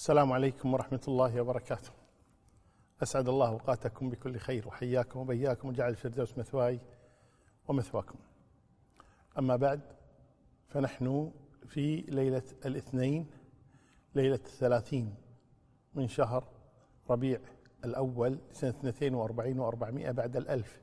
السلام 0.00 0.32
عليكم 0.32 0.74
ورحمة 0.74 1.00
الله 1.08 1.40
وبركاته. 1.40 1.90
أسعد 3.02 3.28
الله 3.28 3.48
أوقاتكم 3.48 4.10
بكل 4.10 4.38
خير 4.38 4.68
وحياكم 4.68 5.20
وبياكم 5.20 5.68
وجعل 5.68 5.90
الفردوس 5.90 6.38
مثواي 6.38 6.80
ومثواكم. 7.68 8.18
أما 9.38 9.56
بعد 9.56 9.80
فنحن 10.68 11.32
في 11.66 11.96
ليلة 11.96 12.42
الاثنين 12.66 13.26
ليلة 14.14 14.34
الثلاثين 14.34 15.14
من 15.94 16.08
شهر 16.08 16.44
ربيع 17.10 17.40
الأول 17.84 18.38
سنة 18.52 18.74
42 18.88 19.70
و400 19.70 20.10
بعد 20.10 20.36
الألف 20.36 20.80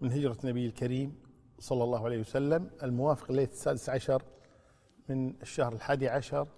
من 0.00 0.12
هجرة 0.12 0.36
النبي 0.44 0.66
الكريم 0.66 1.22
صلى 1.58 1.84
الله 1.84 2.04
عليه 2.04 2.20
وسلم 2.20 2.70
الموافق 2.82 3.32
ليلة 3.32 3.52
السادس 3.52 3.88
عشر 3.88 4.22
من 5.08 5.42
الشهر 5.42 5.72
الحادي 5.72 6.08
عشر 6.08 6.48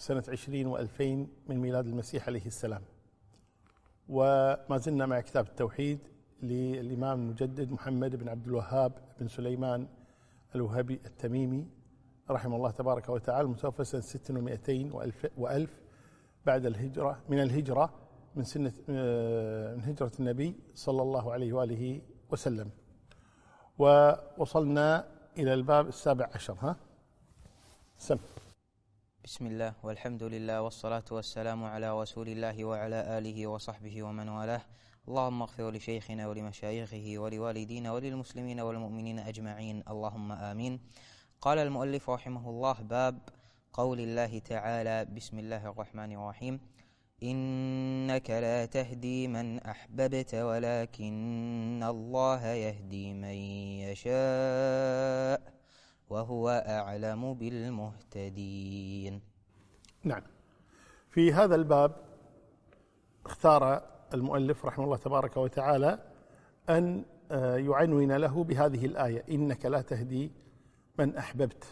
سنة 0.00 0.24
عشرين 0.28 0.66
وألفين 0.66 1.28
من 1.48 1.56
ميلاد 1.58 1.86
المسيح 1.86 2.26
عليه 2.26 2.46
السلام. 2.46 2.82
وما 4.08 4.78
زلنا 4.78 5.06
مع 5.06 5.20
كتاب 5.20 5.46
التوحيد 5.46 5.98
للإمام 6.42 7.20
المجدد 7.20 7.70
محمد 7.72 8.16
بن 8.16 8.28
عبد 8.28 8.46
الوهاب 8.46 8.92
بن 9.20 9.28
سليمان 9.28 9.88
الوهابي 10.54 11.00
التميمي 11.06 11.66
رحمه 12.30 12.56
الله 12.56 12.70
تبارك 12.70 13.08
وتعالى 13.08 13.44
المتوفى 13.46 13.84
سنة 13.84 14.00
ست 14.00 14.30
ومائتين 14.30 14.92
وألف, 14.92 15.26
وألف 15.36 15.80
بعد 16.46 16.66
الهجرة 16.66 17.20
من 17.28 17.42
الهجرة 17.42 17.90
من 18.36 18.44
سنة 18.44 18.72
آه، 18.90 19.74
من 19.74 19.84
هجرة 19.84 20.12
النبي 20.20 20.54
صلى 20.74 21.02
الله 21.02 21.32
عليه 21.32 21.52
وآله 21.52 22.00
وسلم. 22.30 22.70
ووصلنا 23.78 25.06
إلى 25.38 25.54
الباب 25.54 25.88
السابع 25.88 26.28
عشر 26.34 26.56
ها؟ 26.60 26.76
سم. 27.98 28.18
بسم 29.24 29.46
الله 29.46 29.74
والحمد 29.82 30.22
لله 30.22 30.62
والصلاة 30.62 31.04
والسلام 31.10 31.64
على 31.64 32.00
رسول 32.00 32.28
الله 32.28 32.64
وعلى 32.64 33.18
آله 33.18 33.46
وصحبه 33.46 34.02
ومن 34.02 34.28
والاه 34.28 34.62
اللهم 35.08 35.42
اغفر 35.42 35.70
لشيخنا 35.70 36.28
ولمشايخه 36.28 37.14
ولوالدينا 37.18 37.92
وللمسلمين 37.92 38.60
والمؤمنين 38.60 39.18
أجمعين 39.18 39.82
اللهم 39.88 40.32
آمين 40.32 40.80
قال 41.40 41.58
المؤلف 41.58 42.10
رحمه 42.10 42.50
الله 42.50 42.72
باب 42.72 43.18
قول 43.72 44.00
الله 44.00 44.38
تعالى 44.38 45.04
بسم 45.04 45.38
الله 45.38 45.66
الرحمن 45.70 46.12
الرحيم 46.12 46.60
إنك 47.22 48.30
لا 48.30 48.66
تهدي 48.66 49.28
من 49.28 49.58
أحببت 49.58 50.34
ولكن 50.34 51.82
الله 51.84 52.46
يهدي 52.46 53.14
من 53.14 53.36
يشاء 53.84 55.59
وهو 56.10 56.64
أعلم 56.68 57.34
بالمهتدين. 57.34 59.20
نعم. 60.04 60.22
في 61.10 61.32
هذا 61.32 61.54
الباب 61.54 61.96
اختار 63.26 63.82
المؤلف 64.14 64.66
رحمه 64.66 64.84
الله 64.84 64.96
تبارك 64.96 65.36
وتعالى 65.36 66.12
أن 66.68 67.04
آه، 67.30 67.56
يعنون 67.56 68.12
له 68.12 68.44
بهذه 68.44 68.86
الآية 68.86 69.24
إنك 69.30 69.66
لا 69.66 69.82
تهدي 69.82 70.32
من 70.98 71.16
أحببت 71.16 71.64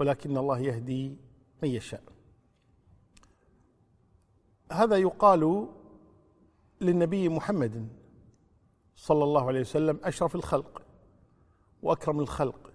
ولكن 0.00 0.36
الله 0.36 0.58
يهدي 0.58 1.16
من 1.62 1.68
يشاء. 1.68 2.02
هذا 4.72 4.96
يقال 4.96 5.68
للنبي 6.80 7.28
محمد 7.28 7.88
صلى 8.96 9.24
الله 9.24 9.46
عليه 9.46 9.60
وسلم 9.60 10.00
أشرف 10.04 10.34
الخلق 10.34 10.82
وأكرم 11.82 12.20
الخلق. 12.20 12.65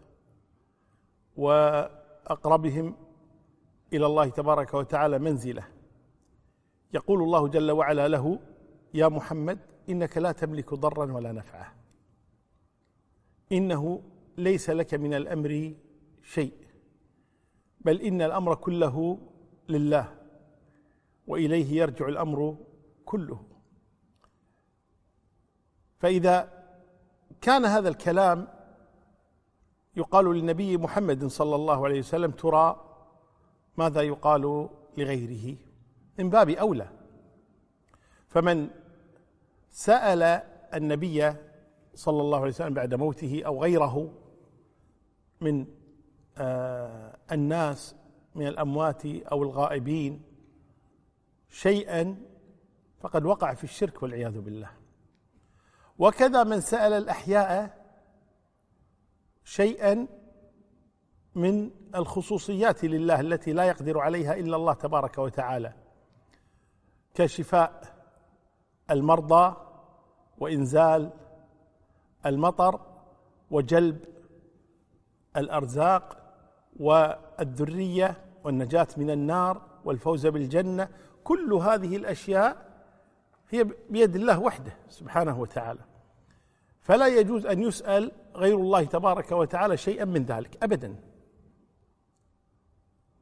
وأقربهم 1.41 2.95
إلى 3.93 4.05
الله 4.05 4.29
تبارك 4.29 4.73
وتعالى 4.73 5.19
منزلة. 5.19 5.63
يقول 6.93 7.23
الله 7.23 7.47
جل 7.47 7.71
وعلا 7.71 8.07
له 8.07 8.39
يا 8.93 9.07
محمد 9.07 9.59
إنك 9.89 10.17
لا 10.17 10.31
تملك 10.31 10.73
ضرا 10.73 11.13
ولا 11.13 11.31
نفعا. 11.31 11.73
إنه 13.51 14.01
ليس 14.37 14.69
لك 14.69 14.93
من 14.93 15.13
الأمر 15.13 15.73
شيء 16.23 16.53
بل 17.81 18.01
إن 18.01 18.21
الأمر 18.21 18.55
كله 18.55 19.19
لله 19.69 20.17
وإليه 21.27 21.81
يرجع 21.81 22.07
الأمر 22.07 22.57
كله. 23.05 23.43
فإذا 25.99 26.63
كان 27.41 27.65
هذا 27.65 27.89
الكلام 27.89 28.47
يقال 29.95 30.25
للنبي 30.25 30.77
محمد 30.77 31.25
صلى 31.25 31.55
الله 31.55 31.85
عليه 31.85 31.99
وسلم 31.99 32.31
ترى 32.31 32.87
ماذا 33.77 34.01
يقال 34.01 34.69
لغيره؟ 34.97 35.57
من 36.19 36.29
باب 36.29 36.49
أولى. 36.49 36.89
فمن 38.27 38.69
سأل 39.69 40.23
النبي 40.73 41.33
صلى 41.95 42.21
الله 42.21 42.37
عليه 42.37 42.49
وسلم 42.49 42.73
بعد 42.73 42.93
موته 42.93 43.41
أو 43.45 43.63
غيره 43.63 44.13
من 45.41 45.65
آه 46.37 47.17
الناس 47.31 47.95
من 48.35 48.47
الأموات 48.47 49.05
أو 49.05 49.43
الغائبين 49.43 50.21
شيئا 51.49 52.17
فقد 52.99 53.25
وقع 53.25 53.53
في 53.53 53.63
الشرك 53.63 54.03
والعياذ 54.03 54.39
بالله. 54.39 54.69
وكذا 55.99 56.43
من 56.43 56.61
سأل 56.61 56.93
الأحياء 56.93 57.80
شيئا 59.43 60.07
من 61.35 61.71
الخصوصيات 61.95 62.85
لله 62.85 63.19
التي 63.19 63.53
لا 63.53 63.63
يقدر 63.63 63.99
عليها 63.99 64.33
إلا 64.33 64.55
الله 64.55 64.73
تبارك 64.73 65.17
وتعالى 65.17 65.73
كشفاء 67.13 67.81
المرضى 68.91 69.55
وإنزال 70.37 71.09
المطر 72.25 72.79
وجلب 73.51 74.05
الأرزاق 75.37 76.17
والذرية 76.79 78.17
والنجاة 78.43 78.87
من 78.97 79.09
النار 79.09 79.61
والفوز 79.85 80.27
بالجنة 80.27 80.89
كل 81.23 81.53
هذه 81.53 81.95
الأشياء 81.95 82.71
هي 83.49 83.67
بيد 83.89 84.15
الله 84.15 84.39
وحده 84.39 84.73
سبحانه 84.89 85.39
وتعالى. 85.39 85.79
فلا 86.81 87.07
يجوز 87.07 87.45
أن 87.45 87.61
يسأل 87.61 88.11
غير 88.35 88.55
الله 88.55 88.83
تبارك 88.83 89.31
وتعالى 89.31 89.77
شيئا 89.77 90.05
من 90.05 90.25
ذلك 90.25 90.63
ابدا. 90.63 90.95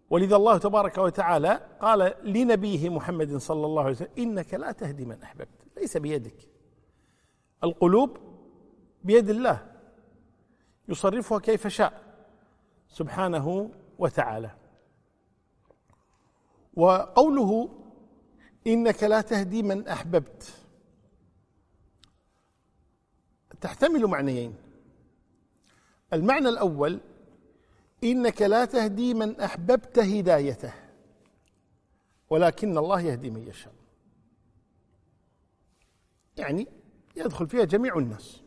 ولذا 0.09 0.35
الله 0.35 0.57
تبارك 0.57 0.97
وتعالى 0.97 1.77
قال 1.79 2.13
لنبيه 2.23 2.89
محمد 2.89 3.37
صلى 3.37 3.65
الله 3.65 3.81
عليه 3.81 3.91
وسلم 3.91 4.09
إنك 4.17 4.53
لا 4.53 4.71
تهدي 4.71 5.05
من 5.05 5.21
أحببت 5.21 5.67
ليس 5.77 5.97
بيدك. 5.97 6.49
القلوب 7.63 8.17
بيد 9.03 9.29
الله 9.29 9.67
يصرفها 10.87 11.39
كيف 11.39 11.67
شاء 11.67 12.03
سبحانه 12.87 13.71
وتعالى. 13.99 14.51
وقوله 16.73 17.69
إنك 18.67 19.03
لا 19.03 19.21
تهدي 19.21 19.63
من 19.63 19.87
أحببت 19.87 20.53
تحتمل 23.61 24.07
معنيين. 24.07 24.68
المعنى 26.13 26.49
الأول 26.49 26.99
إنك 28.03 28.41
لا 28.41 28.65
تهدي 28.65 29.13
من 29.13 29.39
أحببت 29.39 29.99
هدايته 29.99 30.73
ولكن 32.29 32.77
الله 32.77 33.01
يهدي 33.01 33.29
من 33.29 33.47
يشاء. 33.47 33.73
يعني 36.37 36.67
يدخل 37.15 37.47
فيها 37.47 37.63
جميع 37.63 37.97
الناس. 37.97 38.41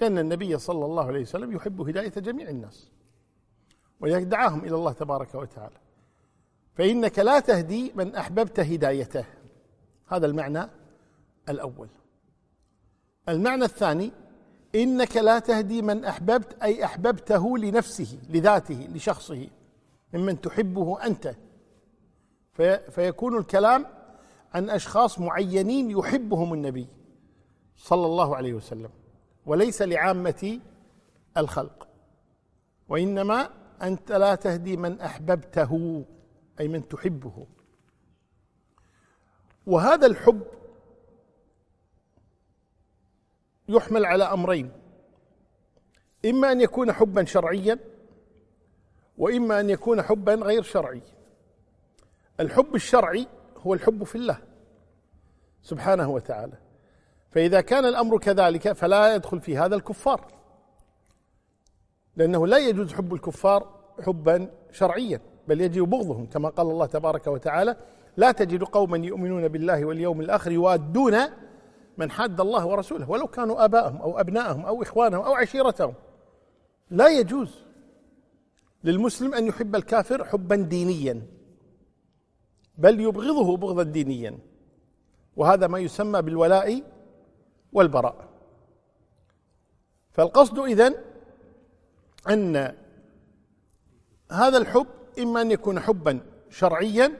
لأن 0.00 0.18
النبي 0.18 0.58
صلى 0.58 0.84
الله 0.84 1.06
عليه 1.06 1.20
وسلم 1.20 1.52
يحب 1.52 1.80
هداية 1.80 2.08
جميع 2.08 2.48
الناس 2.48 2.90
ويدعاهم 4.00 4.64
إلى 4.64 4.74
الله 4.74 4.92
تبارك 4.92 5.34
وتعالى. 5.34 5.76
فإنك 6.74 7.18
لا 7.18 7.40
تهدي 7.40 7.92
من 7.94 8.14
أحببت 8.14 8.60
هدايته. 8.60 9.24
هذا 10.06 10.26
المعنى 10.26 10.68
الأول. 11.48 11.88
المعنى 13.28 13.64
الثاني 13.64 14.12
إنك 14.74 15.16
لا 15.16 15.38
تهدي 15.38 15.82
من 15.82 16.04
أحببت 16.04 16.62
أي 16.62 16.84
أحببته 16.84 17.58
لنفسه 17.58 18.18
لذاته 18.28 18.88
لشخصه 18.94 19.48
ممن 20.12 20.40
تحبه 20.40 21.06
أنت. 21.06 21.34
في 22.52 22.90
فيكون 22.90 23.38
الكلام 23.38 23.86
عن 24.54 24.70
أشخاص 24.70 25.18
معينين 25.18 25.90
يحبهم 25.90 26.54
النبي 26.54 26.86
صلى 27.76 28.06
الله 28.06 28.36
عليه 28.36 28.54
وسلم 28.54 28.90
وليس 29.46 29.82
لعامة 29.82 30.60
الخلق. 31.36 31.88
وإنما 32.88 33.50
أنت 33.82 34.12
لا 34.12 34.34
تهدي 34.34 34.76
من 34.76 35.00
أحببته 35.00 36.04
أي 36.60 36.68
من 36.68 36.88
تحبه. 36.88 37.46
وهذا 39.66 40.06
الحب 40.06 40.42
يحمل 43.70 44.04
على 44.04 44.24
أمرين. 44.24 44.70
إما 46.24 46.52
أن 46.52 46.60
يكون 46.60 46.92
حبا 46.92 47.24
شرعيا 47.24 47.78
وإما 49.18 49.60
أن 49.60 49.70
يكون 49.70 50.02
حبا 50.02 50.34
غير 50.34 50.62
شرعي. 50.62 51.02
الحب 52.40 52.74
الشرعي 52.74 53.26
هو 53.58 53.74
الحب 53.74 54.04
في 54.04 54.14
الله 54.14 54.38
سبحانه 55.62 56.10
وتعالى. 56.10 56.58
فإذا 57.30 57.60
كان 57.60 57.84
الأمر 57.84 58.18
كذلك 58.18 58.72
فلا 58.72 59.14
يدخل 59.14 59.40
في 59.40 59.58
هذا 59.58 59.76
الكفار 59.76 60.26
لأنه 62.16 62.46
لا 62.46 62.58
يجوز 62.58 62.92
حب 62.92 63.14
الكفار 63.14 63.80
حبا 64.06 64.50
شرعيا 64.72 65.20
بل 65.48 65.60
يجب 65.60 65.90
بغضهم. 65.90 66.26
كما 66.26 66.48
قال 66.48 66.66
الله 66.66 66.86
تبارك 66.86 67.26
وتعالى 67.26 67.76
لا 68.16 68.32
تجد 68.32 68.62
قوما 68.62 68.98
يؤمنون 68.98 69.48
بالله 69.48 69.84
واليوم 69.84 70.20
الآخر 70.20 70.52
يوادون 70.52 71.16
من 71.98 72.10
حاد 72.10 72.40
الله 72.40 72.66
ورسوله 72.66 73.10
ولو 73.10 73.26
كانوا 73.26 73.64
آباءهم 73.64 73.96
أو 73.96 74.20
أبناءهم 74.20 74.66
أو 74.66 74.82
إخوانهم 74.82 75.24
أو 75.24 75.34
عشيرتهم. 75.34 75.94
لا 76.90 77.08
يجوز 77.08 77.64
للمسلم 78.84 79.34
أن 79.34 79.46
يحب 79.46 79.76
الكافر 79.76 80.24
حبا 80.24 80.56
دينيا 80.56 81.22
بل 82.78 83.00
يبغضه 83.00 83.56
بغضا 83.56 83.82
دينيا. 83.82 84.38
وهذا 85.36 85.66
ما 85.66 85.78
يسمى 85.78 86.22
بالولاء 86.22 86.82
والبراء. 87.72 88.28
فالقصد 90.10 90.58
إذن 90.58 90.94
أن 92.30 92.74
هذا 94.32 94.58
الحب 94.58 94.86
إما 95.18 95.40
أن 95.40 95.50
يكون 95.50 95.80
حبا 95.80 96.20
شرعيا 96.50 97.12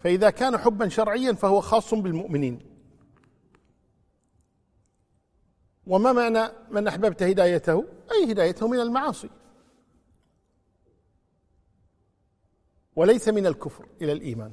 فإذا 0.00 0.30
كان 0.30 0.56
حبا 0.56 0.88
شرعيا 0.88 1.32
فهو 1.32 1.60
خاص 1.60 1.94
بالمؤمنين. 1.94 2.77
وما 5.88 6.12
معنى 6.12 6.52
من 6.70 6.88
أحببت 6.88 7.22
هدايته؟ 7.22 7.84
أي 8.12 8.32
هدايته 8.32 8.68
من 8.68 8.80
المعاصي. 8.80 9.30
وليس 12.96 13.28
من 13.28 13.46
الكفر 13.46 13.88
إلى 14.02 14.12
الإيمان. 14.12 14.52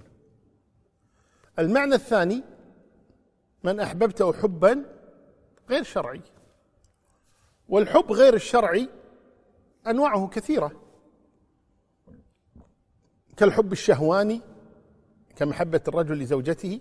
المعنى 1.59 1.95
الثاني 1.95 2.43
من 3.63 3.79
أحببته 3.79 4.33
حبا 4.33 4.85
غير 5.69 5.83
شرعي. 5.83 6.21
والحب 7.69 8.11
غير 8.11 8.33
الشرعي 8.33 8.89
أنواعه 9.87 10.27
كثيرة. 10.27 10.71
كالحب 13.37 13.71
الشهواني 13.71 14.41
كمحبة 15.35 15.81
الرجل 15.87 16.19
لزوجته. 16.19 16.79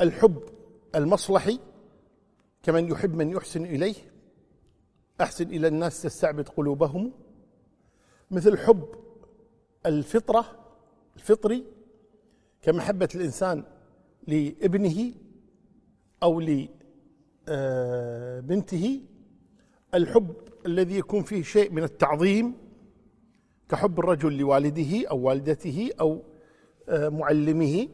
الحب 0.00 0.48
المصلحي 0.94 1.60
كمن 2.62 2.88
يحب 2.88 3.14
من 3.14 3.30
يحسن 3.30 3.64
إليه 3.64 3.94
أحسن 5.20 5.46
إلى 5.46 5.68
الناس 5.68 6.02
تستعبد 6.02 6.48
قلوبهم. 6.48 7.12
مثل 8.30 8.58
حب 8.58 8.88
الفطرة 9.86 10.44
الفطري 11.16 11.64
كمحبة 12.62 13.08
الإنسان 13.14 13.64
لابنه 14.26 15.12
أو 16.22 16.40
لبنته 17.48 19.00
الحب 19.94 20.34
الذي 20.66 20.98
يكون 20.98 21.22
فيه 21.22 21.42
شيء 21.42 21.72
من 21.72 21.82
التعظيم 21.82 22.54
كحب 23.68 23.98
الرجل 23.98 24.38
لوالده 24.38 25.08
أو 25.08 25.18
والدته 25.18 25.90
أو 26.00 26.22
معلمه. 26.88 27.88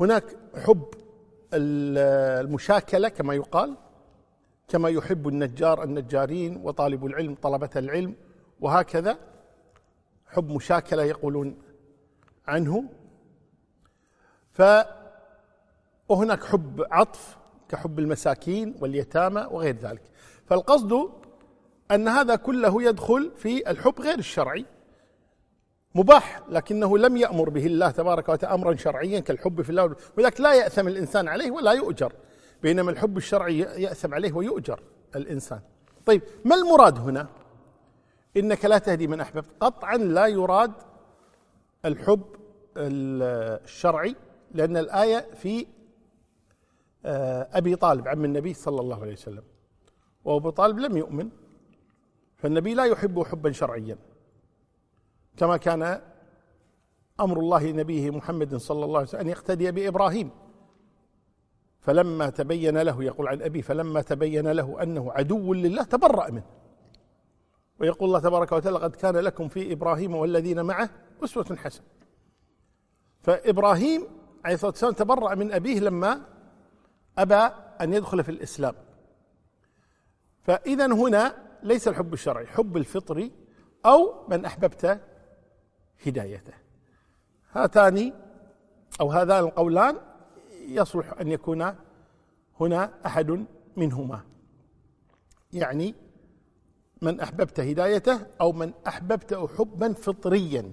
هناك 0.00 0.36
حب 0.54 0.84
المشاكلة 1.54 3.08
كما 3.08 3.34
يقال 3.34 3.76
كما 4.68 4.88
يحب 4.88 5.28
النجار 5.28 5.82
النجارين 5.84 6.56
وطالب 6.56 7.06
العلم 7.06 7.34
طلبة 7.34 7.70
العلم 7.76 8.14
وهكذا 8.60 9.18
حب 10.26 10.50
مشاكلة 10.50 11.02
يقولون 11.02 11.58
عنه. 12.46 12.84
ف 14.50 14.62
وهناك 16.08 16.44
حب 16.44 16.86
عطف 16.90 17.36
كحب 17.68 17.98
المساكين 17.98 18.74
واليتامى 18.80 19.46
وغير 19.50 19.76
ذلك. 19.76 20.02
فالقصد 20.46 21.10
أن 21.90 22.08
هذا 22.08 22.36
كله 22.36 22.82
يدخل 22.82 23.32
في 23.36 23.70
الحب 23.70 24.00
غير 24.00 24.18
الشرعي. 24.18 24.66
مباح 25.94 26.42
لكنه 26.48 26.98
لم 26.98 27.16
يأمر 27.16 27.48
به 27.48 27.66
الله 27.66 27.90
تبارك 27.90 28.28
وتعالى 28.28 28.54
أمرا 28.54 28.76
شرعيا 28.76 29.20
كالحب 29.20 29.62
في 29.62 29.70
الله 29.70 29.96
ولذلك 30.18 30.40
لا 30.40 30.54
يأثم 30.54 30.88
الإنسان 30.88 31.28
عليه 31.28 31.50
ولا 31.50 31.72
يؤجر 31.72 32.12
بينما 32.62 32.90
الحب 32.90 33.16
الشرعي 33.16 33.58
يأثم 33.58 34.14
عليه 34.14 34.32
ويؤجر 34.32 34.80
الإنسان. 35.16 35.60
طيب 36.06 36.22
ما 36.44 36.54
المراد 36.54 36.98
هنا؟ 36.98 37.28
إنك 38.36 38.64
لا 38.64 38.78
تهدي 38.78 39.06
من 39.06 39.20
أحببت. 39.20 39.46
قطعا 39.60 39.96
لا 39.96 40.26
يراد 40.26 40.72
الحب 41.84 42.22
الشرعي 42.76 44.16
لأن 44.52 44.76
الآية 44.76 45.26
في 45.34 45.66
آه، 47.04 47.48
أبي 47.52 47.76
طالب 47.76 48.08
عم 48.08 48.24
النبي 48.24 48.54
صلى 48.54 48.80
الله 48.80 49.00
عليه 49.00 49.12
وسلم. 49.12 49.42
وأبو 50.24 50.50
طالب 50.50 50.78
لم 50.78 50.96
يؤمن 50.96 51.28
فالنبي 52.36 52.74
لا 52.74 52.84
يحبه 52.84 53.24
حبا 53.24 53.52
شرعيا. 53.52 53.98
كما 55.36 55.56
كان 55.56 56.00
أمر 57.20 57.38
الله 57.38 57.72
نبيه 57.72 58.10
محمد 58.10 58.56
صلى 58.56 58.84
الله 58.84 58.98
عليه 58.98 59.08
وسلم 59.08 59.20
أن 59.20 59.28
يقتدي 59.28 59.72
بإبراهيم. 59.72 60.30
فلما 61.80 62.30
تبين 62.30 62.78
له 62.78 63.04
يقول 63.04 63.28
عن 63.28 63.42
ابي 63.42 63.62
فلما 63.62 64.02
تبين 64.02 64.48
له 64.48 64.82
أنه 64.82 65.12
عدو 65.12 65.54
لله 65.54 65.82
تبرأ 65.82 66.30
منه. 66.30 66.44
ويقول 67.80 68.08
الله 68.08 68.20
تبارك 68.20 68.52
وتعالى 68.52 68.78
قد 68.78 68.96
كان 68.96 69.16
لكم 69.16 69.48
في 69.48 69.72
إبراهيم 69.72 70.14
والذين 70.14 70.62
معه 70.62 70.90
أسوة 71.24 71.56
حسنة. 71.56 71.86
فإبراهيم 73.20 74.06
عليه 74.44 74.54
الصلاة 74.54 74.70
والسلام 74.70 74.92
تبرأ 74.92 75.34
من 75.34 75.52
أبيه 75.52 75.80
لما 75.80 76.26
أبى 77.18 77.54
أن 77.80 77.92
يدخل 77.92 78.24
في 78.24 78.28
الإسلام. 78.28 78.74
فاذا 80.42 80.86
هنا 80.86 81.34
ليس 81.62 81.88
الحب 81.88 82.12
الشرعي 82.12 82.46
حب 82.46 82.76
الفطري 82.76 83.32
أو 83.86 84.28
من 84.28 84.44
أحببت 84.44 85.00
هدايته. 86.06 86.52
هاتان 87.52 88.12
أو 89.00 89.10
هذان 89.12 89.44
القولان 89.44 89.96
يصلح 90.68 91.12
أن 91.20 91.28
يكون 91.28 91.74
هنا 92.60 92.90
أحد 93.06 93.46
منهما. 93.76 94.20
يعني 95.52 95.94
من 97.02 97.20
أحببت 97.20 97.60
هدايته 97.60 98.26
أو 98.40 98.52
من 98.52 98.72
أحببته 98.86 99.48
حبا 99.48 99.92
فطريا. 99.92 100.72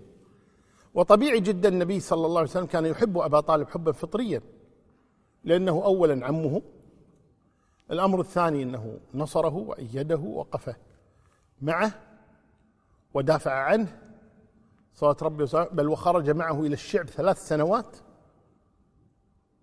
وطبيعي 0.93 1.39
جدا 1.39 1.69
النبي 1.69 1.99
صلى 1.99 2.25
الله 2.25 2.39
عليه 2.39 2.49
وسلم 2.49 2.65
كان 2.65 2.85
يحب 2.85 3.17
أبا 3.17 3.39
طالب 3.39 3.69
حبا 3.69 3.91
فطريا 3.91 4.41
لأنه 5.43 5.71
أولا 5.71 6.25
عمه 6.25 6.61
الأمر 7.91 8.19
الثاني 8.19 8.63
أنه 8.63 8.99
نصره 9.13 9.55
وأيده 9.55 10.17
وقف 10.17 10.75
معه 11.61 11.91
ودافع 13.13 13.51
عنه 13.51 13.97
صلوات 14.99 15.23
ربي 15.23 15.43
وسلامه 15.43 15.69
بل 15.69 15.89
وخرج 15.89 16.29
معه 16.29 16.61
إلى 16.61 16.73
الشعب 16.73 17.09
ثلاث 17.09 17.47
سنوات 17.47 17.97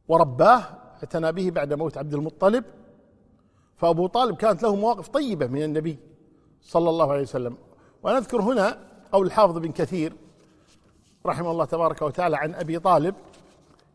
ورباه 0.09 0.63
اعتنى 1.03 1.33
به 1.33 1.51
بعد 1.51 1.73
موت 1.73 1.99
عبد 1.99 2.15
المطلب. 2.15 2.65
فأبو 3.77 4.07
طالب 4.07 4.37
كانت 4.37 4.63
له 4.63 4.77
مواقف 4.77 5.09
طيبة 5.09 5.47
من 5.47 5.63
النبي 5.63 5.99
صلى 6.63 6.91
الله 6.91 7.13
عليه 7.13 7.23
وسلم. 7.23 7.57
ونذكر 8.03 8.41
هنا 8.43 8.79
قول 9.13 9.27
الحافظ 9.27 9.59
بن 9.59 9.73
كثير 9.73 10.13
رحمه 11.27 11.51
الله 11.51 11.65
تبارك 11.65 12.03
وتعالى 12.03 12.37
عن 12.37 12.55
أبي 12.55 12.79
طالب. 12.79 13.15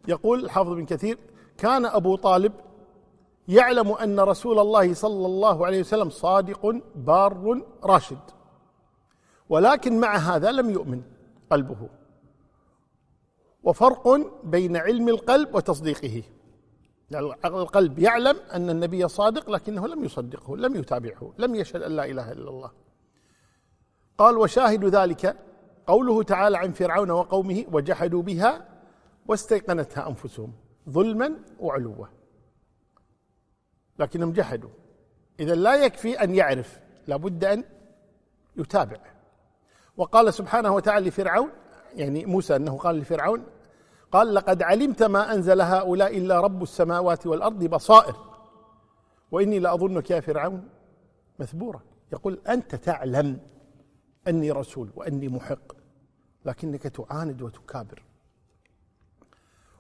يقول 0.08 0.46
الحافظ 0.46 0.70
بن 0.70 0.86
كثير 0.86 1.18
كان 1.58 1.86
أبو 1.86 2.16
طالب 2.16 2.54
يعلم 3.48 3.92
أن 3.92 4.20
رسول 4.20 4.60
الله 4.60 4.94
صلى 4.94 5.26
الله 5.26 5.66
عليه 5.66 5.80
وسلم 5.80 6.10
صادق 6.10 6.82
بار 6.96 7.62
راشد 7.84 8.20
ولكن 9.50 10.00
مع 10.00 10.16
هذا 10.16 10.52
لم 10.52 10.70
يؤمن. 10.70 11.02
قلبه. 11.52 11.90
وفرق 13.64 14.08
بين 14.44 14.78
علم 14.78 15.10
القلب 15.10 15.56
وتصديقه. 15.56 16.24
يعني 17.12 17.26
القلب 17.46 18.00
يعلم 18.00 18.38
أن 18.54 18.70
النبي 18.70 19.08
صادق 19.08 19.50
لكنه 19.50 19.88
لم 19.88 20.04
يصدقه 20.04 20.58
لم 20.58 20.76
يتابعه 20.76 21.34
لم 21.38 21.56
يشهد 21.56 21.82
أن 21.82 21.92
لا 21.92 22.06
إله 22.06 22.32
إلا 22.32 22.50
الله. 22.50 22.72
قال 24.18 24.38
وشاهد 24.38 24.86
ذلك 24.86 25.38
قوله 25.88 26.24
تعالى 26.24 26.58
عن 26.58 26.72
فرعون 26.72 27.12
وقومه 27.12 27.66
وجحدوا 27.72 28.22
بها 28.22 28.70
واستيقنتها 29.28 30.10
أنفسهم 30.10 30.54
ظلما 30.90 31.36
وعلوا. 31.60 32.06
لكنهم 34.00 34.32
جحدوا. 34.32 34.70
إذا 35.40 35.56
لا 35.56 35.86
يكفي 35.86 36.24
أن 36.24 36.36
يعرف 36.36 36.80
لابد 37.08 37.46
أن 37.46 37.64
يتابع. 38.56 39.11
وقال 39.98 40.34
سبحانه 40.34 40.76
وتعالى 40.76 41.08
لفرعون 41.08 41.50
يعني 41.96 42.26
موسى 42.26 42.56
أنه 42.56 42.78
قال 42.78 42.96
لفرعون 42.96 43.44
قال 44.12 44.34
لقد 44.34 44.64
علمت 44.64 45.04
ما 45.04 45.34
أنزل 45.34 45.62
هؤلاء 45.62 46.18
إلا 46.18 46.40
رب 46.40 46.64
السماوات 46.64 47.28
والأرض 47.28 47.64
بصائر 47.64 48.16
وإني 49.32 49.60
لأظنك 49.60 50.12
يا 50.12 50.20
فرعون 50.20 50.70
مثبورا. 51.40 51.82
يقول 52.14 52.40
أنت 52.50 52.76
تعلم 52.76 53.40
أني 54.28 54.52
رسول 54.52 54.90
وأني 54.96 55.28
محق 55.28 55.74
لكنك 56.46 56.84
تعاند 56.84 57.42
وتكابر. 57.42 58.04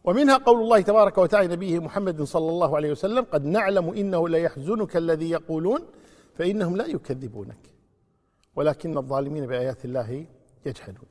ومنها 0.03 0.38
قول 0.38 0.62
الله 0.62 0.82
تبارك 0.82 1.18
وتعالى 1.18 1.48
نبيه 1.56 1.80
محمد 1.80 2.24
صلى 2.24 2.50
الله 2.50 2.75
عليه 2.75 2.91
وسلم 2.91 3.25
قد 3.32 3.46
نعلم 3.46 3.89
إنه 3.89 4.30
ليحزنك 4.30 4.98
الذي 4.98 5.30
يقولون 5.30 5.80
فإنهم 6.36 6.77
لا 6.77 6.86
يكذبونك. 6.86 7.81
ولكن 8.55 8.98
الظالمين 8.98 9.48
بآيات 9.48 9.86
الله 9.86 10.25
يجحدون. 10.65 11.05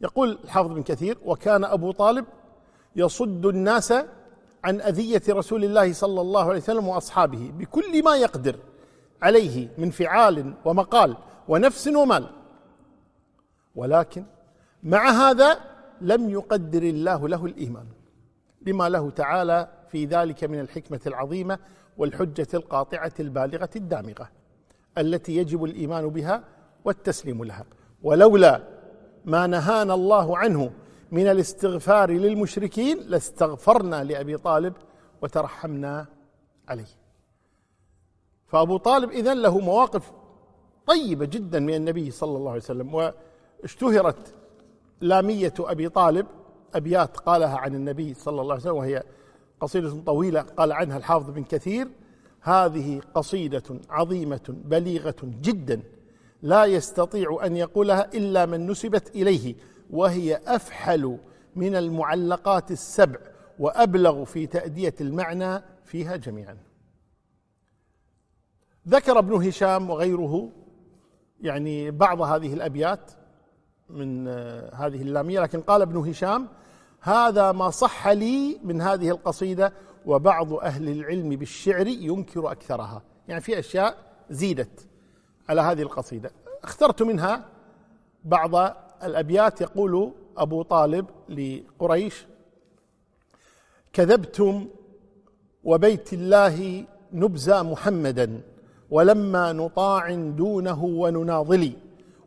يقول 0.00 0.38
الحافظ 0.44 0.72
بن 0.72 0.82
كثير 0.82 1.18
وكان 1.24 1.64
أبو 1.64 1.92
طالب 1.92 2.24
يصد 2.96 3.46
الناس 3.46 3.92
عن 4.64 4.80
أذية 4.80 5.22
رسول 5.28 5.64
الله 5.64 5.92
صلى 5.92 6.20
الله 6.20 6.48
عليه 6.48 6.58
وسلم 6.58 6.88
وأصحابه 6.88 7.52
بكل 7.58 8.04
ما 8.04 8.16
يقدر 8.16 8.56
عليه 9.22 9.68
من 9.78 9.90
فعال 9.90 10.54
ومقال 10.64 11.16
ونفس 11.48 11.88
ومال. 11.88 12.30
ولكن 13.74 14.24
مع 14.82 15.10
هذا 15.10 15.60
لم 16.00 16.30
يقدر 16.30 16.82
الله 16.82 17.28
له 17.28 17.46
الإيمان 17.46 17.86
لما 18.66 18.88
له 18.88 19.10
تعالى 19.10 19.68
في 19.88 20.04
ذلك 20.04 20.44
من 20.44 20.60
الحكمة 20.60 21.00
العظيمة 21.06 21.58
والحجة 21.98 22.46
القاطعة 22.54 23.12
البالغة 23.20 23.70
الدامغة 23.76 24.28
التي 24.98 25.36
يجب 25.36 25.64
الإيمان 25.64 26.08
بها 26.08 26.44
والتسليم 26.84 27.44
لها. 27.44 27.64
ولولا 28.02 28.62
ما 29.24 29.46
نهانا 29.46 29.94
الله 29.94 30.38
عنه 30.38 30.72
من 31.12 31.26
الاستغفار 31.26 32.10
للمشركين 32.10 32.98
لاستغفرنا 32.98 34.04
لأبي 34.04 34.36
طالب 34.36 34.74
وترحمنا 35.22 36.06
عليه. 36.68 36.98
فأبو 38.46 38.76
طالب 38.76 39.10
اذا 39.10 39.34
له 39.34 39.58
مواقف 39.58 40.12
طيبة 40.86 41.26
جدا 41.26 41.60
من 41.60 41.74
النبي 41.74 42.10
صلى 42.10 42.36
الله 42.36 42.50
عليه 42.50 42.60
وسلم 42.60 42.94
واشتهرت 42.94 44.34
لامية 45.00 45.54
أبي 45.58 45.88
طالب. 45.88 46.26
أبيات 46.74 47.16
قالها 47.16 47.56
عن 47.56 47.74
النبي 47.74 48.14
صلى 48.14 48.40
الله 48.40 48.52
عليه 48.52 48.62
وسلم 48.62 48.76
وهي 48.76 49.02
قصيدة 49.60 50.00
طويلة 50.06 50.40
قال 50.40 50.72
عنها 50.72 50.96
الحافظ 50.96 51.30
بن 51.30 51.44
كثير 51.44 51.88
هذه 52.40 53.00
قصيدة 53.14 53.62
عظيمة 53.90 54.40
بليغة 54.48 55.16
جدا 55.22 55.82
لا 56.42 56.64
يستطيع 56.64 57.40
أن 57.44 57.56
يقولها 57.56 58.10
إلا 58.14 58.46
من 58.46 58.66
نسبت 58.66 59.16
إليه 59.16 59.54
وهي 59.90 60.40
أفحل 60.46 61.18
من 61.56 61.76
المعلقات 61.76 62.70
السبع 62.70 63.18
وأبلغ 63.58 64.24
في 64.24 64.46
تأدية 64.46 64.94
المعنى 65.00 65.62
فيها 65.84 66.16
جميعا. 66.16 66.56
ذكر 68.88 69.18
ابن 69.18 69.46
هشام 69.46 69.90
وغيره 69.90 70.52
يعني 71.40 71.90
بعض 71.90 72.20
هذه 72.20 72.54
الأبيات 72.54 73.10
من 73.90 74.28
هذه 74.74 75.02
اللامية 75.02 75.40
لكن 75.40 75.60
قال 75.60 75.82
ابن 75.82 75.96
هشام 75.96 76.48
هذا 77.00 77.52
ما 77.52 77.70
صح 77.70 78.08
لي 78.08 78.60
من 78.64 78.80
هذه 78.80 79.10
القصيدة 79.10 79.72
وبعض 80.06 80.52
أهل 80.52 80.88
العلم 80.88 81.28
بالشعر 81.28 81.86
ينكر 81.86 82.52
أكثرها. 82.52 83.02
يعني 83.28 83.40
في 83.40 83.58
أشياء 83.58 83.96
زيدت. 84.30 84.87
على 85.48 85.60
هذه 85.60 85.82
القصيدة. 85.82 86.30
اخترت 86.64 87.02
منها 87.02 87.44
بعض 88.24 88.76
الأبيات 89.02 89.60
يقول 89.60 90.12
أبو 90.36 90.62
طالب 90.62 91.06
لقريش 91.28 92.26
كذبتم 93.92 94.66
وبيت 95.64 96.12
الله 96.12 96.84
نبزى 97.12 97.62
محمدا 97.62 98.40
ولما 98.90 99.52
نطاع 99.52 100.14
دونه 100.14 100.84
ونناضل 100.84 101.72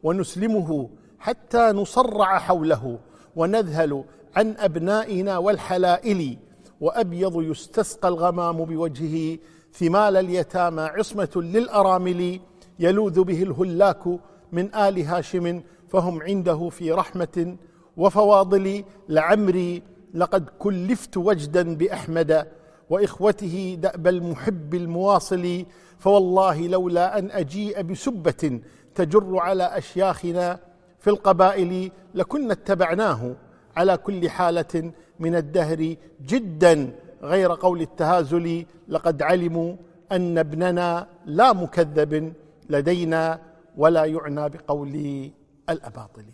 ونسلمه 0.04 0.90
حتى 1.20 1.72
نصرع 1.72 2.38
حوله 2.38 3.00
ونذهل 3.36 4.04
عن 4.36 4.56
أبنائنا 4.58 5.38
والحلائل 5.38 6.38
وأبيض 6.82 7.42
يستسقى 7.42 8.08
الغمام 8.08 8.66
بوجهه 8.66 9.38
ثمال 9.74 10.18
اليتامى 10.18 10.82
عصمة 10.82 11.30
للأرامل 11.36 12.40
يلوذ 12.82 13.24
به 13.24 13.44
الهلاك 13.44 14.04
من 14.52 14.76
آل 14.76 15.02
هاشم 15.02 15.62
فهم 15.88 16.22
عنده 16.22 16.70
في 16.70 16.92
رحمة 16.92 17.58
وفواضل. 17.98 18.84
لعمري 19.10 19.84
لقد 20.14 20.50
كلفت 20.60 21.18
وجدا 21.18 21.76
بأحمد 21.76 22.48
وإخوته 22.90 23.78
دأب 23.82 24.08
المحب 24.08 24.74
المواصل. 24.76 25.66
فوالله 26.00 26.68
لولا 26.68 27.20
أن 27.20 27.32
أجيء 27.32 27.82
بسبة 27.82 28.60
تجر 28.96 29.38
على 29.38 29.64
أشياخنا 29.64 30.60
في 31.00 31.10
القبائل 31.10 31.92
لكنا 32.16 32.54
اتبعناه 32.54 33.36
على 33.78 33.98
كل 33.98 34.30
حالة 34.30 34.92
من 35.20 35.36
الدهر. 35.36 35.96
جدا 36.26 36.94
غير 37.22 37.52
قول 37.52 37.82
التهازل 37.82 38.66
لقد 38.88 39.22
علموا 39.22 39.76
أن 40.12 40.38
ابننا 40.38 41.08
لا 41.26 41.54
مكذب. 41.54 42.34
لدينا 42.72 43.42
ولا 43.78 44.06
يعنى 44.06 44.50
بقول 44.50 45.32
الأباطل. 45.70 46.26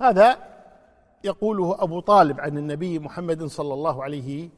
هذا 0.00 0.38
يقوله 1.24 1.82
أبو 1.82 2.00
طالب 2.00 2.40
عن 2.40 2.58
النبي 2.58 2.98
محمد 2.98 3.44
صلى 3.44 3.74
الله 3.74 4.04
عليه 4.04 4.48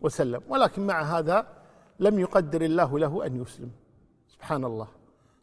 وسلم 0.00 0.42
ولكن 0.48 0.86
مع 0.86 1.02
هذا 1.02 1.46
لم 1.98 2.18
يقدر 2.18 2.62
الله 2.62 2.98
له 2.98 3.26
أن 3.26 3.42
يسلم. 3.42 3.70
سبحان 4.28 4.64
الله. 4.64 4.88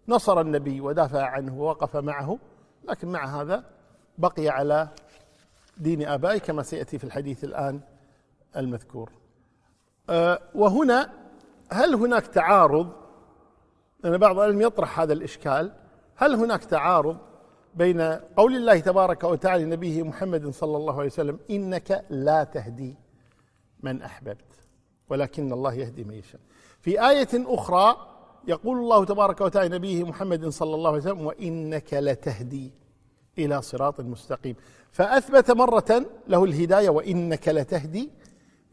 نصر 0.07 0.41
النبي 0.41 0.81
ودافع 0.81 1.23
عنه 1.23 1.59
ووقف 1.59 1.95
معه 1.95 2.37
لكن 2.89 3.07
مع 3.07 3.41
هذا 3.41 3.63
بقي 4.17 4.49
على 4.49 4.87
دين 5.77 6.07
ابائه 6.07 6.37
كما 6.37 6.63
سيأتي 6.63 6.97
في 6.97 7.03
الحديث 7.03 7.43
الآن 7.43 7.79
المذكور. 8.57 9.11
أه 10.09 10.39
وهنا 10.55 11.09
هل 11.71 11.95
هناك 11.95 12.27
تعارض 12.27 13.06
لأن 14.03 14.17
بعض 14.17 14.39
العلم 14.39 14.61
يطرح 14.61 14.99
هذا 14.99 15.13
الإشكال. 15.13 15.71
هل 16.15 16.33
هناك 16.35 16.63
تعارض 16.65 17.17
بين 17.75 18.01
قول 18.37 18.55
الله 18.55 18.79
تبارك 18.79 19.23
وتعالى 19.23 19.63
لنبيه 19.63 20.03
محمد 20.03 20.49
صلى 20.49 20.77
الله 20.77 20.93
عليه 20.93 21.05
وسلم 21.05 21.39
إنك 21.49 22.05
لا 22.09 22.43
تهدي 22.43 22.95
من 23.83 24.01
أحببت 24.01 24.53
ولكن 25.09 25.53
الله 25.53 25.73
يهدي 25.73 26.03
من 26.03 26.13
يشاء. 26.13 26.41
في 26.79 27.09
آية 27.09 27.27
أخرى 27.33 27.97
يقول 28.47 28.77
الله 28.77 29.05
تبارك 29.05 29.41
وتعالى 29.41 29.75
نبيه 29.75 30.03
محمد 30.03 30.47
صلى 30.49 30.75
الله 30.75 30.89
عليه 30.89 31.01
وسلم 31.01 31.25
وإنك 31.25 31.93
لتهدي 31.93 32.73
إلى 33.37 33.61
صراط 33.61 34.01
مستقيم. 34.01 34.55
فأثبت 34.91 35.51
مرة 35.51 36.05
له 36.27 36.43
الهداية 36.43 36.89
وإنك 36.89 37.47
لتهدي 37.47 38.09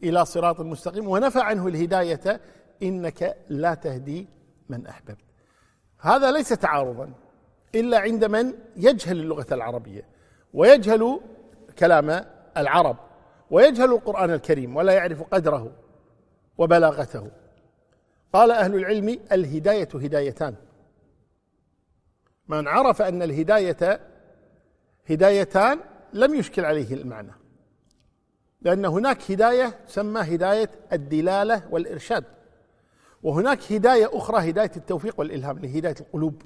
إلى 0.03 0.25
صراط 0.25 0.61
مستقيم 0.61 1.07
ونفى 1.07 1.39
عنه 1.39 1.67
الهداية 1.67 2.41
إنك 2.83 3.37
لا 3.49 3.73
تهدي 3.73 4.27
من 4.69 4.87
أحببت. 4.87 5.25
هذا 5.99 6.31
ليس 6.31 6.49
تعارضا 6.49 7.13
إلا 7.75 7.99
عند 7.99 8.25
من 8.25 8.53
يجهل 8.75 9.19
اللغة 9.19 9.45
العربية 9.51 10.07
ويجهل 10.53 11.19
كلام 11.79 12.25
العرب 12.57 12.97
ويجهل 13.51 13.91
القرآن 13.91 14.31
الكريم 14.31 14.75
ولا 14.75 14.93
يعرف 14.93 15.23
قدره 15.23 15.71
وبلاغته. 16.57 17.31
قال 18.33 18.51
أهل 18.51 18.75
العلم 18.75 19.19
الهداية 19.31 19.89
هدايتان. 19.93 20.55
من 22.47 22.67
عرف 22.67 23.01
أن 23.01 23.21
الهداية 23.21 23.99
هدايتان 25.09 25.79
لم 26.13 26.35
يشكل 26.35 26.65
عليه 26.65 26.93
المعنى 26.93 27.31
لأن 28.61 28.85
هناك 28.85 29.31
هداية 29.31 29.65
تسمى 29.87 30.21
هداية 30.21 30.69
الدلالة 30.93 31.63
والإرشاد. 31.69 32.23
وهناك 33.25 33.71
هداية 33.71 34.09
أخرى 34.13 34.49
هداية 34.49 34.71
التوفيق 34.77 35.19
والإلهام 35.19 35.59
لهداية 35.59 35.95
القلوب. 35.99 36.41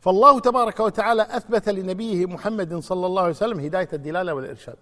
فالله 0.00 0.40
تبارك 0.40 0.80
وتعالى 0.80 1.22
أثبت 1.22 1.68
لنبيه 1.68 2.26
محمد 2.26 2.74
صلى 2.78 3.06
الله 3.06 3.22
عليه 3.22 3.30
وسلم 3.30 3.60
هداية 3.60 3.88
الدلالة 3.92 4.34
والإرشاد. 4.34 4.76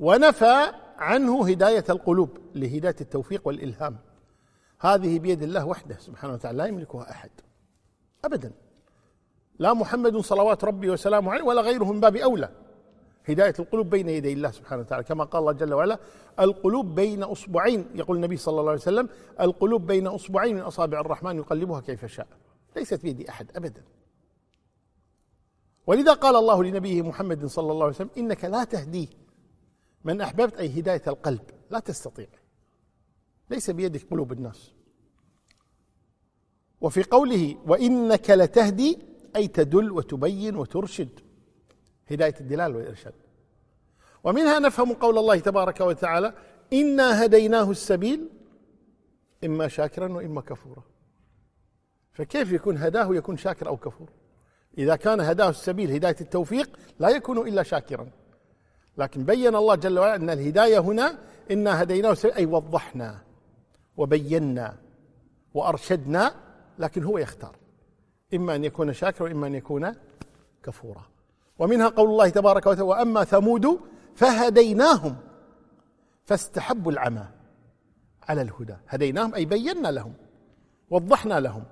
ونفى 0.00 0.72
عنه 0.98 1.48
هداية 1.48 1.84
القلوب 1.90 2.38
لهداية 2.54 2.96
التوفيق 3.00 3.46
والإلهام. 3.46 3.98
هذه 4.80 5.18
بيد 5.18 5.42
الله 5.42 5.66
وحده 5.66 5.96
سبحانه 5.98 6.32
وتعالى 6.32 6.58
لا 6.58 6.66
يملكها 6.66 7.10
أحد. 7.10 7.30
أبدا. 8.24 8.52
لا 9.58 9.74
محمد 9.74 10.16
صلوات 10.16 10.64
ربي 10.64 10.90
وسلامه 10.90 11.32
عليه 11.32 11.42
ولا 11.44 11.60
غيره 11.62 11.84
من 11.84 12.00
باب 12.00 12.16
أولى. 12.16 12.48
هداية 13.28 13.54
القلوب 13.58 13.90
بين 13.90 14.08
يدي 14.08 14.32
الله 14.32 14.50
سبحانه 14.50 14.82
وتعالى. 14.82 15.04
كما 15.04 15.24
قال 15.24 15.40
الله 15.40 15.52
جل 15.52 15.74
وعلا 15.74 15.98
القلوب 16.40 16.94
بين 16.94 17.22
أصبعين. 17.22 17.86
يقول 17.94 18.16
النبي 18.16 18.36
صلى 18.36 18.60
الله 18.60 18.70
عليه 18.70 18.80
وسلم 18.80 19.08
القلوب 19.40 19.86
بين 19.86 20.06
أصبعين 20.06 20.56
من 20.56 20.62
أصابع 20.62 21.00
الرحمن 21.00 21.36
يقلبها 21.36 21.80
كيف 21.80 22.04
شاء. 22.04 22.26
ليست 22.76 23.02
بيد 23.02 23.28
أحد 23.28 23.56
أبدا. 23.56 23.82
ولذا 25.86 26.12
قال 26.12 26.36
الله 26.36 26.64
لنبيه 26.64 27.02
محمد 27.02 27.46
صلى 27.46 27.72
الله 27.72 27.84
عليه 27.84 27.94
وسلم 27.94 28.10
إنك 28.18 28.44
لا 28.44 28.64
تهدي 28.64 29.08
من 30.04 30.20
أحببت 30.20 30.54
أي 30.54 30.80
هداية 30.80 31.02
القلب. 31.06 31.42
لا 31.70 31.78
تستطيع. 31.78 32.26
ليس 33.50 33.70
بيدك 33.70 34.10
قلوب 34.10 34.32
الناس. 34.32 34.72
وفي 36.80 37.02
قوله 37.02 37.56
وإنك 37.66 38.30
لتهدي 38.30 38.98
أي 39.36 39.48
تدل 39.48 39.92
وتبين 39.92 40.56
وترشد. 40.56 41.20
هداية 42.10 42.34
الدلال 42.40 42.76
والإرشاد. 42.76 43.14
ومنها 44.24 44.58
نفهم 44.58 44.92
قول 44.92 45.18
الله 45.18 45.38
تبارك 45.38 45.80
وتعالى 45.80 46.34
إنا 46.72 47.24
هديناه 47.24 47.70
السبيل 47.70 48.28
إما 49.44 49.68
شاكرا 49.68 50.12
وإما 50.12 50.40
كفورا. 50.40 50.82
فكيف 52.12 52.52
يكون 52.52 52.76
هداه 52.76 53.14
يكون 53.14 53.36
شاكر 53.36 53.68
أو 53.68 53.76
كفور؟ 53.76 54.08
إذا 54.78 54.96
كان 54.96 55.20
هداه 55.20 55.48
السبيل 55.48 55.90
هداية 55.90 56.16
التوفيق 56.20 56.78
لا 56.98 57.08
يكون 57.08 57.48
إلا 57.48 57.62
شاكرا. 57.62 58.10
لكن 58.98 59.24
بين 59.24 59.56
الله 59.56 59.74
جل 59.74 59.98
وعلا 59.98 60.14
أن 60.14 60.30
الهداية 60.30 60.78
هنا 60.78 61.18
إنا 61.50 61.82
هديناه 61.82 62.12
السبيل 62.12 62.34
أي 62.34 62.46
وضحنا 62.46 63.18
وبينا 63.96 64.76
وأرشدنا 65.54 66.34
لكن 66.78 67.04
هو 67.04 67.18
يختار. 67.18 67.56
إما 68.34 68.54
أن 68.54 68.64
يكون 68.64 68.92
شاكرا 68.92 69.26
وإما 69.26 69.46
أن 69.46 69.54
يكون 69.54 69.94
كفورا. 70.62 71.11
ومنها 71.58 71.88
قول 71.88 72.10
الله 72.10 72.28
تبارك 72.28 72.66
وتعالى 72.66 72.88
وأما 72.88 73.24
ثمود 73.24 73.80
فهديناهم 74.14 75.16
فاستحبوا 76.24 76.92
العمى 76.92 77.26
على 78.28 78.42
الهدى. 78.42 78.76
هديناهم 78.88 79.34
أي 79.34 79.44
بينا 79.44 79.88
لهم 79.88 80.14
وضحنا 80.90 81.40
لهم 81.40 81.64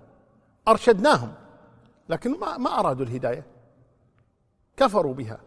أرشدناهم 0.69 1.35
لكن 2.09 2.39
ما 2.39 2.59
ما 2.59 2.81
أرادوا 2.81 3.07
الهداية. 3.07 3.47
كفروا 4.77 5.15
بها 5.15 5.41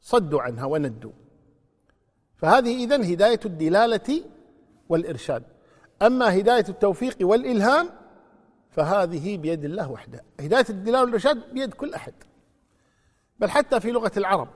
صدوا 0.00 0.42
عنها 0.42 0.64
وندوا. 0.64 1.12
فهذه 2.36 2.84
إذن 2.84 3.04
هداية 3.04 3.40
الدلالة 3.44 4.24
والإرشاد. 4.88 5.42
أما 6.02 6.38
هداية 6.38 6.64
التوفيق 6.68 7.16
والإلهام 7.20 7.88
فهذه 8.70 9.36
بيد 9.36 9.64
الله 9.64 9.90
وحده. 9.90 10.24
هداية 10.40 10.66
الدلالة 10.70 11.00
والإرشاد 11.00 11.54
بيد 11.54 11.74
كل 11.74 11.94
أحد. 11.94 12.14
بل 13.38 13.50
حتى 13.50 13.80
في 13.80 13.90
لغة 13.90 14.12
العرب. 14.16 14.48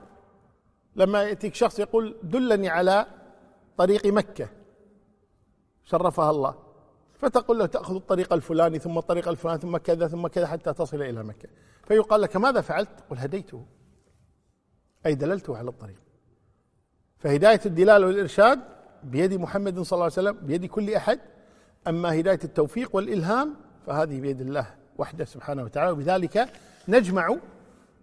لما 0.97 1.23
يأتيك 1.23 1.55
شخص 1.55 1.79
يقول 1.79 2.17
دلني 2.23 2.69
على 2.69 3.07
طريق 3.77 4.07
مكة 4.07 4.49
شرفها 5.85 6.31
الله. 6.31 6.55
فتقول 7.19 7.59
له 7.59 7.67
تأخذ 7.67 7.95
الطريق 7.95 8.33
الفلاني 8.33 8.79
ثم 8.79 8.99
الطريق 8.99 9.29
الفلاني 9.29 9.59
ثم 9.59 9.77
كذا 9.77 10.09
ثم 10.09 10.27
كذا 10.27 10.47
حتى 10.47 10.73
تصل 10.73 11.03
إلى 11.03 11.23
مكة. 11.23 11.49
فيقال 11.85 12.21
لك 12.21 12.37
ماذا 12.37 12.61
فعلت؟ 12.61 12.91
قل 13.11 13.19
هديته. 13.19 13.67
أي 15.07 15.15
دللته 15.15 15.57
على 15.57 15.69
الطريق. 15.69 15.99
فهداية 17.19 17.61
الدلاله 17.67 18.07
والإرشاد 18.07 18.61
بيد 19.03 19.35
محمد 19.35 19.81
صلى 19.81 19.93
الله 19.97 20.05
عليه 20.05 20.13
وسلم 20.13 20.47
بيد 20.47 20.67
كل 20.67 20.95
أحد. 20.95 21.21
أما 21.89 22.21
هداية 22.21 22.41
التوفيق 22.45 22.97
والإلهام 22.97 23.57
فهذه 23.87 24.21
بيد 24.21 24.41
الله 24.41 24.75
وحده 24.99 25.25
سبحانه 25.25 25.63
وتعالى. 25.63 25.91
وبذلك 25.91 26.49
نجمع 26.89 27.37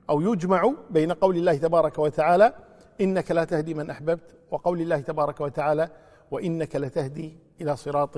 أو 0.09 0.21
يجمع 0.21 0.73
بين 0.89 1.11
قول 1.11 1.37
الله 1.37 1.57
تبارك 1.57 1.99
وتعالى 1.99 2.53
إنك 3.01 3.31
لا 3.31 3.43
تهدي 3.43 3.73
من 3.73 3.89
أحببت 3.89 4.35
وقول 4.51 4.81
الله 4.81 4.99
تبارك 4.99 5.41
وتعالى 5.41 5.89
وإنك 6.31 6.75
لتهدي 6.75 7.37
إلى 7.61 7.75
صراط 7.75 8.17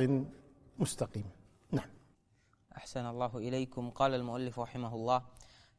مستقيم. 0.79 1.25
نعم. 1.71 1.89
أحسن 2.77 3.05
الله 3.05 3.37
إليكم. 3.37 3.89
قال 3.89 4.15
المؤلف 4.15 4.59
رحمه 4.59 4.95
الله 4.95 5.21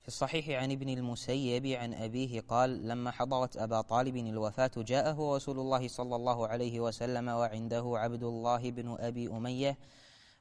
في 0.03 0.09
الصحيح 0.09 0.63
عن 0.63 0.73
ابن 0.73 0.89
المسيب 0.89 1.67
عن 1.67 1.95
أبيه 1.95 2.41
قال 2.41 2.89
لما 2.89 3.11
حضرت 3.11 3.57
أبا 3.57 3.81
طالب 3.81 4.17
الوفاة 4.17 4.71
جاءه 4.77 5.37
رسول 5.37 5.59
الله 5.59 5.89
صلى 5.89 6.17
الله 6.17 6.49
عليه 6.49 6.81
وسلم 6.81 7.29
وعنده 7.29 7.93
عبد 7.95 8.23
الله 8.23 8.71
بن 8.71 8.97
أبي 9.01 9.29
أمية 9.29 9.79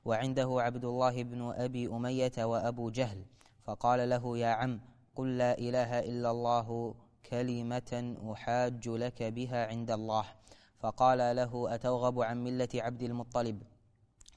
وعنده 0.06 0.62
عبد 0.62 0.86
الله 0.86 1.24
بن 1.24 1.54
أبي 1.56 1.88
أمية 1.88 2.32
وأبو 2.38 2.90
جهل 2.90 3.26
فقال 3.64 4.10
له 4.10 4.38
يا 4.38 4.48
عم 4.48 4.80
قل 5.16 5.38
لا 5.38 5.58
إله 5.58 6.00
إلا 6.00 6.32
الله 6.32 6.96
كلمة 7.30 8.16
أحاج 8.34 8.90
لك 8.90 9.24
بها 9.24 9.68
عند 9.68 9.92
الله 9.92 10.26
فقال 10.80 11.36
له 11.36 11.76
أترغب 11.76 12.22
عن 12.22 12.44
ملة 12.44 12.70
عبد 12.76 13.02
المطلب 13.02 13.64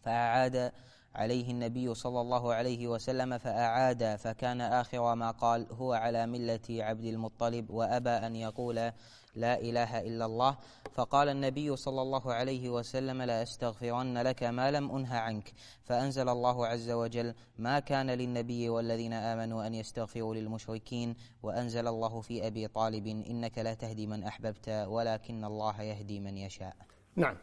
فأعاد 0.02 0.72
عليه 1.14 1.50
النبي 1.50 1.94
صلى 1.94 2.20
الله 2.20 2.54
عليه 2.54 2.88
وسلم 2.88 3.38
فأعاد 3.38 4.16
فكان 4.16 4.60
آخر 4.60 5.14
ما 5.14 5.30
قال 5.30 5.66
هو 5.72 5.92
على 5.92 6.26
ملة 6.26 6.60
عبد 6.70 7.04
المطلب 7.04 7.70
وأبى 7.70 8.10
أن 8.10 8.36
يقول 8.36 8.92
لا 9.34 9.60
إله 9.60 10.00
إلا 10.00 10.24
الله. 10.24 10.56
فقال 10.92 11.28
النبي 11.28 11.76
صلى 11.76 12.02
الله 12.02 12.32
عليه 12.32 12.70
وسلم 12.70 13.22
لا 13.22 13.42
أستغفرن 13.42 14.18
لك 14.18 14.42
ما 14.42 14.70
لم 14.70 14.90
أنه 14.90 15.14
عنك. 15.14 15.52
فأنزل 15.84 16.28
الله 16.28 16.66
عز 16.66 16.90
وجل 16.90 17.34
ما 17.58 17.80
كان 17.80 18.10
للنبي 18.10 18.68
والذين 18.68 19.12
آمنوا 19.12 19.66
أن 19.66 19.74
يستغفروا 19.74 20.34
للمشركين. 20.34 21.16
وأنزل 21.42 21.88
الله 21.88 22.20
في 22.20 22.46
أبي 22.46 22.68
طالب 22.68 23.06
إنك 23.06 23.58
لا 23.58 23.74
تهدي 23.74 24.06
من 24.06 24.24
أحببت 24.24 24.68
ولكن 24.68 25.44
الله 25.44 25.82
يهدي 25.82 26.20
من 26.20 26.36
يشاء. 26.36 26.76
نعم. 27.16 27.36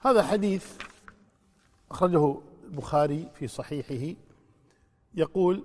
هذا 0.00 0.22
حديث 0.22 0.66
أخرجه 1.90 2.40
البخاري 2.64 3.28
في 3.34 3.48
صحيحه. 3.48 4.16
يقول 5.14 5.64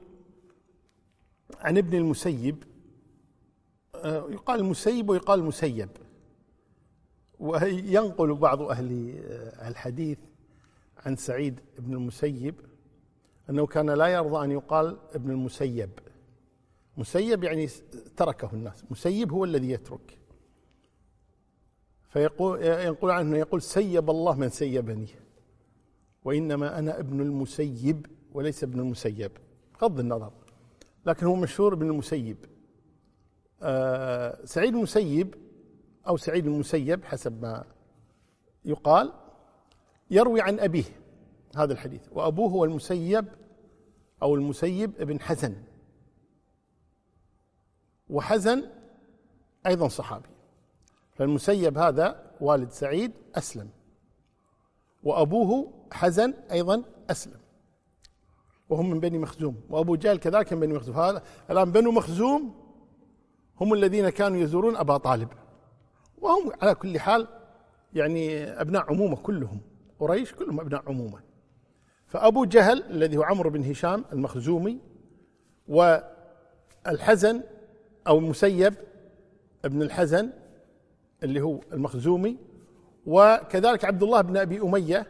عن 1.59 1.77
ابن 1.77 1.97
المسيب 1.97 2.63
يقال 4.05 4.59
المسيب 4.59 5.09
ويقال 5.09 5.39
المسيب 5.39 5.89
وينقل 7.39 8.33
بعض 8.33 8.61
أهل 8.61 9.15
آه، 9.25 9.67
الحديث 9.67 10.17
عن 11.05 11.15
سعيد 11.15 11.59
بن 11.79 11.93
المسيب 11.93 12.55
أنه 13.49 13.65
كان 13.65 13.89
لا 13.89 14.07
يرضى 14.07 14.45
أن 14.45 14.51
يقال 14.51 14.97
ابن 15.13 15.31
المسيب. 15.31 15.89
مسيب 16.97 17.43
يعني 17.43 17.67
تركه 18.17 18.49
الناس. 18.53 18.83
مسيب 18.91 19.31
هو 19.31 19.43
الذي 19.45 19.69
يترك. 19.69 20.17
فيقول 22.09 22.63
ينقل 22.63 23.11
عنه 23.11 23.37
يقول 23.37 23.61
سيب 23.61 24.09
الله 24.09 24.35
من 24.35 24.49
سيبني 24.49 25.07
وإنما 26.23 26.79
أنا 26.79 26.99
ابن 26.99 27.21
المسيب 27.21 28.05
وليس 28.33 28.63
ابن 28.63 28.79
المسيب. 28.79 29.31
بغض 29.73 29.99
النظر 29.99 30.31
لكن 31.05 31.25
هو 31.25 31.35
مشهور 31.35 31.73
ابن 31.73 31.89
المسيب. 31.89 32.37
آه 32.45 32.56
سعيد 34.43 34.75
المسيب 34.75 35.35
أو 36.07 36.17
سعيد 36.17 36.47
المسيب 36.47 37.05
حسب 37.05 37.41
ما 37.41 37.65
يقال 38.65 39.13
يروي 40.11 40.41
عن 40.41 40.59
أبيه 40.59 40.83
هذا 41.55 41.73
الحديث 41.73 42.01
وأبوه 42.11 42.51
هو 42.51 42.65
المسيب 42.65 43.25
أو 44.21 44.35
المسيب 44.35 45.01
ابن 45.01 45.21
حزن. 45.21 45.55
وحزن 48.09 48.63
أيضا 49.65 49.87
صحابي. 49.87 50.29
فالمسيب 51.13 51.77
هذا 51.77 52.31
والد 52.41 52.71
سعيد 52.71 53.11
أسلم. 53.35 53.69
وأبوه 55.03 55.73
حزن 55.91 56.33
أيضا 56.51 56.83
أسلم. 57.09 57.39
وهم 58.69 58.89
من 58.89 58.99
بني 58.99 59.17
مخزوم. 59.17 59.61
وأبو 59.69 59.95
جهل 59.95 60.17
كذلك 60.17 60.53
من 60.53 60.59
بني 60.59 60.73
مخزوم. 60.73 60.95
هذا 60.95 61.23
الآن 61.49 61.71
بنو 61.71 61.91
مخزوم 61.91 62.66
هم 63.61 63.73
الذين 63.73 64.09
كانوا 64.09 64.37
يزورون 64.37 64.75
أبا 64.75 64.97
طالب. 64.97 65.29
وهم 66.17 66.51
على 66.61 66.75
كل 66.75 66.99
حال 66.99 67.27
يعني 67.93 68.43
أبناء 68.43 68.89
عمومة 68.89 69.15
كلهم. 69.15 69.61
قريش 69.99 70.33
كلهم 70.33 70.59
أبناء 70.59 70.83
عمومة. 70.87 71.19
فأبو 72.07 72.45
جهل 72.45 72.83
الذي 72.89 73.17
هو 73.17 73.23
عمرو 73.23 73.49
بن 73.49 73.69
هشام 73.69 74.05
المخزومي 74.13 74.79
والحزن 75.67 77.43
أو 78.07 78.19
المسيب 78.19 78.73
ابن 79.65 79.81
الحزن 79.81 80.29
اللي 81.23 81.41
هو 81.41 81.59
المخزومي 81.73 82.37
وكذلك 83.05 83.85
عبد 83.85 84.03
الله 84.03 84.21
بن 84.21 84.37
أبي 84.37 84.61
أمية 84.61 85.07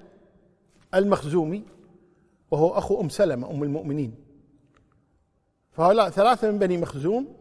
المخزومي 0.96 1.64
وهو 2.52 2.70
أخو 2.70 3.02
أم 3.02 3.10
سلمة 3.10 3.52
أم 3.52 3.64
المؤمنين. 3.64 4.16
فهؤلاء 5.72 6.10
ثلاثة 6.10 6.52
من 6.52 6.60
بني 6.60 6.78
مخزوم 6.78 7.37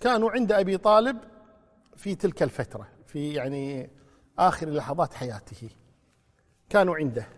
كانوا 0.00 0.30
عند 0.30 0.52
أبي 0.52 0.78
طالب 0.78 1.18
في 1.96 2.14
تلك 2.14 2.42
الفترة 2.42 2.88
في 3.06 3.34
يعني 3.34 3.90
آخر 4.38 4.70
لحظات 4.70 5.14
حياته. 5.14 5.68
كانوا 6.68 6.96
عنده. 6.96 7.28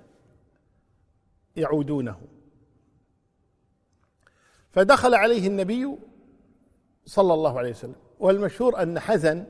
يعودونه. 1.57 2.21
فدخل 4.71 5.15
عليه 5.15 5.47
النبي 5.47 5.99
صلى 7.07 7.35
الله 7.35 7.59
عليه 7.59 7.71
وسلم. 7.71 7.97
والمشهور 8.19 8.83
أن 8.83 9.01
حزن 9.01 9.47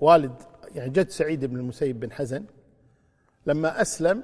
والد 0.00 0.42
يعني 0.74 0.90
جد 0.90 1.08
سعيد 1.08 1.44
بن 1.44 1.56
المسيب 1.56 2.00
بن 2.00 2.12
حزن 2.12 2.44
لما 3.46 3.82
أسلم 3.82 4.22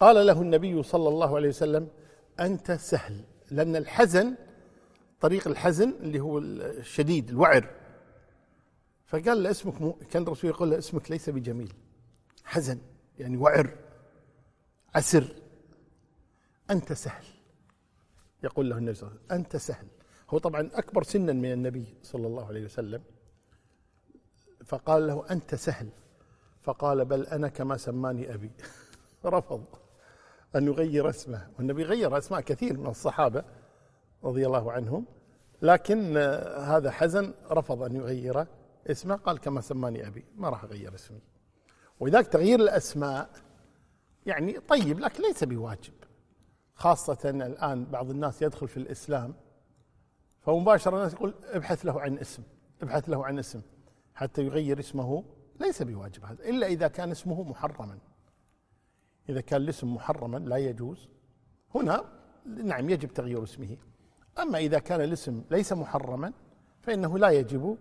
قال 0.00 0.26
له 0.26 0.42
النبي 0.42 0.82
صلى 0.82 1.08
الله 1.08 1.36
عليه 1.36 1.48
وسلم 1.48 1.88
أنت 2.40 2.72
سهل 2.72 3.20
لأن 3.50 3.76
الحزن 3.76 4.34
طريق 5.24 5.48
الحزن 5.48 5.90
اللي 6.00 6.20
هو 6.20 6.38
الشديد 6.38 7.30
الوعر. 7.30 7.70
فقال 9.06 9.42
له 9.42 9.50
اسمك 9.50 9.82
م... 9.82 9.90
كان 9.90 10.22
الرسول 10.22 10.50
يقول 10.50 10.70
له 10.70 10.78
اسمك 10.78 11.10
ليس 11.10 11.30
بجميل. 11.30 11.72
حزن 12.44 12.78
يعني 13.18 13.36
وعر 13.36 13.76
عسر. 14.94 15.36
أنت 16.70 16.92
سهل. 16.92 17.24
يقول 18.42 18.70
له 18.70 18.78
النبي 18.78 18.94
صلى 18.94 19.08
الله 19.08 19.16
عليه 19.16 19.26
وسلم 19.26 19.40
أنت 19.40 19.56
سهل. 19.56 19.86
هو 20.30 20.38
طبعا 20.38 20.70
أكبر 20.74 21.02
سنا 21.02 21.32
من 21.32 21.52
النبي 21.52 21.94
صلى 22.02 22.26
الله 22.26 22.46
عليه 22.46 22.64
وسلم. 22.64 23.02
فقال 24.64 25.06
له 25.06 25.24
أنت 25.30 25.54
سهل. 25.54 25.88
فقال 26.62 27.04
بل 27.04 27.26
أنا 27.26 27.48
كما 27.48 27.76
سماني 27.76 28.34
أبي. 28.34 28.50
رفض 29.26 29.64
أن 30.56 30.66
يغير 30.66 31.08
اسمه. 31.08 31.50
والنبي 31.58 31.82
غير 31.82 32.18
أسماء 32.18 32.40
كثير 32.40 32.78
من 32.78 32.86
الصحابة. 32.86 33.63
رضي 34.24 34.46
الله 34.46 34.72
عنهم. 34.72 35.06
لكن 35.62 36.16
هذا 36.58 36.90
حزن 36.90 37.34
رفض 37.50 37.82
أن 37.82 37.96
يغير 37.96 38.46
اسمه. 38.86 39.14
قال 39.14 39.38
كما 39.40 39.60
سماني 39.60 40.06
أبي 40.06 40.24
ما 40.36 40.48
راح 40.48 40.64
أغير 40.64 40.94
اسمي. 40.94 41.20
ولذلك 42.00 42.26
تغيير 42.26 42.60
الأسماء 42.60 43.30
يعني 44.26 44.60
طيب 44.60 45.00
لكن 45.00 45.22
ليس 45.22 45.44
بواجب. 45.44 45.92
خاصة 46.74 47.30
الآن 47.30 47.84
بعض 47.84 48.10
الناس 48.10 48.42
يدخل 48.42 48.68
في 48.68 48.76
الإسلام 48.76 49.34
فمباشرة 50.40 50.96
الناس 50.96 51.12
يقول 51.12 51.34
ابحث 51.44 51.86
له 51.86 52.00
عن 52.00 52.18
اسم 52.18 52.42
ابحث 52.82 53.08
له 53.08 53.26
عن 53.26 53.38
اسم. 53.38 53.62
حتى 54.14 54.42
يغير 54.42 54.78
اسمه 54.78 55.24
ليس 55.60 55.82
بواجب 55.82 56.24
هذا 56.24 56.44
إلا 56.44 56.66
إذا 56.66 56.88
كان 56.88 57.10
اسمه 57.10 57.42
محرما. 57.42 57.98
إذا 59.28 59.40
كان 59.40 59.60
الاسم 59.62 59.94
محرما 59.94 60.38
لا 60.38 60.56
يجوز. 60.56 61.08
هنا 61.74 62.04
نعم 62.46 62.90
يجب 62.90 63.08
تغيير 63.08 63.42
اسمه. 63.42 63.76
أما 64.38 64.58
إذا 64.58 64.78
كان 64.78 65.00
الاسم 65.00 65.42
ليس 65.50 65.72
محرما 65.72 66.32
فإنه 66.82 67.18
لا 67.18 67.30
يجب 67.30 67.76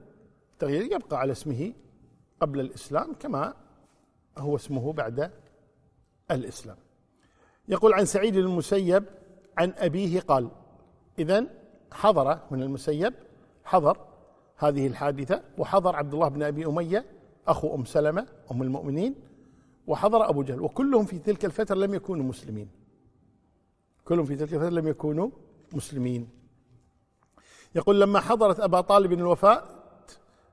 تغيير 0.59 0.81
يبقى 0.81 1.19
على 1.19 1.31
اسمه 1.31 1.73
قبل 2.39 2.59
الإسلام 2.59 3.13
كما 3.13 3.53
هو 4.37 4.55
اسمه 4.55 4.93
بعد 4.93 5.31
الإسلام. 6.31 6.77
يقول 7.67 7.93
عن 7.93 8.05
سعيد 8.05 8.35
المسيب 8.35 9.03
عن 9.57 9.73
أبيه 9.77 10.19
قال 10.19 10.49
إذا 11.19 11.47
حضر 11.91 12.39
من 12.51 12.61
المسيب 12.61 13.13
حضر 13.63 13.97
هذه 14.57 14.87
الحادثة 14.87 15.43
وحضر 15.57 15.95
عبد 15.95 16.13
الله 16.13 16.27
بن 16.27 16.43
أبي 16.43 16.65
أمية 16.65 17.05
أخو 17.47 17.75
أم 17.75 17.85
سلمة 17.85 18.27
أم 18.51 18.61
المؤمنين 18.61 19.15
وحضر 19.87 20.29
أبو 20.29 20.43
جهل 20.43 20.61
وكلهم 20.61 21.05
في 21.05 21.19
تلك 21.19 21.45
الفترة 21.45 21.75
لم 21.75 21.93
يكونوا 21.93 22.25
مسلمين. 22.25 22.69
كلهم 24.05 24.25
في 24.25 24.35
تلك 24.35 24.53
الفترة 24.53 24.69
لم 24.69 24.87
يكونوا 24.87 25.29
مسلمين. 25.73 26.29
يقول 27.75 28.01
لما 28.01 28.19
حضرت 28.19 28.59
أبا 28.59 28.81
طالب 28.81 29.13
الوفاة 29.13 29.63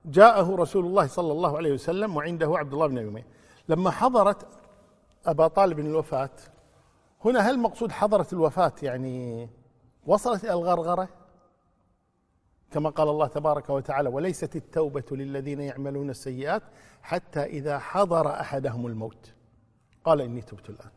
جاءه 0.05 0.57
رسول 0.57 0.87
الله 0.87 1.07
صلى 1.07 1.33
الله 1.33 1.57
عليه 1.57 1.73
وسلم 1.73 2.17
وعنده 2.17 2.59
عبد 2.59 2.73
الله 2.73 2.87
بن 2.87 2.99
أبي 2.99 3.25
لما 3.69 3.91
حضرت 3.91 4.47
أبا 5.27 5.49
طالب 5.49 5.79
الوفاة 5.79 6.31
هنا 7.25 7.41
هل 7.41 7.59
مقصود 7.59 7.93
حضرت 7.93 8.33
الوفاة 8.33 8.73
يعني 8.83 9.49
وصلت 10.07 10.45
إلى 10.45 10.53
الغرغرة؟ 10.53 11.09
كما 12.71 12.91
قال 12.91 13.09
الله 13.09 13.27
تبارك 13.27 13.71
وتعالى 13.71 14.09
وليست 14.09 14.57
التوبة 14.57 15.05
للذين 15.11 15.61
يعملون 15.61 16.11
السيئات 16.11 16.63
حتى 17.03 17.43
إذا 17.43 17.79
حضر 17.79 18.31
أحدهم 18.41 18.87
الموت. 18.87 19.33
قال 20.05 20.21
إني 20.21 20.41
تبت 20.41 20.71
الآن. 20.71 20.91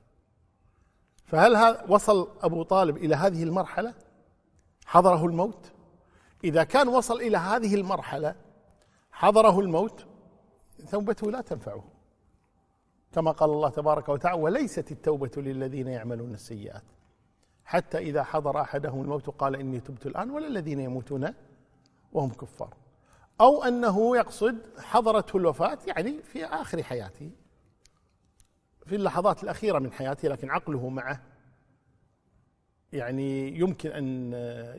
فهل 1.26 1.78
وصل 1.90 2.28
أبو 2.42 2.64
طالب 2.64 2.98
إلى 2.98 3.16
هذه 3.16 3.44
المرحلة؟ 3.44 3.94
حضره 4.86 5.26
الموت؟ 5.26 5.72
إذا 6.44 6.64
كان 6.64 6.88
وصل 6.88 7.22
إلى 7.22 7.38
هذه 7.38 7.76
المرحلة 7.76 8.36
حضره 9.12 9.60
الموت 9.60 10.06
توبته 10.92 11.32
لا 11.32 11.42
تنفعه. 11.42 11.84
كما 13.12 13.32
قال 13.32 13.50
الله 13.50 13.70
تبارك 13.70 14.10
وتعالى 14.10 14.42
وليست 14.42 14.92
التوبة 14.92 15.32
للذين 15.38 15.88
يعملون 15.88 16.34
السيئات. 16.34 16.84
حتى 17.66 17.98
إذا 17.98 18.24
حضر 18.24 18.62
أحدهم 18.62 19.02
الموت 19.02 19.30
قال 19.30 19.56
إني 19.56 19.80
تبت 19.80 20.06
الآن 20.06 20.30
ولا 20.30 20.48
الذين 20.48 20.80
يموتون 20.80 21.34
وهم 22.14 22.30
كفار. 22.30 22.74
أو 23.42 23.64
أنه 23.64 24.18
يقصد 24.18 24.58
حضرته 24.80 25.38
الوفاة 25.38 25.78
يعني 25.88 26.22
في 26.22 26.46
آخر 26.46 26.84
حياته 26.84 27.32
في 28.86 28.96
اللحظات 28.96 29.44
الأخيرة 29.44 29.80
من 29.80 29.92
حياته 29.92 30.28
لكن 30.28 30.50
عقله 30.50 30.90
معه 30.90 31.22
يعني 32.94 33.60
يمكن 33.60 33.90
أن 33.90 34.34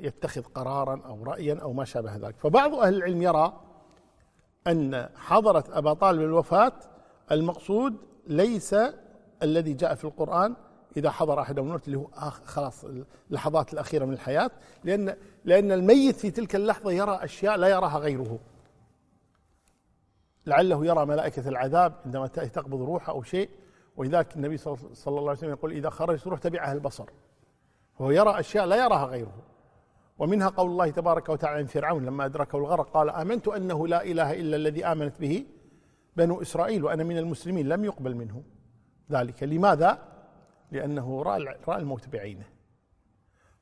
يتخذ 0.04 0.42
قرارا 0.42 1.02
أو 1.06 1.24
رأيا 1.24 1.58
أو 1.62 1.72
ما 1.72 1.84
شابه 1.84 2.16
ذلك. 2.16 2.34
فبعض 2.38 2.74
أهل 2.74 2.94
العلم 2.94 3.22
يرى 3.22 3.60
أن 4.66 5.08
حضرة 5.16 5.64
أبا 5.68 5.94
طالب 5.94 6.20
الوفاة 6.20 6.72
المقصود 7.32 7.96
ليس 8.26 8.76
الذي 9.42 9.72
جاء 9.72 9.94
في 9.94 10.04
القرآن 10.04 10.56
إذا 10.96 11.10
حضر 11.10 11.40
أحدهم 11.40 11.66
الموت 11.66 11.86
اللي 11.86 11.98
هو 11.98 12.06
خلاص 12.44 12.84
اللحظات 13.30 13.72
الأخيرة 13.72 14.04
من 14.04 14.12
الحياة. 14.12 14.50
لأن 14.84 15.16
لأن 15.44 15.72
الميت 15.72 16.16
في 16.16 16.30
تلك 16.30 16.56
اللحظة 16.56 16.90
يرى 16.90 17.18
أشياء 17.22 17.56
لا 17.56 17.68
يراها 17.68 17.98
غيره. 17.98 18.38
لعله 20.46 20.86
يرى 20.86 21.06
ملائكة 21.06 21.48
العذاب 21.48 21.94
عندما 22.04 22.26
تقبض 22.26 22.82
روحه 22.82 23.12
أو 23.12 23.22
شيء. 23.22 23.50
ولذلك 23.96 24.36
النبي 24.36 24.56
صلى 24.56 24.76
الله 25.06 25.20
عليه 25.20 25.30
وسلم 25.30 25.50
يقول 25.50 25.72
إذا 25.72 25.90
خرجت 25.90 26.26
روح 26.26 26.38
تبعها 26.40 26.72
البصر. 26.72 27.10
فهو 27.98 28.10
يرى 28.10 28.40
أشياء 28.40 28.64
لا 28.64 28.76
يراها 28.76 29.06
غيره. 29.06 29.34
ومنها 30.18 30.48
قول 30.48 30.70
الله 30.70 30.90
تبارك 30.90 31.28
وتعالى 31.28 31.58
عن 31.58 31.66
فرعون 31.66 32.04
لما 32.04 32.24
أدركه 32.24 32.58
الغرق 32.58 32.90
قال 32.90 33.10
آمنت 33.10 33.48
أنه 33.48 33.86
لا 33.86 34.04
إله 34.04 34.32
إلا 34.32 34.56
الذي 34.56 34.86
آمنت 34.86 35.20
به 35.20 35.46
بنو 36.16 36.42
إسرائيل 36.42 36.84
وأنا 36.84 37.04
من 37.04 37.18
المسلمين 37.18 37.68
لم 37.68 37.84
يقبل 37.84 38.14
منه. 38.14 38.42
ذلك 39.10 39.42
لماذا؟ 39.42 39.98
لأنه 40.72 41.22
رأى 41.22 41.56
رأى 41.68 41.78
الموت 41.78 42.08
بعينه. 42.08 42.44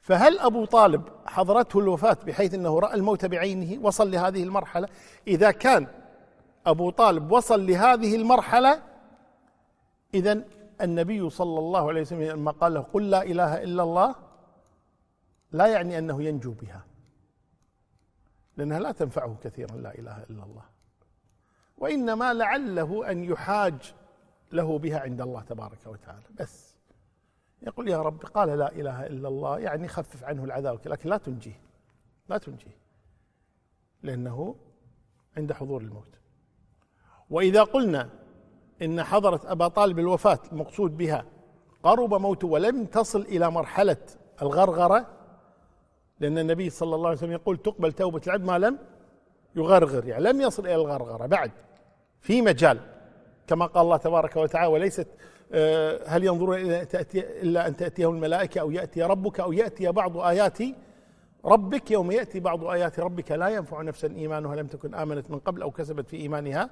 فهل 0.01 0.38
أبو 0.38 0.64
طالب 0.64 1.03
حضرته 1.27 1.79
الوفاة 1.79 2.16
بحيث 2.27 2.55
أنه 2.55 2.79
رأى 2.79 2.95
الموت 2.95 3.25
بعينه 3.25 3.87
وصل 3.87 4.11
لهذه 4.11 4.42
المرحلة؟ 4.42 4.88
إذا 5.27 5.51
كان 5.51 5.87
أبو 6.66 6.90
طالب 6.90 7.33
وصل 7.33 7.66
لهذه 7.66 8.16
المرحلة 8.16 8.83
إذا 10.14 10.45
النبي 10.81 11.31
صلى 11.31 11.59
الله 11.59 11.88
عليه 11.88 12.01
وسلم 12.01 12.23
لما 12.23 12.51
قال 12.51 12.75
له 12.75 12.81
قل 12.81 13.11
لا 13.11 13.23
إله 13.23 13.62
إلا 13.62 13.83
الله 13.83 14.14
لا 15.53 15.67
يعني 15.67 15.99
أنه 15.99 16.23
ينجو 16.23 16.53
بها. 16.53 16.85
لأنها 18.57 18.79
لا 18.81 18.93
تنفعه 18.93 19.37
كثيرا 19.43 19.77
لا 19.77 19.95
إله 19.95 20.23
إلا 20.23 20.45
الله. 20.45 20.65
وإنما 21.79 22.35
لعله 22.35 23.11
أن 23.11 23.25
يحاج 23.25 23.95
له 24.53 24.79
بها 24.79 25.01
عند 25.01 25.21
الله 25.21 25.41
تبارك 25.41 25.87
وتعالى. 25.87 26.25
بس. 26.41 26.77
يقول 27.62 27.88
يا 27.88 28.03
رب 28.03 28.25
قال 28.25 28.59
لا 28.59 28.73
إله 28.73 29.07
إلا 29.07 29.29
الله 29.29 29.59
يعني 29.59 29.88
خفف 29.88 30.25
عنه 30.25 30.45
العذاب 30.45 30.81
لكن 30.88 31.09
لا 31.09 31.17
تنجيه. 31.17 31.61
لا 32.29 32.38
تنجيه. 32.38 32.77
لأنه 34.03 34.57
عند 35.37 35.53
حضور 35.53 35.81
الموت. 35.81 36.19
وإذا 37.31 37.62
قلنا 37.62 38.11
إن 38.83 39.03
حضرة 39.03 39.41
أبا 39.45 39.69
طالب 39.69 39.99
الوفاة 39.99 40.38
المقصود 40.53 40.97
بها 40.97 41.25
قرب 41.83 42.15
موته 42.15 42.47
ولم 42.47 42.85
تصل 42.85 43.21
إلى 43.21 43.51
مرحلة 43.51 43.97
الغرغرة 44.43 45.21
لأن 46.22 46.38
النبي 46.38 46.70
صلى 46.70 46.94
الله 46.94 47.08
عليه 47.08 47.18
وسلم 47.18 47.32
يقول 47.32 47.56
تقبل 47.56 47.92
توبة 47.92 48.20
العبد 48.26 48.44
ما 48.44 48.58
لم 48.58 48.78
يغرغر 49.56 50.04
يعني 50.04 50.24
لم 50.24 50.40
يصل 50.40 50.66
إلى 50.66 50.74
الغرغرة 50.74 51.26
بعد 51.26 51.50
في 52.20 52.42
مجال 52.42 52.80
كما 53.46 53.66
قال 53.66 53.85
الله 53.85 53.96
تبارك 53.96 54.37
وتعالى 54.37 54.72
وليست 54.72 55.06
آه، 55.52 56.00
هل 56.06 56.24
ينظرون 56.24 56.56
إلى 56.56 56.85
تأتي 56.85 57.40
إلا 57.42 57.68
أن 57.68 57.76
تأتيهم 57.76 58.14
الملائكة 58.14 58.61
أو 58.61 58.70
يأتي 58.70 59.02
ربك 59.02 59.40
أو 59.40 59.52
يأتي 59.52 59.92
بعض 59.92 60.16
آيات 60.16 60.58
ربك 61.44 61.90
يوم 61.90 62.11
يأتي 62.11 62.40
بعض 62.40 62.64
آيات 62.64 63.00
ربك 63.00 63.32
لا 63.32 63.48
ينفع 63.48 63.82
نفسا 63.82 64.08
إيمانها 64.08 64.56
لم 64.56 64.66
تكن 64.66 64.94
آمنت 64.94 65.30
من 65.30 65.38
قبل 65.38 65.62
أو 65.62 65.70
كسبت 65.70 66.08
في 66.08 66.16
إيمانها 66.16 66.70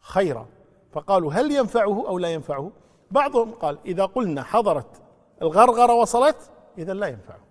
خيرا. 0.00 0.46
فقالوا 0.92 1.32
هل 1.32 1.52
ينفعه 1.52 2.08
أو 2.08 2.18
لا 2.18 2.28
ينفعه؟ 2.28 2.72
بعضهم 3.10 3.52
قال 3.52 3.78
إذا 3.86 4.04
قلنا 4.04 4.42
حضرت 4.42 5.02
الغرغرة 5.42 5.94
وصلت 5.94 6.36
إذا 6.78 6.94
لا 6.94 7.06
ينفعه. 7.06 7.43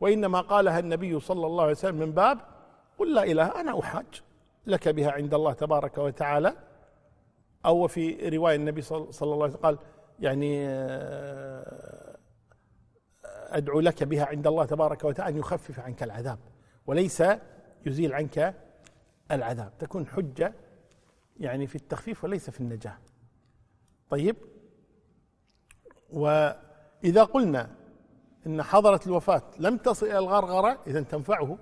وإنما 0.00 0.40
قالها 0.40 0.78
النبي 0.78 1.20
صلى 1.20 1.46
الله 1.46 1.62
عليه 1.62 1.72
وسلم 1.72 1.96
من 1.96 2.12
باب 2.12 2.38
قل 2.98 3.14
لا 3.14 3.24
إله 3.24 3.60
أنا 3.60 3.80
أحاج 3.80 4.22
لك 4.66 4.88
بها 4.88 5.10
عند 5.10 5.34
الله 5.34 5.52
تبارك 5.52 5.98
وتعالى. 5.98 6.56
أو 7.66 7.86
في 7.86 8.28
رواية 8.28 8.56
النبي 8.56 8.82
صلى 8.82 8.98
الله 9.22 9.34
عليه 9.44 9.44
وسلم 9.44 9.62
قال 9.62 9.78
يعني 10.20 10.68
آه، 10.68 12.16
أدعو 13.24 13.80
لك 13.80 14.04
بها 14.04 14.24
عند 14.24 14.46
الله 14.46 14.64
تبارك 14.64 15.04
وتعالى 15.04 15.32
أن 15.32 15.38
يخفف 15.38 15.80
عنك 15.80 16.02
العذاب 16.02 16.38
وليس 16.86 17.22
يزيل 17.86 18.14
عنك 18.14 18.54
العذاب. 19.30 19.72
تكون 19.78 20.06
حجة 20.06 20.54
يعني 21.40 21.66
في 21.66 21.76
التخفيف 21.76 22.24
وليس 22.24 22.50
في 22.50 22.60
النجاة. 22.60 22.98
طيب؟ 24.10 24.36
وإذا 26.10 27.24
قلنا 27.24 27.70
إن 28.46 28.62
حضرة 28.62 29.00
الوفاة 29.06 29.42
لم 29.58 29.76
تصل 29.76 30.06
إلى 30.06 30.18
الغرغرة 30.18 30.78
إذا 30.86 31.00
تنفعه. 31.02 31.58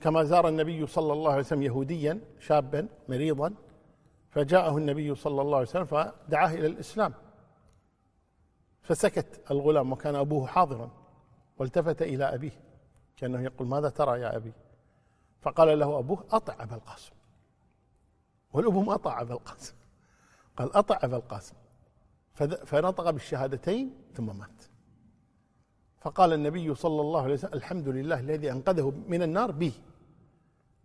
كما 0.00 0.24
زار 0.24 0.48
النبي 0.48 0.86
صلى 0.86 1.12
الله 1.12 1.30
عليه 1.30 1.40
وسلم 1.40 1.62
يهوديا 1.62 2.20
شابا 2.38 2.88
مريضا 3.08 3.54
فجاءه 4.30 4.78
النبي 4.78 5.14
صلى 5.14 5.42
الله 5.42 5.56
عليه 5.56 5.68
وسلم 5.68 5.84
فدعاه 5.84 6.54
إلى 6.54 6.66
الإسلام. 6.66 7.14
فسكت 8.82 9.50
الغلام 9.50 9.92
وكان 9.92 10.14
أبوه 10.14 10.46
حاضرا 10.46 10.90
والتفت 11.58 12.02
إلى 12.02 12.34
أبيه 12.34 12.60
كأنه 13.16 13.42
يقول 13.42 13.68
ماذا 13.68 13.88
ترى 13.88 14.20
يا 14.20 14.36
أبي؟ 14.36 14.52
فقال 15.40 15.78
له 15.78 15.98
أبوه 15.98 16.24
أطع 16.30 16.62
أبا 16.62 16.74
القاسم. 16.74 17.12
والأبو 18.52 18.82
ما 18.82 18.94
أطاع 18.94 19.20
أبا 19.20 19.34
القاسم. 19.34 19.74
قال 20.56 20.76
أطع 20.76 20.98
أبا 21.02 21.16
القاسم. 21.16 21.54
فنطق 22.64 23.10
بالشهادتين 23.10 23.94
ثم 24.14 24.38
مات. 24.38 24.75
فقال 26.06 26.32
النبي 26.32 26.74
صلى 26.74 27.00
الله 27.00 27.22
عليه 27.22 27.34
وسلم 27.34 27.54
الحمد 27.54 27.88
لله 27.88 28.20
الذي 28.20 28.52
أنقذه 28.52 28.92
من 29.08 29.22
النار 29.22 29.50
به. 29.50 29.72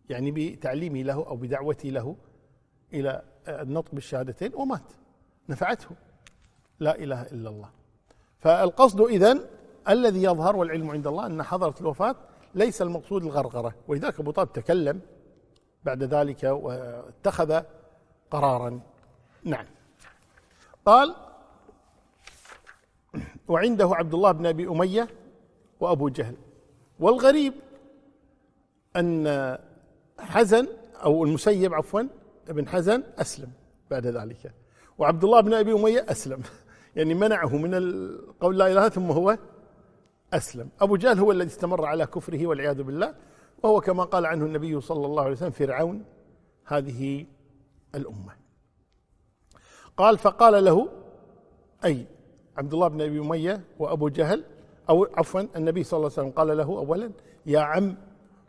يعني 0.10 0.32
بتعليمي 0.32 1.04
له 1.04 1.14
أو 1.14 1.36
بدعوتي 1.36 1.92
له 1.92 2.16
إلى 2.94 3.22
النطق 3.48 3.92
بالشهادتين 3.94 4.56
ومات. 4.56 4.84
نفعته. 5.50 5.90
لا 6.80 6.96
إله 6.96 7.22
إلا 7.22 7.50
الله. 7.50 7.70
فالقصد 8.40 9.02
إذن 9.02 9.46
الذي 9.90 10.24
يظهر 10.24 10.56
والعلم 10.56 10.92
عند 10.92 11.08
الله 11.08 11.26
أن 11.26 11.44
حضرة 11.44 11.76
الوفاة 11.82 12.16
ليس 12.56 12.82
المقصود 12.82 13.24
الغرغرة. 13.24 13.76
ولذلك 13.88 14.20
أبو 14.20 14.32
طالب 14.32 14.52
تكلم 14.52 15.02
بعد 15.84 16.04
ذلك 16.04 16.44
واتخذ 16.44 17.62
قرارا. 18.32 18.80
نعم. 19.44 19.66
قال 20.86 21.16
وعنده 23.52 23.90
عبد 23.96 24.14
الله 24.14 24.32
بن 24.32 24.46
أبي 24.46 24.68
أمية 24.68 25.08
وأبو 25.80 26.10
جهل. 26.10 26.36
والغريب 27.00 27.54
أن 28.96 29.58
حزن 30.20 30.68
أو 31.04 31.24
المسيب 31.24 31.74
عفوا 31.74 32.04
ابن 32.50 32.68
حزن 32.68 33.04
أسلم 33.18 33.52
بعد 33.92 34.08
ذلك. 34.08 34.54
وعبد 34.98 35.24
الله 35.24 35.42
بن 35.42 35.54
أبي 35.54 35.74
أمية 35.74 36.06
أسلم. 36.10 36.42
يعني 36.96 37.14
منعه 37.14 37.58
من 37.58 37.74
القول 37.74 38.58
لا 38.58 38.72
إله 38.72 38.90
ثم 38.90 39.12
هو 39.12 39.38
أسلم. 40.34 40.70
أبو 40.82 40.96
جهل 40.96 41.20
هو 41.20 41.32
الذي 41.32 41.48
استمر 41.50 41.86
على 41.86 42.06
كفره 42.06 42.48
والعياذ 42.48 42.84
بالله 42.84 43.16
وهو 43.64 43.82
كما 43.82 44.04
قال 44.04 44.26
عنه 44.26 44.46
النبي 44.46 44.82
صلى 44.82 45.06
الله 45.06 45.24
عليه 45.24 45.32
وسلم 45.32 45.52
فرعون 45.52 46.06
هذه 46.66 47.26
الأمة. 47.96 48.34
قال 49.98 50.18
فقال 50.18 50.66
له 50.66 50.90
أي 51.86 52.06
عبد 52.58 52.74
الله 52.74 52.88
بن 52.88 53.02
أبي 53.02 53.20
أمية 53.20 53.64
وأبو 53.80 54.10
جهل 54.10 54.46
أو 54.90 55.04
عفوا 55.04 55.42
النبي 55.56 55.84
صلى 55.84 55.98
الله 55.98 56.12
عليه 56.12 56.22
وسلم 56.22 56.38
قال 56.38 56.58
له 56.58 56.64
اولا 56.64 57.12
يا 57.46 57.60
عم 57.60 57.98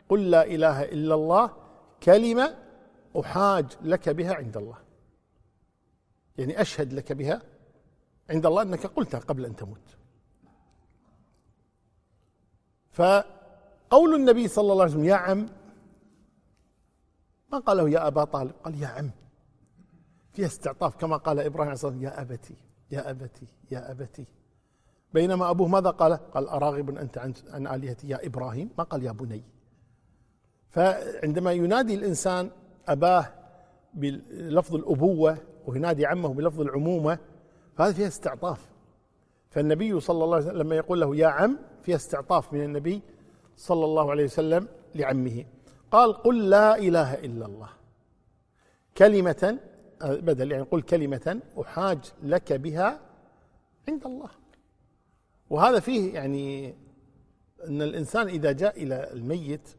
قل 0.09 0.29
لا 0.29 0.45
إله 0.45 0.83
إلا 0.83 1.15
الله 1.15 1.51
كلمة 2.03 2.55
أحاج 3.19 3.65
لك 3.81 4.09
بها 4.09 4.33
عند 4.33 4.57
الله. 4.57 4.77
يعني 6.37 6.61
أشهد 6.61 6.93
لك 6.93 7.13
بها 7.13 7.41
عند 8.29 8.45
الله 8.45 8.61
أنك 8.61 8.85
قلتها 8.85 9.19
قبل 9.19 9.45
أن 9.45 9.55
تموت. 9.55 9.97
فقول 12.91 14.15
النبي 14.15 14.47
صلى 14.47 14.71
الله 14.71 14.83
عليه 14.83 14.93
وسلم 14.93 15.05
يا 15.05 15.15
عم 15.15 15.49
ما 17.51 17.59
قال 17.59 17.77
له 17.77 17.89
يا 17.89 18.07
أبا 18.07 18.23
طالب 18.23 18.51
قال 18.63 18.81
يا 18.81 18.87
عم 18.87 19.11
فيها 20.33 20.45
استعطاف 20.45 20.95
كما 20.95 21.17
قال 21.17 21.39
إبراهيم 21.39 21.61
عليه 21.61 21.73
الصلاة 21.73 21.91
والسلام 21.91 22.13
يا 22.13 22.21
أبتي. 22.21 22.55
يا 22.93 23.09
أبتي 23.09 23.47
يا 23.71 23.91
أبتي. 23.91 24.25
بينما 25.13 25.49
أبوه 25.49 25.67
ماذا 25.67 25.89
قال؟ 25.89 26.13
قال 26.13 26.47
أراغب 26.47 26.97
أنت 26.97 27.17
عن 27.49 27.67
آلهتي 27.67 28.07
يا 28.07 28.25
إبراهيم. 28.25 28.69
ما 28.77 28.83
قال 28.83 29.03
يا 29.03 29.11
بني؟ 29.11 29.43
فعندما 30.69 31.51
ينادي 31.51 31.95
الإنسان 31.95 32.49
أباه 32.87 33.33
بلفظ 33.93 34.75
الأبوة 34.75 35.37
وينادي 35.67 36.05
عمه 36.05 36.33
بلفظ 36.33 36.61
العمومة 36.61 37.19
فهذا 37.75 37.93
فيها 37.93 38.07
استعطاف. 38.07 38.69
فالنبي 39.49 39.99
صلى 39.99 40.23
الله 40.23 40.35
عليه 40.35 40.45
وسلم 40.45 40.57
لما 40.57 40.75
يقول 40.75 41.01
له 41.01 41.15
يا 41.15 41.27
عم 41.27 41.57
فيها 41.83 41.95
استعطاف 41.95 42.53
من 42.53 42.63
النبي 42.63 43.01
صلى 43.57 43.85
الله 43.85 44.11
عليه 44.11 44.23
وسلم 44.23 44.67
لعمه. 44.95 45.45
قال 45.91 46.13
قل 46.13 46.49
لا 46.49 46.77
إله 46.77 47.13
إلا 47.13 47.45
الله. 47.45 47.69
كلمة 48.97 49.59
بدل 50.03 50.51
يعني 50.51 50.63
قل 50.63 50.81
كلمة 50.81 51.39
أحاج 51.61 51.97
لك 52.23 52.53
بها 52.53 52.99
عند 53.89 54.05
الله. 54.05 54.29
وهذا 55.49 55.79
فيه 55.79 56.13
يعني 56.13 56.75
أن 57.67 57.81
الإنسان 57.81 58.27
إذا 58.27 58.51
جاء 58.51 58.83
إلى 58.83 59.13
الميت 59.13 59.69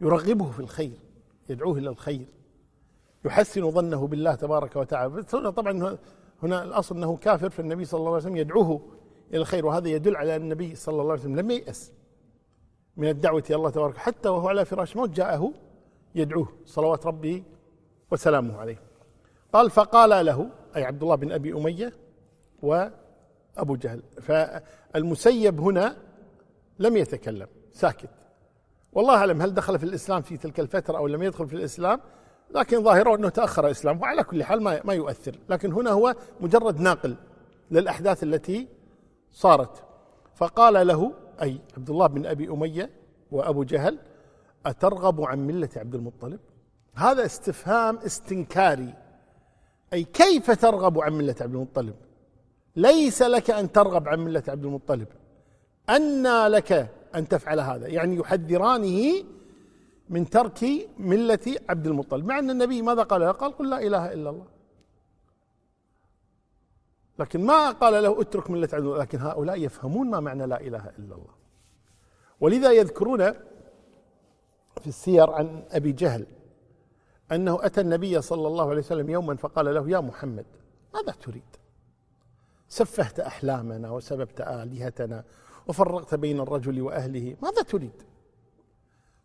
يرغبه 0.00 0.50
في 0.50 0.60
الخير 0.60 0.98
يدعوه 1.48 1.78
إلى 1.78 1.88
الخير 1.88 2.26
يحسن 3.24 3.70
ظنه 3.70 4.06
بالله 4.06 4.34
تبارك 4.34 4.76
وتعالى. 4.76 5.22
طبعا 5.22 5.98
هنا 6.42 6.62
الأصل 6.62 6.96
أنه 6.96 7.16
كافر 7.16 7.50
فالنبي 7.50 7.84
صلى 7.84 7.98
الله 7.98 8.10
عليه 8.10 8.22
وسلم 8.22 8.36
يدعوه 8.36 8.80
إلى 9.30 9.38
الخير 9.38 9.66
وهذا 9.66 9.88
يدل 9.88 10.16
على 10.16 10.36
أن 10.36 10.42
النبي 10.42 10.74
صلى 10.74 11.02
الله 11.02 11.12
عليه 11.12 11.22
وسلم 11.22 11.36
لم 11.36 11.50
ييأس 11.50 11.92
من 12.96 13.08
الدعوة 13.08 13.42
إلى 13.46 13.56
الله 13.56 13.70
تبارك 13.70 13.96
حتى 13.96 14.28
وهو 14.28 14.48
على 14.48 14.64
فراش 14.64 14.96
موت 14.96 15.10
جاءه 15.10 15.52
يدعوه 16.14 16.48
صلوات 16.64 17.06
ربه 17.06 17.42
وسلامه 18.10 18.56
عليه. 18.56 18.93
قال 19.54 19.70
فقال 19.70 20.26
له 20.26 20.50
أي 20.76 20.84
عبد 20.84 21.02
الله 21.02 21.14
بن 21.14 21.32
أبي 21.32 21.52
أمية 21.52 21.92
وأبو 22.62 23.76
جهل 23.76 24.02
فالمسيب 24.20 25.60
هنا 25.60 25.96
لم 26.78 26.96
يتكلم 26.96 27.46
ساكت. 27.72 28.08
والله 28.92 29.16
أعلم 29.16 29.42
هل 29.42 29.54
دخل 29.54 29.78
في 29.78 29.84
الإسلام 29.84 30.22
في 30.22 30.36
تلك 30.36 30.60
الفترة 30.60 30.98
أو 30.98 31.06
لم 31.06 31.22
يدخل 31.22 31.48
في 31.48 31.56
الإسلام 31.56 32.00
لكن 32.54 32.82
ظاهره 32.82 33.16
أنه 33.16 33.28
تأخر 33.28 33.66
الإسلام 33.66 34.00
وعلى 34.00 34.24
كل 34.24 34.44
حال 34.44 34.62
ما, 34.62 34.80
ما 34.84 34.94
يؤثر. 34.94 35.36
لكن 35.48 35.72
هنا 35.72 35.90
هو 35.90 36.14
مجرد 36.40 36.80
ناقل 36.80 37.16
للأحداث 37.70 38.22
التي 38.22 38.68
صارت. 39.30 39.84
فقال 40.34 40.86
له 40.86 41.12
أي 41.42 41.58
عبد 41.76 41.90
الله 41.90 42.06
بن 42.06 42.26
أبي 42.26 42.48
أمية 42.48 42.90
وأبو 43.30 43.64
جهل 43.64 43.98
أترغب 44.66 45.20
عن 45.22 45.46
ملة 45.46 45.68
عبد 45.76 45.94
المطلب؟ 45.94 46.40
هذا 46.94 47.24
استفهام 47.24 47.98
استنكاري. 47.98 49.03
أي 49.94 50.04
كيف 50.04 50.50
ترغب 50.50 51.00
عن 51.00 51.12
ملة 51.12 51.34
عبد 51.40 51.54
المطلب؟ 51.54 51.94
ليس 52.76 53.22
لك 53.22 53.50
أن 53.50 53.72
ترغب 53.72 54.08
عن 54.08 54.20
ملة 54.20 54.42
عبد 54.48 54.64
المطلب. 54.64 55.08
أنى 55.90 56.48
لك 56.48 56.90
أن 57.14 57.28
تفعل 57.28 57.60
هذا 57.60 57.86
يعني 57.88 58.16
يحذرانه 58.16 59.24
من 60.08 60.30
ترك 60.30 60.60
ملة 60.98 61.56
عبد 61.68 61.86
المطلب. 61.86 62.26
مع 62.26 62.38
أن 62.38 62.50
النبي 62.50 62.82
ماذا 62.82 63.02
قال 63.02 63.20
له؟ 63.20 63.30
قال 63.30 63.56
قل 63.56 63.70
لا 63.70 63.78
إله 63.86 64.12
إلا 64.12 64.30
الله. 64.30 64.46
لكن 67.18 67.44
ما 67.44 67.70
قال 67.70 68.02
له 68.02 68.20
اترك 68.20 68.50
ملة 68.50 68.68
عبد 68.72 68.84
المطلب؟ 68.84 69.00
لكن 69.00 69.18
هؤلاء 69.20 69.56
يفهمون 69.60 70.10
ما 70.10 70.20
معنى 70.20 70.46
لا 70.46 70.60
إله 70.60 70.90
إلا 70.98 71.14
الله. 71.14 71.34
ولذا 72.40 72.72
يذكرون 72.72 73.32
في 74.80 74.86
السير 74.86 75.30
عن 75.30 75.62
أبي 75.70 75.92
جهل 75.92 76.26
أنه 77.32 77.66
أتى 77.66 77.80
النبي 77.80 78.22
صلى 78.22 78.48
الله 78.48 78.70
عليه 78.70 78.80
وسلم 78.80 79.10
يوما 79.10 79.36
فقال 79.36 79.74
له 79.74 79.90
يا 79.90 80.00
محمد 80.00 80.46
ماذا 80.94 81.12
تريد؟ 81.12 81.42
سفهت 82.68 83.20
أحلامنا 83.20 83.90
وسببت 83.90 84.40
آلهتنا 84.40 85.24
وفرقت 85.66 86.14
بين 86.14 86.40
الرجل 86.40 86.82
وأهله 86.82 87.36
ماذا 87.42 87.62
تريد؟ 87.62 88.02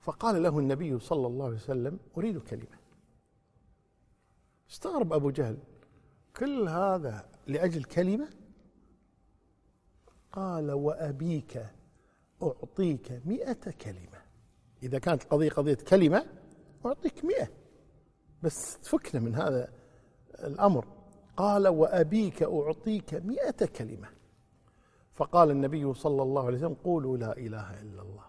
فقال 0.01 0.43
له 0.43 0.59
النبي 0.59 0.99
صلى 0.99 1.27
الله 1.27 1.45
عليه 1.45 1.55
وسلم 1.55 1.99
أريد 2.17 2.39
كلمة. 2.39 2.79
استغرب 4.69 5.13
أبو 5.13 5.29
جهل 5.29 5.57
كل 6.35 6.67
هذا 6.67 7.25
لأجل 7.47 7.83
كلمة؟ 7.83 8.29
قال 10.31 10.71
وأبيك 10.71 11.65
أعطيك 12.43 13.21
مئة 13.25 13.71
كلمة. 13.71 14.21
إذا 14.83 14.99
كانت 14.99 15.23
القضية 15.23 15.49
قضية 15.49 15.77
كلمة 15.89 16.25
أعطيك 16.85 17.25
مئة. 17.25 17.58
بس 18.43 18.79
تفكنا 18.79 19.21
من 19.21 19.35
هذا 19.35 19.69
الأمر. 20.39 20.85
قال 21.37 21.67
وأبيك 21.67 22.43
أعطيك 22.43 23.13
مئة 23.13 23.65
كلمة. 23.65 24.07
فقال 25.13 25.51
النبي 25.51 25.93
صلى 25.93 26.21
الله 26.21 26.45
عليه 26.45 26.57
وسلم 26.57 26.73
قولوا 26.83 27.17
لا 27.17 27.37
إله 27.37 27.81
إلا 27.81 28.01
الله. 28.01 28.25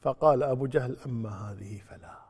فقال 0.00 0.42
أبو 0.42 0.66
جهل 0.66 0.96
أما 1.06 1.30
هذه 1.30 1.78
فلا. 1.88 2.20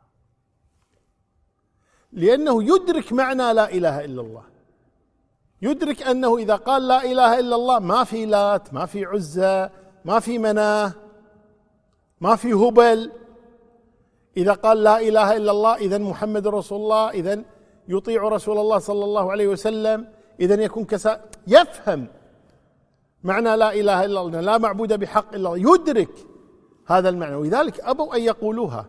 لأنه 2.13 2.63
يدرك 2.63 3.13
معنى 3.13 3.53
لا 3.53 3.73
إله 3.73 4.05
إلا 4.05 4.21
الله. 4.21 4.45
يدرك 5.63 6.03
أنه 6.03 6.39
إذا 6.39 6.57
قال 6.57 6.89
لا 6.89 7.05
إله 7.05 7.39
إلا 7.39 7.57
الله 7.57 7.79
ما 7.79 8.05
في 8.05 8.27
لات 8.27 8.75
ما 8.75 8.87
في 8.87 9.05
عزة 9.05 9.71
ما 10.05 10.21
في 10.21 10.39
مناة 10.39 10.93
ما 12.21 12.37
في 12.37 12.53
هبل 12.53 13.13
إذا 14.37 14.53
قال 14.53 14.83
لا 14.83 15.01
إله 15.01 15.37
إلا 15.37 15.51
الله 15.51 15.75
إذا 15.77 15.99
محمد 15.99 16.47
رسول 16.47 16.81
الله 16.81 17.11
إذا 17.11 17.43
يطيع 17.89 18.29
رسول 18.29 18.59
الله 18.59 18.79
صلى 18.79 19.05
الله 19.05 19.33
عليه 19.33 19.49
وسلم 19.49 20.09
إذا 20.41 20.55
يكون 20.55 20.85
كسا 20.85 21.25
يفهم 21.47 22.07
معنى 23.23 23.57
لا 23.57 23.73
إله 23.73 24.05
إلا 24.05 24.21
الله 24.21 24.41
لا 24.41 24.59
معبود 24.59 24.93
بحق 24.93 25.35
إلا 25.35 25.55
الله 25.55 25.75
يدرك 25.75 26.27
هذا 26.87 27.09
المعنى. 27.09 27.35
ولذلك 27.35 27.81
أبوا 27.81 28.17
أن 28.17 28.21
يقولوها. 28.21 28.87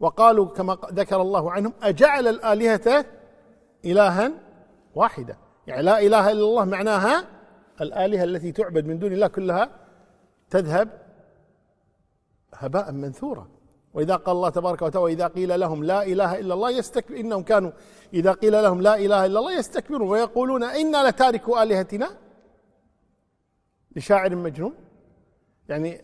وقالوا 0.00 0.46
كما 0.46 0.78
ذكر 0.92 1.22
الله 1.22 1.52
عنهم 1.52 1.72
أجعل 1.82 2.28
الآلهة 2.28 3.04
إلها 3.84 4.32
واحدة. 4.94 5.36
يعني 5.66 5.82
لا 5.82 6.00
إله 6.00 6.30
إلا 6.30 6.40
الله 6.40 6.64
معناها 6.64 7.24
الآلهة 7.80 8.24
التي 8.24 8.52
تعبد 8.52 8.86
من 8.86 8.98
دون 8.98 9.12
الله 9.12 9.26
كلها 9.26 9.68
تذهب 10.50 10.88
هباء 12.54 12.92
منثورا. 12.92 13.51
وإذا 13.94 14.16
قال 14.16 14.36
الله 14.36 14.48
تبارك 14.48 14.82
وتعالى 14.82 15.04
وإذا 15.04 15.26
قيل 15.26 15.60
لهم 15.60 15.84
لا 15.84 16.02
إله 16.02 16.38
إلا 16.40 16.54
الله 16.54 16.70
يستكبر 16.70 17.16
إنهم 17.16 17.42
كانوا 17.42 17.72
إذا 18.14 18.32
قيل 18.32 18.52
لهم 18.52 18.82
لا 18.82 18.94
إله 18.96 19.26
إلا 19.26 19.38
الله 19.38 19.58
يستكبرون 19.58 20.08
ويقولون 20.08 20.62
إنا 20.64 21.08
لتاركوا 21.08 21.62
آلهتنا. 21.62 22.10
لشاعر 23.96 24.36
مجنون. 24.36 24.74
يعني 25.68 26.02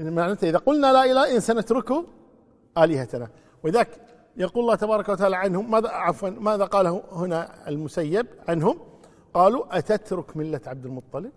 معناته 0.00 0.48
إذا 0.48 0.58
قلنا 0.58 0.92
لا 0.92 1.04
إله 1.04 1.34
إن 1.34 1.40
سنترك 1.40 1.92
آلهتنا. 2.78 3.28
وذاك 3.64 3.88
يقول 4.36 4.62
الله 4.64 4.74
تبارك 4.74 5.08
وتعالى 5.08 5.36
عنهم 5.36 5.70
ماذا 5.70 5.88
عفوا 5.88 6.28
ماذا 6.28 6.64
قاله 6.64 7.02
هنا 7.12 7.68
المسيب 7.68 8.26
عنهم؟ 8.48 8.80
قالوا 9.34 9.78
أتترك 9.78 10.36
ملة 10.36 10.60
عبد 10.66 10.86
المطلب؟ 10.86 11.32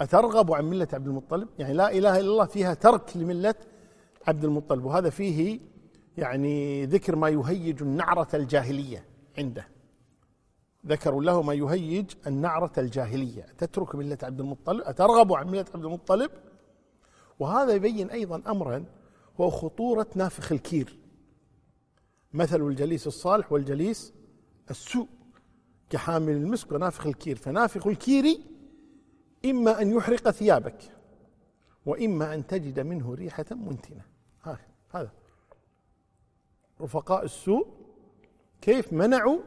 أترغب 0.00 0.52
عن 0.52 0.64
ملة 0.64 0.88
عبد 0.92 1.06
المطلب؟ 1.06 1.48
يعني 1.58 1.74
لا 1.74 1.92
إله 1.92 2.18
إلا 2.20 2.30
الله 2.30 2.44
فيها 2.44 2.74
ترك 2.74 3.16
لملة 3.16 3.54
عبد 4.28 4.44
المطلب 4.44 4.84
وهذا 4.84 5.10
فيه 5.10 5.60
يعني 6.16 6.86
ذكر 6.86 7.16
ما 7.16 7.28
يهيج 7.28 7.82
النعرة 7.82 8.28
الجاهلية 8.34 9.04
عنده. 9.38 9.68
ذكروا 10.86 11.22
له 11.22 11.42
ما 11.42 11.54
يهيج 11.54 12.10
النعرة 12.26 12.72
الجاهلية. 12.78 13.42
تترك 13.58 13.94
ملة 13.94 14.18
عبد 14.22 14.40
المطلب؟ 14.40 14.80
أترغب 14.84 15.32
عن 15.32 15.46
ملة 15.46 15.64
عبد 15.74 15.84
المطلب؟ 15.84 16.30
وهذا 17.38 17.72
يبين 17.72 18.10
أيضا 18.10 18.42
أمرا 18.46 18.84
هو 19.40 19.50
خطورة 19.50 20.06
نافخ 20.14 20.52
الكير. 20.52 20.98
مثل 22.32 22.60
الجليس 22.62 23.06
الصالح 23.06 23.52
والجليس 23.52 24.12
السوء 24.70 25.08
كحامل 25.90 26.32
المسك 26.32 26.72
ونافخ 26.72 27.06
الكير. 27.06 27.36
فنافخ 27.36 27.86
الكير 27.86 28.40
إما 29.44 29.82
أن 29.82 29.90
يحرق 29.90 30.30
ثيابك 30.30 30.78
وإما 31.86 32.34
أن 32.34 32.46
تجد 32.46 32.80
منه 32.80 33.14
ريحة 33.14 33.46
منتنة. 33.50 34.09
هذا. 34.90 35.10
رفقاء 36.80 37.24
السوء 37.24 37.66
كيف 38.60 38.92
منعوا 38.92 39.38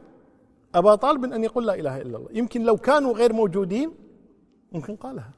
أبا 0.74 0.94
طالب 0.94 1.20
من 1.20 1.32
أن 1.32 1.44
يقول 1.44 1.66
لا 1.66 1.74
إله 1.74 2.00
إلا 2.00 2.16
الله؟ 2.18 2.28
يمكن 2.32 2.62
لو 2.62 2.76
كانوا 2.76 3.12
غير 3.12 3.32
موجودين 3.32 3.94
ممكن 4.72 4.96
قالها. 4.96 5.30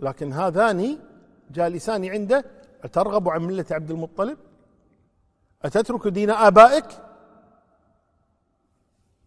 لكن 0.00 0.32
هذان 0.32 0.98
جالسان 1.50 2.04
عنده 2.04 2.44
أترغب 2.84 3.28
عن 3.28 3.42
ملة 3.42 3.66
عبد 3.70 3.90
المطلب؟ 3.90 4.38
أتترك 5.62 6.08
دين 6.08 6.30
آبائك؟ 6.30 6.86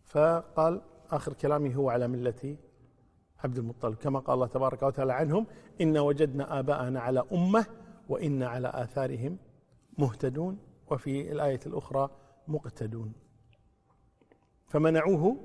فقال 0.05 0.81
آخر 1.11 1.33
كلامي 1.33 1.75
هو 1.75 1.89
على 1.89 2.07
ملة 2.07 2.57
عبد 3.43 3.57
المطلب 3.57 3.95
كما 3.95 4.19
قال 4.19 4.33
الله 4.33 4.47
تبارك 4.47 4.83
وتعالى 4.83 5.13
عنهم 5.13 5.47
إن 5.81 5.97
وجدنا 5.97 6.59
آباءنا 6.59 6.99
على 6.99 7.23
أمة 7.31 7.65
وإن 8.11 8.43
على 8.43 8.71
آثارهم 8.73 9.37
مهتدون 9.97 10.57
وفي 10.91 11.31
الآية 11.31 11.59
الأخرى 11.65 12.09
مقتدون. 12.47 13.13
فمنعوه 14.67 15.37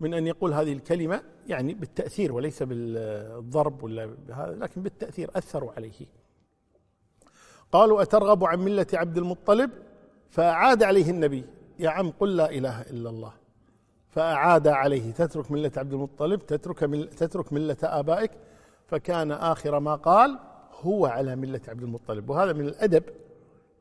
من 0.00 0.14
أن 0.14 0.26
يقول 0.26 0.52
هذه 0.52 0.72
الكلمة 0.72 1.22
يعني 1.46 1.74
بالتأثير 1.74 2.32
وليس 2.32 2.62
بالضرب 2.62 3.82
ولا 3.82 4.06
بهذا 4.06 4.54
لكن 4.54 4.82
بالتأثير 4.82 5.30
أثروا 5.36 5.72
عليه. 5.72 6.06
قالوا 7.72 8.02
أترغب 8.02 8.44
عن 8.44 8.58
ملة 8.58 8.86
عبد 8.94 9.18
المطلب؟ 9.18 9.70
فأعاد 10.30 10.82
عليه 10.82 11.10
النبي 11.10 11.44
يا 11.78 11.90
عم 11.90 12.10
قل 12.10 12.36
لا 12.36 12.50
إله 12.50 12.82
إلا 12.82 13.10
الله. 13.10 13.32
فأعاد 14.08 14.68
عليه 14.68 15.12
تترك 15.12 15.50
ملة 15.50 15.72
عبد 15.76 15.92
المطلب 15.92 16.46
تترك 16.46 16.78
تترك 17.14 17.52
ملة 17.52 17.76
آبائك. 17.82 18.30
فكان 18.86 19.32
آخر 19.32 19.80
ما 19.80 19.94
قال 19.94 20.38
هو 20.82 21.06
على 21.06 21.36
ملة 21.36 21.60
عبد 21.68 21.82
المطلب 21.82 22.30
وهذا 22.30 22.52
من 22.52 22.68
الأدب 22.68 23.04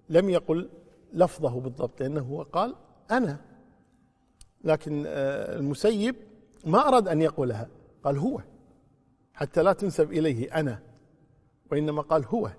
لم 0.09 0.29
يقل 0.29 0.69
لفظه 1.13 1.59
بالضبط 1.59 2.01
لأنه 2.01 2.21
هو 2.21 2.41
قال 2.43 2.75
أنا. 3.11 3.39
لكن 4.63 5.03
آه، 5.07 5.55
المسيب 5.55 6.15
ما 6.65 6.87
أراد 6.87 7.07
أن 7.07 7.21
يقولها 7.21 7.69
قال 8.03 8.17
هو. 8.17 8.41
حتى 9.33 9.63
لا 9.63 9.73
تنسب 9.73 10.11
إليه 10.11 10.59
أنا 10.59 10.79
وإنما 11.71 12.01
قال 12.01 12.25
هو. 12.25 12.51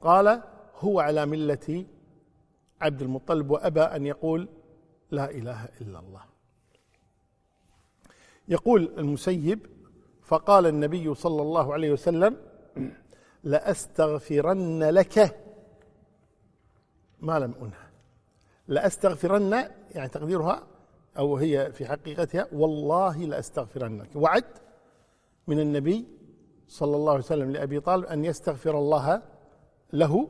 قال 0.00 0.42
هو 0.78 1.00
على 1.00 1.26
ملة 1.26 1.84
عبد 2.80 3.02
المطلب 3.02 3.50
وأبى 3.50 3.80
أن 3.80 4.06
يقول 4.06 4.48
لا 5.10 5.30
إله 5.30 5.64
إلا 5.80 5.98
الله. 5.98 6.22
يقول 8.48 8.92
المسيب 8.98 9.66
فقال 10.22 10.66
النبي 10.66 11.14
صلى 11.14 11.42
الله 11.42 11.72
عليه 11.72 11.92
وسلم 11.92 12.36
لأستغفرن 13.44 14.82
لك. 14.84 15.40
ما 17.20 17.38
لم 17.38 17.54
أنهى. 17.54 17.88
لأستغفرن 18.68 19.52
يعني 19.90 20.08
تقديرها 20.08 20.66
أو 21.18 21.36
هي 21.36 21.72
في 21.72 21.86
حقيقتها 21.86 22.46
والله 22.52 23.16
لأستغفرن 23.16 24.02
لك 24.02 24.16
وعد 24.16 24.44
من 25.46 25.60
النبي 25.60 26.06
صلى 26.68 26.96
الله 26.96 27.12
عليه 27.12 27.24
وسلم 27.24 27.50
لأبي 27.50 27.80
طالب 27.80 28.04
أن 28.04 28.24
يستغفر 28.24 28.78
الله 28.78 29.22
له. 29.92 30.28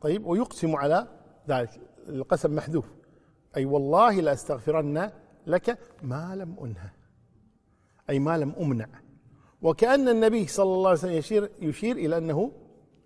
طيب 0.00 0.26
ويقسم 0.26 0.76
على 0.76 1.06
ذلك. 1.48 1.80
القسم 2.08 2.54
محذوف. 2.54 2.92
أي 3.56 3.64
والله 3.64 4.20
لأستغفرن 4.20 5.10
لك. 5.46 5.78
ما 6.02 6.36
لم 6.36 6.56
أنهى. 6.60 6.90
أي 8.10 8.18
ما 8.18 8.38
لم 8.38 8.54
أمنع. 8.60 8.88
وكأن 9.62 10.08
النبي 10.08 10.46
صلى 10.46 10.74
الله 10.74 10.88
عليه 10.88 10.98
وسلم 10.98 11.12
يشير, 11.12 11.50
يشير 11.60 11.96
إلى 11.96 12.18
أنه 12.18 12.52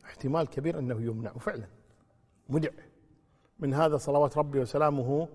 احتمال 0.04 0.46
كبير 0.46 0.78
أنه 0.78 1.02
يمنع. 1.02 1.32
وفعلا 1.36 1.66
مدع. 2.48 2.70
من 3.58 3.74
هذا 3.74 3.96
صلوات 3.96 4.38
ربي 4.38 4.60
وسلامه 4.60 5.28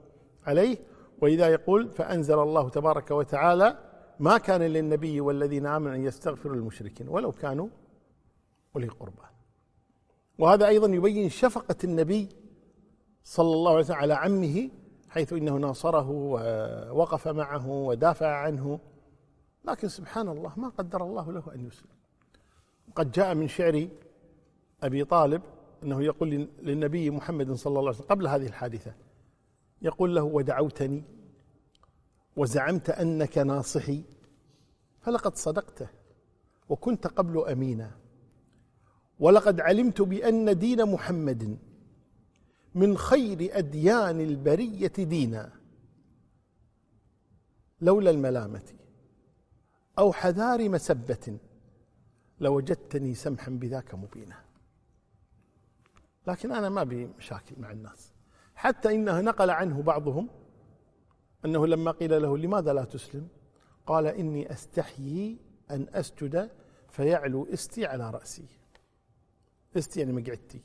عليه. 0.45 0.77
وإذا 1.21 1.47
يقول 1.47 1.89
فأنزل 1.89 2.39
الله 2.39 2.69
تبارك 2.69 3.11
وتعالى 3.11 3.77
ما 4.19 4.37
كان 4.37 4.61
للنبي 4.61 5.21
والذين 5.21 5.65
آمنوا 5.65 5.95
أن 5.95 6.05
يستغفروا 6.05 6.55
للمشركين 6.55 7.09
ولو 7.09 7.31
كانوا 7.31 7.67
أولي 8.75 8.87
قربى. 8.87 9.21
وهذا 10.39 10.67
أيضا 10.67 10.87
يبين 10.87 11.29
شفقة 11.29 11.75
النبي 11.83 12.29
صلى 13.23 13.53
الله 13.53 13.71
عليه 13.71 13.79
وسلم 13.79 13.97
على 13.97 14.13
عمه 14.13 14.69
حيث 15.09 15.33
إنه 15.33 15.57
ناصره 15.57 16.09
ووقف 16.09 17.27
معه 17.27 17.67
ودافع 17.69 18.27
عنه. 18.27 18.79
لكن 19.67 19.87
سبحان 19.87 20.27
الله 20.27 20.59
ما 20.59 20.69
قدر 20.69 21.03
الله 21.03 21.31
له 21.31 21.53
أن 21.55 21.67
يسلم. 21.67 21.89
قد 22.95 23.11
جاء 23.11 23.35
من 23.35 23.47
شعر 23.47 23.87
أبي 24.83 25.03
طالب 25.05 25.41
أنه 25.83 26.03
يقول 26.03 26.29
للنبي 26.61 27.09
محمد 27.09 27.51
صلى 27.51 27.71
الله 27.71 27.81
عليه 27.81 27.89
وسلم 27.89 28.07
قبل 28.07 28.27
هذه 28.27 28.47
الحادثة 28.47 28.93
يقول 29.81 30.15
له 30.15 30.23
ودعوتني 30.23 31.03
وزعمت 32.37 32.89
أنك 32.89 33.37
ناصحي 33.37 34.03
فلقد 35.01 35.35
صدقت 35.35 35.89
وكنت 36.69 37.07
قبل 37.07 37.39
أمينا 37.39 37.91
ولقد 39.19 39.61
علمت 39.61 40.01
بأن 40.01 40.59
دين 40.59 40.85
محمد 40.85 41.57
من 42.75 42.97
خير 42.97 43.57
أديان 43.57 44.21
البرية 44.21 44.93
دينا 44.97 45.51
لولا 47.81 48.09
الملامة. 48.09 48.63
أو 49.99 50.13
حذار 50.13 50.69
مسبة. 50.69 51.37
لوجدتني 52.39 53.13
سمحا 53.13 53.51
بذاك 53.51 53.95
مبينا. 53.95 54.35
لكن 56.27 56.51
أنا 56.51 56.69
ما 56.69 56.83
بي 56.83 57.05
مشاكل 57.05 57.55
مع 57.59 57.71
الناس. 57.71 58.13
حتى 58.55 58.95
إنه 58.95 59.21
نقل 59.21 59.49
عنه 59.49 59.81
بعضهم 59.81 60.29
أنه 61.45 61.67
لما 61.67 61.91
قيل 61.91 62.21
له 62.21 62.37
لماذا 62.37 62.73
لا 62.73 62.83
تسلم؟ 62.83 63.27
قال 63.85 64.07
إني 64.07 64.51
أستحيي 64.51 65.37
أن 65.71 65.87
أسجد 65.93 66.51
فيعلو 66.89 67.47
إستي 67.53 67.85
على 67.85 68.09
رأسي. 68.09 68.45
إستي 69.77 69.99
يعني 69.99 70.13
مقعدتي. 70.13 70.61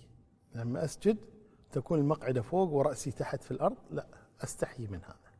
لما 0.54 0.84
أسجد 0.84 1.16
تكون 1.72 1.98
المقعدة 1.98 2.42
فوق 2.42 2.70
ورأسي 2.70 3.10
تحت 3.10 3.42
في 3.42 3.50
الأرض؟ 3.50 3.76
لا 3.90 4.06
أستحيي 4.44 4.86
من 4.86 5.00
هذا. 5.04 5.30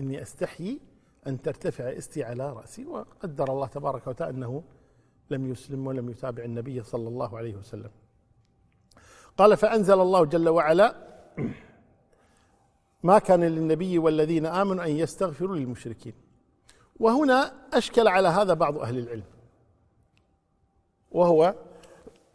إني 0.00 0.22
أستحيي 0.22 0.80
أن 1.26 1.42
ترتفع 1.42 1.84
استي 1.84 2.24
على 2.24 2.52
رأسي 2.52 2.86
وقدر 2.86 3.52
الله 3.52 3.66
تبارك 3.66 4.06
وتعالى 4.06 4.36
أنه 4.36 4.62
لم 5.30 5.50
يسلم 5.52 5.86
ولم 5.86 6.10
يتابع 6.10 6.44
النبي 6.44 6.82
صلى 6.82 7.08
الله 7.08 7.38
عليه 7.38 7.54
وسلم. 7.56 7.90
قال 9.38 9.56
فأنزل 9.56 10.00
الله 10.00 10.24
جل 10.24 10.48
وعلا 10.48 10.94
ما 13.02 13.18
كان 13.18 13.44
للنبي 13.44 13.98
والذين 13.98 14.46
آمنوا 14.46 14.84
أن 14.84 14.90
يستغفروا 14.90 15.56
للمشركين. 15.56 16.14
وهنا 17.00 17.52
أشكل 17.72 18.08
على 18.08 18.28
هذا 18.28 18.54
بعض 18.54 18.78
أهل 18.78 18.98
العلم. 18.98 19.24
وهو 21.10 21.54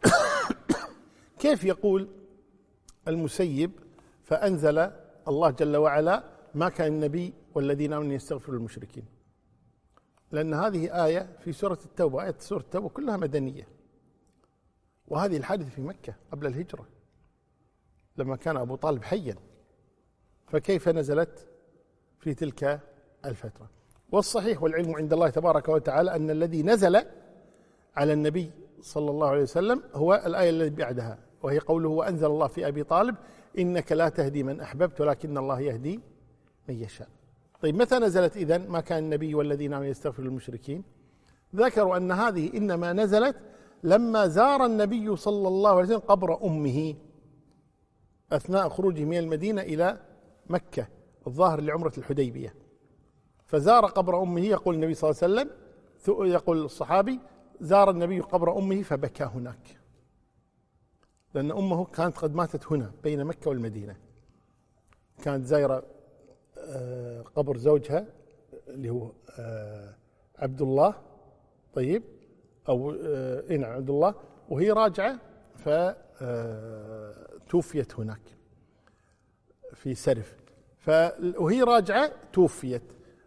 كيف 1.38 1.64
يقول 1.64 2.08
المسيب 3.08 3.70
فأنزل 4.24 4.90
الله 5.28 5.50
جل 5.50 5.76
وعلا 5.76 6.24
ما 6.54 6.68
كان 6.68 6.92
النبي 6.92 7.34
والذين 7.56 7.92
آمنوا 7.92 8.14
يستغفروا 8.14 8.58
للمشركين. 8.58 9.04
لأن 10.32 10.54
هذه 10.54 11.04
آية 11.04 11.36
في 11.44 11.52
سورة 11.52 11.78
التوبة 11.84 12.24
آية 12.24 12.34
سورة 12.38 12.60
التوبة 12.60 12.88
كلها 12.88 13.16
مدنية. 13.16 13.68
وهذه 15.08 15.36
الحادثة 15.36 15.70
في 15.70 15.80
مكة 15.80 16.14
قبل 16.32 16.46
الهجرة 16.46 16.86
لما 18.16 18.36
كان 18.36 18.56
أبو 18.56 18.76
طالب 18.76 19.02
حيا. 19.02 19.36
فكيف 20.46 20.88
نزلت 20.88 21.46
في 22.20 22.34
تلك 22.34 22.80
الفترة؟ 23.24 23.70
والصحيح 24.12 24.62
والعلم 24.62 24.96
عند 24.96 25.12
الله 25.12 25.30
تبارك 25.30 25.68
وتعالى 25.68 26.16
أن 26.16 26.30
الذي 26.30 26.62
نزل 26.62 26.96
على 27.96 28.12
النبي 28.12 28.50
صلى 28.80 29.10
الله 29.10 29.28
عليه 29.28 29.42
وسلم 29.42 29.82
هو 29.94 30.22
الآية 30.26 30.50
التي 30.50 30.70
بعدها 30.70 31.18
وهي 31.42 31.58
قوله 31.58 31.88
وأنزل 31.88 32.26
الله 32.26 32.46
في 32.46 32.68
أبي 32.68 32.84
طالب 32.84 33.16
إنك 33.58 33.92
لا 33.92 34.08
تهدي 34.08 34.42
من 34.42 34.60
أحببت 34.60 35.00
ولكن 35.00 35.38
الله 35.38 35.60
يهدي 35.60 36.00
من 36.68 36.82
يشاء. 36.82 37.15
طيب 37.60 37.74
متى 37.74 37.98
نزلت 37.98 38.36
إذن 38.36 38.68
ما 38.68 38.80
كان 38.80 39.04
النبي 39.04 39.34
والذين 39.34 39.72
آمنوا 39.72 39.90
يستغفروا 39.90 40.28
للمشركين؟ 40.28 40.84
ذكروا 41.56 41.96
أن 41.96 42.12
هذه 42.12 42.56
إنما 42.56 42.92
نزلت 42.92 43.36
لما 43.82 44.26
زار 44.26 44.66
النبي 44.66 45.16
صلى 45.16 45.48
الله 45.48 45.70
عليه 45.70 45.82
وسلم 45.82 45.98
قبر 45.98 46.44
أمه 46.44 46.94
أثناء 48.32 48.68
خروجه 48.68 49.04
من 49.04 49.18
المدينة 49.18 49.62
إلى 49.62 50.00
مكة 50.46 50.88
الظاهر 51.26 51.60
لعمرة 51.60 51.92
الحديبية. 51.98 52.54
فزار 53.46 53.86
قبر 53.86 54.22
أمه 54.22 54.40
يقول 54.40 54.74
النبي 54.74 54.94
صلى 54.94 55.10
الله 55.10 55.22
عليه 55.22 55.34
وسلم 55.34 55.50
يقول 56.32 56.64
الصحابي 56.64 57.20
زار 57.60 57.90
النبي 57.90 58.20
قبر 58.20 58.58
أمه 58.58 58.82
فبكى 58.82 59.24
هناك. 59.24 59.80
لأن 61.34 61.50
أمه 61.50 61.84
كانت 61.84 62.18
قد 62.18 62.34
ماتت 62.34 62.72
هنا 62.72 62.92
بين 63.04 63.24
مكة 63.24 63.50
والمدينة. 63.50 63.96
كانت 65.22 65.46
زايرة 65.46 65.74
آه، 65.74 65.95
قبر 67.34 67.56
زوجها 67.56 68.06
اللي 68.68 68.90
هو 68.90 69.12
آه، 69.38 69.94
عبد 70.38 70.62
الله 70.62 70.94
طيب 71.74 72.02
أو 72.68 72.92
إيه 72.94 73.56
نعم 73.56 73.72
عبد 73.72 73.90
الله 73.90 74.14
وهي 74.48 74.70
راجعة 74.70 75.18
فتوفيت 77.46 77.94
هناك 78.00 78.20
في 79.74 79.94
سرف. 79.94 80.36
وهي 81.38 81.62
راجعة 81.62 82.12
توفيت. 82.32 82.82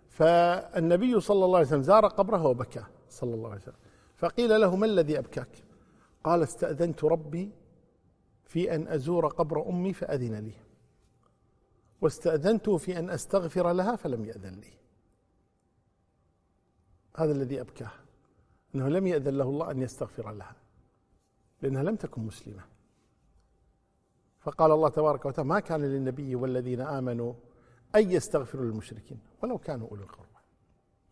فالنبي 0.10 1.20
صلى 1.20 1.46
الله 1.46 1.58
عليه 1.58 1.68
وسلم 1.68 1.82
زار 1.82 2.08
قبره 2.08 2.46
وبكى 2.46 2.84
صلى 3.10 3.34
الله 3.34 3.50
عليه 3.50 3.62
وسلم. 3.62 3.76
فقيل 4.16 4.62
له 4.62 4.76
ما 4.76 4.86
الذي 4.86 5.20
أبكاك؟ 5.20 5.64
قال 6.24 6.44
استأذنت 6.44 7.04
ربي 7.04 7.52
في 8.44 8.76
أن 8.76 8.88
أزور 8.88 9.28
قبر 9.28 9.70
أمي 9.70 9.94
فأذن 9.94 10.36
لي. 10.36 10.54
واستأذنته 12.02 12.78
في 12.78 13.00
أن 13.00 13.10
أستغفر 13.10 13.72
لها 13.72 13.96
فلم 13.96 14.26
يأذن 14.26 14.54
لي. 14.54 14.74
هذا 17.18 17.32
الذي 17.32 17.62
أبكاه 17.62 17.92
أنه 18.76 18.90
لم 18.90 19.08
يأذن 19.08 19.38
له 19.38 19.50
الله 19.50 19.72
أن 19.72 19.82
يستغفر 19.82 20.32
لها 20.32 20.56
لأنها 21.62 21.84
لم 21.84 21.96
تكن 21.96 22.22
مسلمة. 22.22 22.64
فقال 24.42 24.72
الله 24.72 24.90
تبارك 24.90 25.26
وتعالى 25.26 25.50
ما 25.50 25.60
كان 25.60 25.82
للنبي 25.82 26.36
والذين 26.36 26.82
آمنوا 26.82 27.34
أن 27.96 28.12
يستغفروا 28.12 28.66
للمشركين 28.66 29.20
ولو 29.44 29.58
كانوا 29.58 29.88
أولي 29.90 30.04
القربى. 30.04 30.30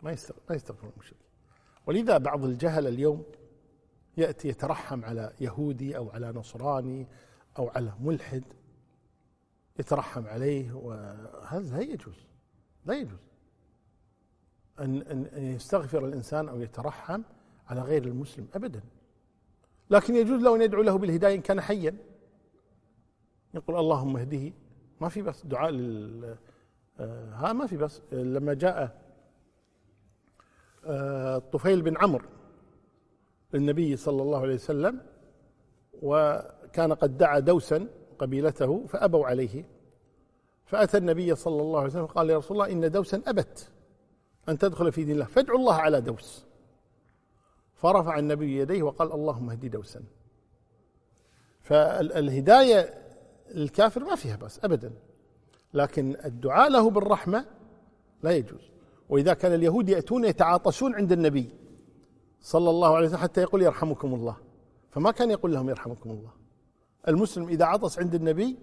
ما 0.01 0.17
ما 0.49 0.55
يستغفروا 0.55 0.91
للمشركين 0.91 1.27
ولذا 1.87 2.17
بعض 2.17 2.45
الجهل 2.45 2.87
اليوم 2.87 3.23
يأتي 4.17 4.47
يترحم 4.47 5.05
على 5.05 5.33
يهودي 5.41 5.97
أو 5.97 6.09
على 6.09 6.31
نصراني 6.31 7.07
أو 7.57 7.69
على 7.69 7.93
ملحد 7.99 8.43
يترحم 9.79 10.27
عليه 10.27 10.73
وهذا 10.73 11.77
لا 11.77 11.81
يجوز 11.81 12.15
لا 12.85 12.93
يجوز. 12.93 13.19
أن 14.79 15.01
أن 15.01 15.43
يستغفر 15.43 16.05
الإنسان 16.05 16.49
أو 16.49 16.61
يترحم 16.61 17.21
على 17.67 17.81
غير 17.81 18.05
المسلم 18.05 18.47
أبدا. 18.55 18.81
لكن 19.89 20.15
يجوز 20.15 20.41
له 20.41 20.55
أن 20.55 20.61
يدعو 20.61 20.81
له 20.81 20.97
بالهداية 20.97 21.35
إن 21.35 21.41
كان 21.41 21.61
حيا. 21.61 21.97
يقول 23.53 23.79
اللهم 23.79 24.17
اهده. 24.17 24.53
ما 25.01 25.09
في 25.09 25.21
بس 25.21 25.45
دعاء 25.45 25.71
لل 25.71 26.37
آه، 26.99 27.33
ها 27.33 27.53
ما 27.53 27.67
في 27.67 27.77
بس. 27.77 28.01
لما 28.11 28.53
جاء 28.53 29.01
آه، 30.85 31.37
طفيل 31.37 31.81
بن 31.81 31.97
عمرو 31.97 32.25
للنبي 33.53 33.95
صلى 33.95 34.21
الله 34.21 34.41
عليه 34.41 34.53
وسلم 34.53 35.01
وكان 36.01 36.93
قد 36.93 37.17
دعا 37.17 37.39
دوسا 37.39 37.87
قبيلته 38.19 38.85
فأبوا 38.87 39.27
عليه. 39.27 39.65
فأتى 40.65 40.97
النبي 40.97 41.35
صلى 41.35 41.61
الله 41.61 41.79
عليه 41.79 41.89
وسلم 41.89 42.05
قال 42.05 42.29
يا 42.29 42.37
رسول 42.37 42.61
الله 42.61 42.71
إن 42.71 42.91
دوسا 42.91 43.21
أبت 43.27 43.69
أن 44.49 44.57
تدخل 44.57 44.91
في 44.91 45.03
دين 45.03 45.13
الله. 45.13 45.25
فادعوا 45.25 45.59
الله 45.59 45.73
على 45.73 46.01
دوس. 46.01 46.45
فرفع 47.75 48.19
النبي 48.19 48.57
يديه 48.57 48.83
وقال 48.83 49.11
اللهم 49.11 49.49
اهدي 49.49 49.69
دوسا. 49.69 50.03
فالهداية 51.61 52.93
الكافر 53.55 54.03
ما 54.03 54.15
فيها 54.15 54.35
بس 54.35 54.65
أبدا. 54.65 54.91
لكن 55.73 56.17
الدعاء 56.25 56.69
له 56.69 56.89
بالرحمة 56.89 57.45
لا 58.23 58.31
يجوز. 58.31 58.71
وإذا 59.09 59.33
كان 59.33 59.53
اليهود 59.53 59.89
يأتون 59.89 60.25
يتعاطشون 60.25 60.95
عند 60.95 61.11
النبي 61.11 61.49
صلى 62.41 62.69
الله 62.69 62.95
عليه 62.95 63.07
وسلم 63.07 63.19
حتى 63.19 63.41
يقول 63.41 63.61
يرحمكم 63.61 64.13
الله. 64.13 64.37
فما 64.91 65.11
كان 65.11 65.31
يقول 65.31 65.53
لهم 65.53 65.69
يرحمكم 65.69 66.09
الله. 66.09 66.36
المسلم 67.07 67.47
إذا 67.47 67.65
عطس 67.65 67.99
عند 67.99 68.15
النبي 68.15 68.57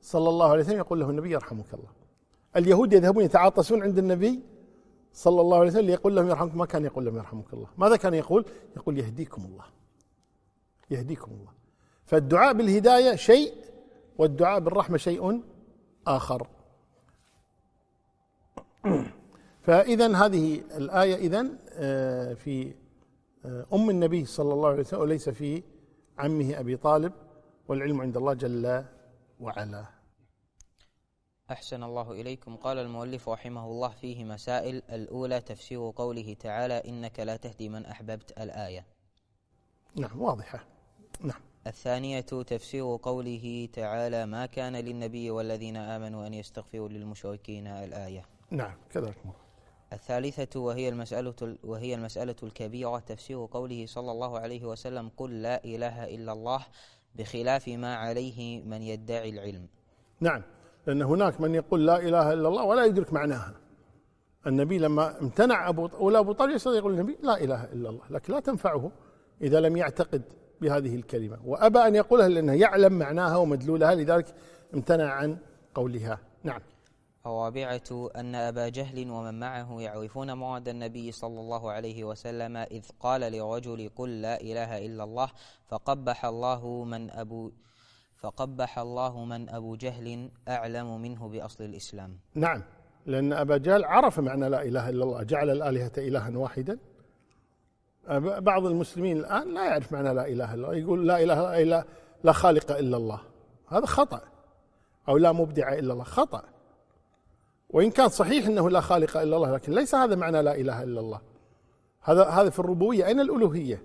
صلى 0.00 0.28
الله 0.28 0.50
عليه 0.50 0.62
وسلم 0.62 0.78
يقول 0.78 1.00
له 1.00 1.10
النبي 1.10 1.30
يرحمك 1.30 1.74
الله. 1.74 1.90
اليهود 2.56 2.92
يذهبون 2.92 3.24
يتعاطسون 3.24 3.82
عند 3.82 3.98
النبي 3.98 4.40
صلى 5.12 5.40
الله 5.40 5.58
عليه 5.58 5.70
وسلم 5.70 5.90
يقول 5.90 6.16
لهم 6.16 6.28
يرحمكم 6.28 6.58
ما 6.58 6.66
كان 6.66 6.84
يقول 6.84 7.04
لهم 7.04 7.16
يرحمك 7.16 7.52
الله. 7.52 7.66
ماذا 7.78 7.96
كان 7.96 8.14
يقول؟ 8.14 8.44
يقول 8.76 8.98
يهديكم 8.98 9.44
الله. 9.44 9.64
يهديكم 10.90 11.32
الله. 11.32 11.52
فالدعاء 12.04 12.52
بالهداية 12.52 13.16
شيء 13.16 13.54
والدعاء 14.18 14.60
بالرحمة 14.60 14.96
شيء 14.96 15.42
آخر. 16.06 16.46
فإذا 19.62 20.16
هذه 20.16 20.60
الآية 20.76 21.14
إذا 21.14 21.46
آه، 21.72 22.34
في 22.34 22.74
آه، 23.44 23.66
أم 23.72 23.90
النبي 23.90 24.24
صلى 24.24 24.52
الله 24.52 24.68
عليه 24.68 24.80
وسلم 24.80 25.00
وليس 25.00 25.28
في 25.28 25.62
عمه 26.18 26.60
أبي 26.60 26.76
طالب. 26.76 27.12
والعلم 27.68 28.00
عند 28.00 28.16
الله 28.16 28.34
جل 28.34 28.84
وعلا. 29.40 29.84
أحسن 31.50 31.82
الله 31.82 32.12
إليكم. 32.12 32.56
قال 32.56 32.78
المؤلف 32.78 33.28
رحمه 33.28 33.64
الله 33.66 33.88
فيه 33.88 34.24
مسائل. 34.24 34.82
الأولى 34.90 35.40
تفسير 35.40 35.92
قوله 35.96 36.36
تعالى 36.40 36.74
إنك 36.74 37.20
لا 37.20 37.36
تهدي 37.36 37.68
من 37.68 37.86
أحببت 37.86 38.30
الآية. 38.40 38.86
نعم 39.96 40.22
واضحة. 40.22 40.64
نعم. 41.20 41.40
الثانية 41.66 42.20
تفسير 42.20 42.98
قوله 43.02 43.68
تعالى 43.72 44.26
ما 44.26 44.46
كان 44.46 44.76
للنبي 44.76 45.30
والذين 45.30 45.76
آمنوا 45.76 46.26
أن 46.26 46.34
يستغفروا 46.34 46.88
للمشركين 46.88 47.66
الآية. 47.66 48.26
نعم 48.50 48.74
كذلك. 48.90 49.16
الثالثة 49.92 50.60
وهي 50.60 50.88
المسألة 50.88 51.56
وهي 51.64 51.94
المسألة 51.94 52.36
الكبيرة 52.42 52.98
تفسير 52.98 53.48
قوله 53.50 53.86
صلى 53.86 54.10
الله 54.10 54.38
عليه 54.38 54.64
وسلم 54.64 55.10
قل 55.16 55.42
لا 55.42 55.64
إله 55.64 56.04
إلا 56.04 56.32
الله. 56.32 56.66
بخلاف 57.14 57.68
ما 57.68 57.94
عليه 57.94 58.62
من 58.62 58.82
يدعي 58.82 59.30
العلم. 59.30 59.66
نعم 60.20 60.42
لأن 60.86 61.02
هناك 61.02 61.40
من 61.40 61.54
يقول 61.54 61.86
لا 61.86 61.98
إله 61.98 62.32
إلا 62.32 62.48
الله 62.48 62.64
ولا 62.64 62.84
يدرك 62.84 63.12
معناها. 63.12 63.54
النبي 64.46 64.78
لما 64.78 65.20
امتنع 65.20 65.68
أبو 65.68 65.88
ولا 65.98 66.18
أبو 66.18 66.32
طالب 66.32 66.54
يستطيع 66.54 66.78
يقول 66.78 66.92
النبي 66.92 67.18
لا 67.22 67.44
إله 67.44 67.64
إلا 67.64 67.88
الله 67.88 68.02
لكن 68.10 68.32
لا 68.32 68.40
تنفعه 68.40 68.92
إذا 69.42 69.60
لم 69.60 69.76
يعتقد 69.76 70.22
بهذه 70.60 70.96
الكلمة 70.96 71.38
وأبى 71.44 71.78
أن 71.78 71.94
يقولها 71.94 72.28
لأنه 72.28 72.52
يعلم 72.52 72.92
معناها 72.92 73.36
ومدلولها 73.36 73.94
لذلك 73.94 74.34
امتنع 74.74 75.12
عن 75.12 75.36
قولها 75.74 76.18
نعم 76.42 76.60
الرابعة 77.26 78.10
أن 78.16 78.34
أبا 78.34 78.68
جهل 78.68 79.10
ومن 79.10 79.40
معه 79.40 79.80
يعرفون 79.80 80.32
مراد 80.32 80.68
النبي 80.68 81.12
صلى 81.12 81.40
الله 81.40 81.72
عليه 81.72 82.04
وسلم 82.04 82.56
إذ 82.56 82.84
قال 83.00 83.20
لرجل 83.20 83.90
قل 83.96 84.22
لا 84.22 84.40
إله 84.40 84.86
إلا 84.86 85.04
الله 85.04 85.28
فقبح 85.68 86.24
الله 86.24 86.84
من 86.84 87.10
أبو 87.10 87.50
فقبح 88.16 88.78
الله 88.78 89.24
من 89.24 89.48
أبو 89.48 89.76
جهل 89.76 90.30
أعلم 90.48 91.00
منه 91.00 91.28
بأصل 91.28 91.64
الإسلام. 91.64 92.18
نعم 92.34 92.62
لأن 93.06 93.32
أبا 93.32 93.56
جهل 93.56 93.84
عرف 93.84 94.20
معنى 94.20 94.48
لا 94.48 94.62
إله 94.62 94.88
إلا 94.88 95.04
الله 95.04 95.22
جعل 95.22 95.50
الآلهة 95.50 95.92
إلها 95.98 96.38
واحدا. 96.38 96.78
بعض 98.40 98.66
المسلمين 98.66 99.16
الآن 99.18 99.54
لا 99.54 99.64
يعرف 99.64 99.92
معنى 99.92 100.14
لا 100.14 100.26
إله 100.26 100.54
إلا 100.54 100.66
الله 100.68 100.74
يقول 100.74 101.08
لا 101.08 101.22
إله 101.22 101.62
إلا 101.62 101.84
لا 102.24 102.32
خالق 102.32 102.72
إلا 102.72 102.96
الله. 102.96 103.20
هذا 103.68 103.86
خطأ 103.86 104.20
أو 105.08 105.16
لا 105.16 105.32
مبدع 105.32 105.72
إلا 105.72 105.92
الله 105.92 106.04
خطأ. 106.04 106.53
وإن 107.70 107.90
كان 107.90 108.08
صحيح 108.08 108.46
أنه 108.46 108.70
لا 108.70 108.80
خالق 108.80 109.16
إلا 109.16 109.36
الله 109.36 109.52
لكن 109.52 109.72
ليس 109.72 109.94
هذا 109.94 110.14
معنى 110.14 110.42
لا 110.42 110.54
إله 110.54 110.82
إلا 110.82 111.00
الله. 111.00 111.20
هذا 112.00 112.24
هذا 112.24 112.50
في 112.50 112.58
الربوبية. 112.58 113.06
أين 113.06 113.20
الألوهية؟ 113.20 113.82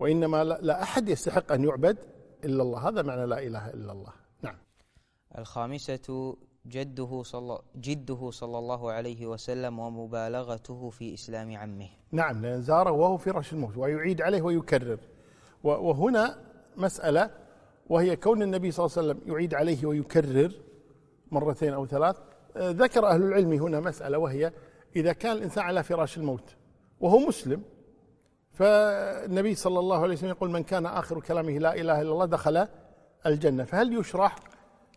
وإنما 0.00 0.44
لا 0.44 0.82
أحد 0.82 1.08
يستحق 1.08 1.52
أن 1.52 1.64
يعبد 1.64 1.98
إلا 2.44 2.62
الله. 2.62 2.88
هذا 2.88 3.02
معنى 3.02 3.26
لا 3.26 3.38
إله 3.38 3.70
إلا 3.70 3.92
الله. 3.92 4.12
نعم. 4.42 4.56
الخامسة 5.38 6.36
جده 6.66 7.22
صلى 7.22 7.58
جده 7.76 8.30
صلى 8.30 8.58
الله 8.58 8.92
عليه 8.92 9.26
وسلم 9.26 9.78
ومبالغته 9.78 10.90
في 10.90 11.14
إسلام 11.14 11.56
عمه. 11.56 11.88
نعم 12.12 12.42
لأن 12.42 12.62
زاره 12.62 12.90
وهو 12.90 13.16
فراش 13.16 13.52
الموت 13.52 13.76
ويعيد 13.76 14.22
عليه 14.22 14.42
ويكرر. 14.42 14.98
وهنا 15.62 16.38
مسألة 16.76 17.30
وهي 17.86 18.16
كون 18.16 18.42
النبي 18.42 18.70
صلى 18.70 18.86
الله 18.86 18.98
عليه 18.98 19.08
وسلم 19.08 19.32
يعيد 19.32 19.54
عليه 19.54 19.86
ويكرر 19.86 20.52
مرتين 21.30 21.72
أو 21.72 21.86
ثلاث 21.86 22.16
ذكر 22.58 23.06
أهل 23.06 23.22
العلم 23.22 23.52
هنا 23.52 23.80
مسألة 23.80 24.18
وهي 24.18 24.52
إذا 24.96 25.12
كان 25.12 25.36
الإنسان 25.36 25.64
على 25.64 25.82
فراش 25.82 26.18
الموت 26.18 26.54
وهو 27.00 27.18
مسلم 27.18 27.62
فالنبي 28.52 29.54
صلى 29.54 29.78
الله 29.78 30.02
عليه 30.02 30.14
وسلم 30.14 30.30
يقول 30.30 30.50
من 30.50 30.62
كان 30.62 30.86
آخر 30.86 31.20
كلامه 31.20 31.58
لا 31.58 31.74
إله 31.74 32.00
إلا 32.00 32.12
الله 32.12 32.26
دخل 32.26 32.66
الجنة. 33.26 33.64
فهل 33.64 33.98
يشرع 33.98 34.32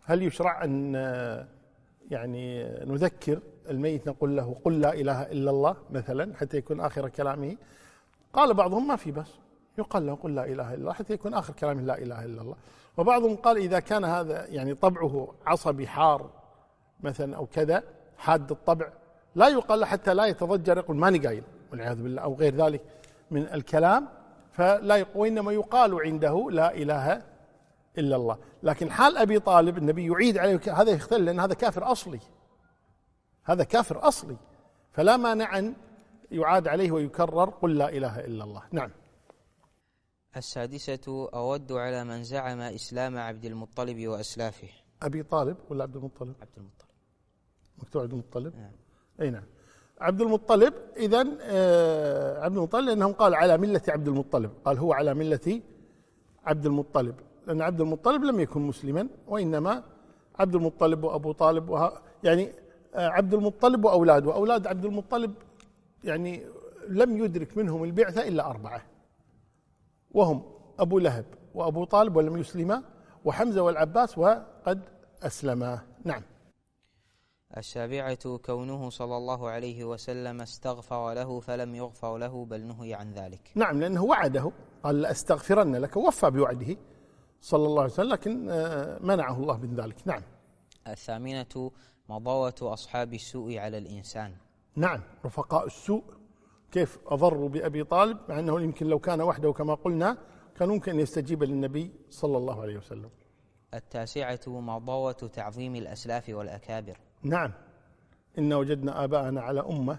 هل 0.04 0.22
يشرع 0.22 0.64
أن 0.64 0.96
آه، 0.96 1.48
يعني 2.10 2.64
نذكر 2.84 3.40
الميت 3.70 4.08
نقول 4.08 4.36
له 4.36 4.56
قل 4.64 4.80
لا 4.80 4.94
إله 4.94 5.22
إلا 5.22 5.50
الله 5.50 5.76
مثلا 5.90 6.36
حتى 6.36 6.56
يكون 6.56 6.80
آخر 6.80 7.08
كلامه؟ 7.08 7.56
قال 8.32 8.54
بعضهم 8.54 8.88
ما 8.88 8.96
في 8.96 9.12
بس 9.12 9.28
يقال 9.78 10.06
له 10.06 10.14
قل 10.14 10.34
لا 10.34 10.44
إله 10.44 10.74
إلا 10.74 10.80
الله 10.80 10.92
حتى 10.92 11.14
يكون 11.14 11.34
آخر 11.34 11.52
كلامه 11.52 11.82
لا 11.82 11.98
إله 11.98 12.24
إلا 12.24 12.42
الله. 12.42 12.56
وبعضهم 12.96 13.36
قال 13.36 13.56
إذا 13.56 13.80
كان 13.80 14.04
هذا 14.04 14.46
يعني 14.46 14.74
طبعه 14.74 15.34
عصبي 15.46 15.86
حار 15.86 16.30
مثلا 17.00 17.36
أو 17.36 17.46
كذا 17.46 17.82
حاد 18.16 18.50
الطبع. 18.50 18.92
لا 19.34 19.48
يقال 19.48 19.84
حتى 19.84 20.14
لا 20.14 20.26
يتضجر 20.26 20.78
يقول 20.78 20.96
ماني 20.96 21.18
قايل 21.18 21.44
والعياذ 21.72 22.02
بالله 22.02 22.22
أو 22.22 22.34
غير 22.34 22.54
ذلك 22.54 22.82
من 23.30 23.42
الكلام. 23.42 24.08
فلا 24.52 25.06
وإنما 25.14 25.52
يقال 25.52 26.00
عنده 26.00 26.50
لا 26.50 26.74
إله 26.74 27.22
إلا 27.98 28.16
الله. 28.16 28.38
لكن 28.62 28.90
حال 28.90 29.16
أبي 29.16 29.38
طالب 29.38 29.78
النبي 29.78 30.06
يعيد 30.06 30.38
عليه 30.38 30.60
هذا 30.72 30.90
يختل 30.90 31.24
لأن 31.24 31.40
هذا 31.40 31.54
كافر 31.54 31.92
أصلي. 31.92 32.20
هذا 33.44 33.64
كافر 33.64 34.08
أصلي. 34.08 34.36
فلا 34.92 35.16
مانع 35.16 35.58
أن 35.58 35.74
يعاد 36.30 36.68
عليه 36.68 36.90
ويكرر 36.90 37.50
قل 37.50 37.78
لا 37.78 37.88
إله 37.88 38.20
إلا 38.20 38.44
الله. 38.44 38.62
نعم. 38.72 38.90
السادسة 40.36 41.28
أود 41.34 41.72
على 41.72 42.04
من 42.04 42.24
زعم 42.24 42.60
إسلام 42.60 43.18
عبد 43.18 43.44
المطلب 43.44 44.08
وأسلافه. 44.08 44.68
أبي 45.02 45.22
طالب 45.22 45.56
ولا 45.70 45.82
عبد 45.82 45.96
المطلب؟ 45.96 46.34
عبد 46.40 46.56
المطلب. 46.56 46.87
مكتوب 47.82 48.02
عبد 48.02 48.12
المطلب؟ 48.12 48.52
نعم. 48.56 48.70
أي 49.20 49.30
نعم. 49.30 49.42
عبد 50.00 50.20
المطلب 50.20 50.74
إذا 50.96 51.26
آه 51.42 52.44
عبد 52.44 52.56
المطلب 52.56 52.84
لأنهم 52.84 53.12
قال 53.12 53.34
على 53.34 53.58
ملة 53.58 53.82
عبد 53.88 54.08
المطلب. 54.08 54.50
قال 54.64 54.78
هو 54.78 54.92
على 54.92 55.14
ملة 55.14 55.60
عبد 56.44 56.66
المطلب. 56.66 57.14
لأن 57.46 57.62
عبد 57.62 57.80
المطلب 57.80 58.24
لم 58.24 58.40
يكن 58.40 58.60
مسلما 58.60 59.08
وإنما 59.28 59.82
عبد 60.38 60.54
المطلب 60.54 61.04
وأبو 61.04 61.32
طالب 61.32 61.68
وها 61.68 62.02
يعني 62.24 62.52
آه 62.94 63.08
عبد 63.08 63.34
المطلب 63.34 63.84
وأولاده 63.84 64.28
وأولاد 64.28 64.66
عبد 64.66 64.84
المطلب 64.84 65.34
يعني 66.04 66.42
لم 66.88 67.24
يدرك 67.24 67.56
منهم 67.56 67.84
البعثة 67.84 68.28
إلا 68.28 68.50
أربعة. 68.50 68.82
وهم 70.10 70.42
أبو 70.78 70.98
لهب 70.98 71.24
وأبو 71.54 71.84
طالب 71.84 72.16
ولم 72.16 72.36
يسلما 72.36 72.82
وحمزة 73.24 73.62
والعباس 73.62 74.18
وقد 74.18 74.80
أسلما. 75.22 75.80
نعم. 76.04 76.22
السابعة 77.56 78.36
كونه 78.36 78.90
صلى 78.90 79.16
الله 79.16 79.48
عليه 79.48 79.84
وسلم 79.84 80.40
استغفر 80.40 81.12
له 81.12 81.40
فلم 81.40 81.74
يغفر 81.74 82.16
له 82.16 82.44
بل 82.44 82.60
نهي 82.60 82.94
عن 82.94 83.12
ذلك. 83.12 83.50
نعم 83.54 83.80
لأنه 83.80 84.04
وعده. 84.04 84.52
قال 84.82 85.00
لأستغفرن 85.02 85.76
لك 85.76 85.96
وفى 85.96 86.30
بوعده 86.30 86.76
صلى 87.40 87.66
الله 87.66 87.82
عليه 87.82 87.92
وسلم 87.92 88.08
لكن 88.08 88.50
آه، 88.50 88.98
منعه 89.02 89.36
الله 89.36 89.56
من 89.56 89.74
ذلك. 89.74 89.96
نعم. 90.04 90.22
الثامنة 90.88 91.70
مضوة 92.08 92.54
أصحاب 92.62 93.14
السوء 93.14 93.58
على 93.58 93.78
الإنسان. 93.78 94.34
نعم 94.76 95.02
رفقاء 95.24 95.66
السوء. 95.66 96.02
كيف 96.72 96.98
أضروا 97.06 97.48
بأبي 97.48 97.84
طالب؟ 97.84 98.18
مع 98.28 98.38
أنه 98.38 98.60
يمكن 98.60 98.86
لو 98.86 98.98
كان 98.98 99.20
وحده 99.20 99.52
كما 99.52 99.74
قلنا 99.74 100.18
كان 100.56 100.68
ممكن 100.68 100.92
أن 100.92 101.00
يستجيب 101.00 101.42
للنبي 101.42 101.92
صلى 102.10 102.36
الله 102.36 102.62
عليه 102.62 102.76
وسلم. 102.76 103.10
التاسعة 103.74 104.40
مضوة 104.46 105.12
تعظيم 105.12 105.76
الأسلاف 105.76 106.28
والأكابر. 106.28 106.98
نعم. 107.22 107.52
إن 108.38 108.52
وجدنا 108.52 109.04
آباءنا 109.04 109.40
على 109.40 109.60
أمة 109.60 109.98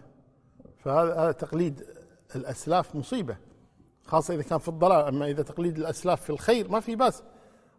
فهذا 0.77 1.15
هذا 1.15 1.31
تقليد 1.31 1.83
الأسلاف 2.35 2.95
مصيبة 2.95 3.37
خاصة 4.05 4.33
إذا 4.33 4.43
كان 4.43 4.59
في 4.59 4.67
الضلال. 4.67 5.05
أما 5.05 5.25
إذا 5.25 5.43
تقليد 5.43 5.77
الأسلاف 5.77 6.21
في 6.21 6.29
الخير 6.29 6.69
ما 6.69 6.79
في 6.79 6.95
بأس. 6.95 7.23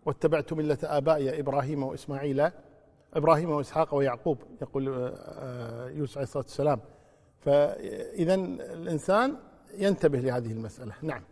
واتبعت 0.06 0.52
ملة 0.52 0.78
آبائي 0.82 1.40
إبراهيم 1.40 1.82
وإسماعيل 1.82 2.50
إبراهيم 3.14 3.50
وإسحاق 3.50 3.94
ويعقوب 3.94 4.38
يقول 4.62 5.12
آه، 5.14 5.88
يوسف 5.88 6.18
عليه 6.18 6.24
الصلاة 6.24 6.44
والسلام. 6.44 6.80
فإذا 7.40 8.34
الإنسان 8.34 9.36
ينتبه 9.74 10.18
لهذه 10.18 10.52
المسألة. 10.52 10.94
نعم. 11.02 11.22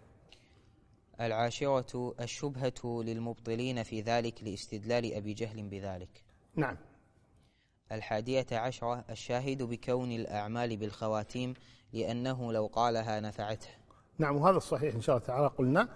العاشرة 1.20 2.14
الشبهة 2.20 3.02
للمبطلين 3.02 3.82
في 3.82 4.00
ذلك 4.00 4.44
لاستدلال 4.44 5.14
أبي 5.14 5.34
جهل 5.34 5.68
بذلك. 5.68 6.22
نعم. 6.56 6.76
الحادية 7.93 8.47
عشرة 8.53 9.05
الشاهد 9.11 9.62
بكون 9.62 10.12
الأعمال 10.12 10.76
بالخواتيم 10.76 11.55
لأنه 11.93 12.53
لو 12.53 12.66
قالها 12.66 13.20
نفعته. 13.20 13.68
نعم 14.18 14.36
وهذا 14.36 14.57
الصحيح 14.57 14.95
إن 14.95 15.01
شاء 15.01 15.16
الله 15.16 15.26
تعالى. 15.26 15.47
قلنا 15.47 15.89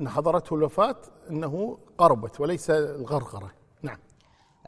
أن 0.00 0.08
حضرته 0.08 0.54
الوفاة 0.56 0.96
أنه 1.30 1.78
قربت 1.98 2.40
وليس 2.40 2.70
الغرغرة. 2.70 3.52
نعم. 3.82 3.98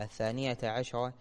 الثانية 0.00 0.58
عشرة 0.62 1.14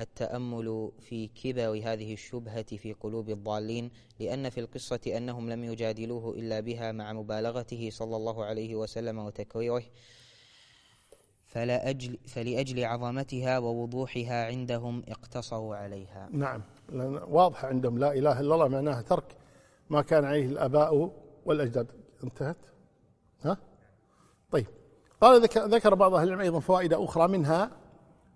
التأمل 0.00 0.92
في 1.00 1.28
كبر 1.28 1.80
هذه 1.84 2.12
الشبهة 2.12 2.76
في 2.76 2.92
قلوب 2.92 3.28
الضالين 3.28 3.90
لأن 4.20 4.50
في 4.50 4.60
القصة 4.60 5.00
أنهم 5.06 5.50
لم 5.50 5.64
يجادلوه 5.64 6.34
إلا 6.34 6.60
بها 6.60 6.92
مع 6.92 7.12
مبالغته 7.12 7.90
صلى 7.92 8.16
الله 8.16 8.44
عليه 8.44 8.76
وسلم 8.76 9.18
وتكريره. 9.18 9.84
فلا 11.48 11.90
أجل 11.90 12.18
فلأجل 12.26 12.84
عظمتها 12.84 13.58
ووضوحها 13.58 14.46
عندهم 14.46 15.02
اقتصروا 15.08 15.76
عليها. 15.76 16.28
نعم. 16.32 16.62
لأن 16.88 17.20
واضحة 17.28 17.68
عندهم 17.68 17.98
لا 17.98 18.12
إله 18.12 18.40
إلا 18.40 18.54
الله 18.54 18.68
معناها 18.68 19.02
ترك 19.02 19.36
ما 19.90 20.02
كان 20.02 20.24
عليه 20.24 20.46
الآباء 20.46 21.12
والأجداد. 21.44 21.86
انتهت؟ 22.24 22.56
ها؟ 23.44 23.58
طيب. 24.50 24.66
قال 25.20 25.42
ذكر, 25.42 25.64
ذكر 25.64 25.94
بعض 25.94 26.14
أهل 26.14 26.28
العلم 26.28 26.40
أيضا 26.40 26.60
فوائد 26.60 26.92
أخرى 26.92 27.28
منها 27.28 27.70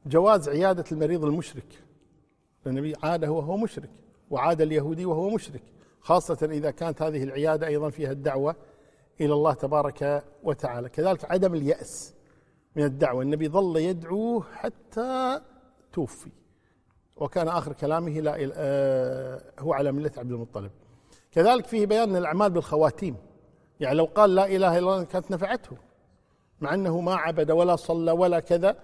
جواز 0.07 0.49
عيادة 0.49 0.85
المريض 0.93 1.25
المشرك. 1.25 1.83
النبي 2.67 2.95
عاده 3.03 3.31
وهو 3.31 3.57
مشرك 3.57 3.91
وعاد 4.31 4.61
اليهودي 4.61 5.07
وهو 5.07 5.31
مشرك. 5.31 5.63
خاصة 6.01 6.49
إذا 6.51 6.71
كانت 6.71 7.03
هذه 7.03 7.23
العيادة 7.23 7.67
أيضا 7.67 7.91
فيها 7.91 8.13
الدعوة 8.13 8.57
إلى 9.21 9.33
الله 9.33 9.55
تبارك 9.55 10.25
وتعالى. 10.43 10.89
كذلك 10.89 11.25
عدم 11.25 11.55
اليأس. 11.55 12.15
من 12.77 12.85
الدعوة. 12.85 13.23
النبي 13.23 13.49
ظل 13.49 13.77
يدعوه 13.77 14.45
حتى 14.55 15.41
توفي. 15.93 16.31
وكان 17.17 17.49
آخر 17.49 17.73
كلامه 17.73 18.21
لا 18.21 18.53
آه 18.55 19.43
هو 19.59 19.73
على 19.73 19.93
ملة 19.93 20.11
عبد 20.17 20.33
المطلب. 20.33 20.71
كذلك 21.33 21.67
فيه 21.67 21.87
بيان 21.87 22.17
الأعمال 22.17 22.51
بالخواتيم. 22.51 23.17
يعني 23.81 23.97
لو 23.97 24.05
قال 24.05 24.35
لا 24.35 24.47
إله 24.47 24.79
إلا 24.79 24.79
الله 24.79 25.05
كانت 25.05 25.31
نفعته. 25.31 25.77
مع 26.61 26.75
أنه 26.75 27.01
ما 27.01 27.15
عبد 27.15 27.51
ولا 27.51 27.77
صلى 27.77 28.13
ولا 28.13 28.41
كذا. 28.41 28.77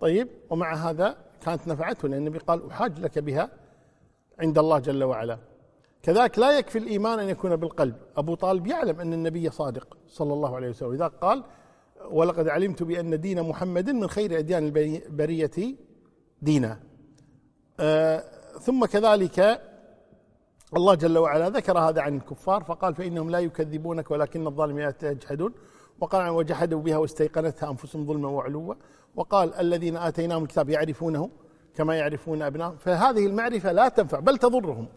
طيب 0.00 0.28
ومع 0.50 0.74
هذا 0.74 1.16
كانت 1.40 1.68
نفعته. 1.68 2.08
لأن 2.08 2.18
النبي 2.18 2.38
قال 2.38 2.70
أحاج 2.70 3.00
لك 3.00 3.18
بها 3.18 3.50
عند 4.38 4.58
الله 4.58 4.78
جل 4.78 5.04
وعلا. 5.04 5.38
كذلك 6.02 6.38
لا 6.38 6.58
يكفي 6.58 6.78
الإيمان 6.78 7.18
أن 7.18 7.28
يكون 7.28 7.56
بالقلب. 7.56 7.96
أبو 8.16 8.34
طالب 8.34 8.66
يعلم 8.66 9.00
أن 9.00 9.12
النبي 9.12 9.50
صادق 9.50 9.96
صلى 10.08 10.32
الله 10.32 10.56
عليه 10.56 10.68
وسلم. 10.68 10.94
لذلك 10.94 11.12
قال 11.20 11.44
ولقد 12.10 12.48
علمت 12.48 12.82
بأن 12.82 13.20
دين 13.20 13.42
محمد 13.42 13.90
من 13.90 14.08
خير 14.08 14.38
أديان 14.38 14.66
البرية 14.66 15.76
دينا 16.42 16.80
آه 17.80 18.24
ثم 18.60 18.84
كذلك 18.84 19.60
الله 20.76 20.94
جل 20.94 21.18
وعلا 21.18 21.48
ذكر 21.50 21.78
هذا 21.78 22.00
عن 22.00 22.16
الكفار 22.16 22.64
فقال 22.64 22.94
فإنهم 22.94 23.30
لا 23.30 23.38
يكذبونك 23.38 24.10
ولكن 24.10 24.46
الظالمين 24.46 24.92
يجحدون. 25.02 25.52
وقال 26.00 26.28
وجحدوا 26.28 26.80
بها 26.80 26.96
واستيقنتها 26.96 27.70
أنفسهم 27.70 28.06
ظلما 28.06 28.28
وعلوا. 28.28 28.74
وقال 29.16 29.54
الذين 29.54 29.96
آتيناهم 29.96 30.42
الكتاب 30.42 30.68
يعرفونه 30.68 31.30
كما 31.74 31.96
يعرفون 31.96 32.42
أبنائهم 32.42 32.76
فهذه 32.76 33.26
المعرفة 33.26 33.72
لا 33.72 33.88
تنفع 33.88 34.20
بل 34.20 34.38
تضرهم. 34.38 34.88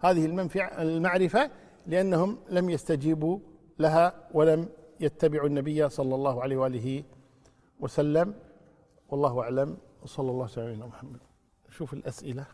هذه 0.00 0.48
المعرفة 0.78 1.50
لأنهم 1.86 2.38
لم 2.50 2.70
يستجيبوا 2.70 3.38
لها 3.78 4.14
ولم 4.34 4.68
يتبعوا 5.02 5.46
النبي 5.48 5.88
صلى 5.88 6.14
الله 6.14 6.42
عليه 6.42 6.56
وآله 6.56 7.04
وسلم 7.80 8.34
والله 9.08 9.40
أعلم 9.40 9.78
وصلى 10.02 10.30
الله 10.30 10.46
عليه 10.56 10.86
محمد. 10.86 11.20
شوف 11.70 11.94
الأسئلة. 11.94 12.46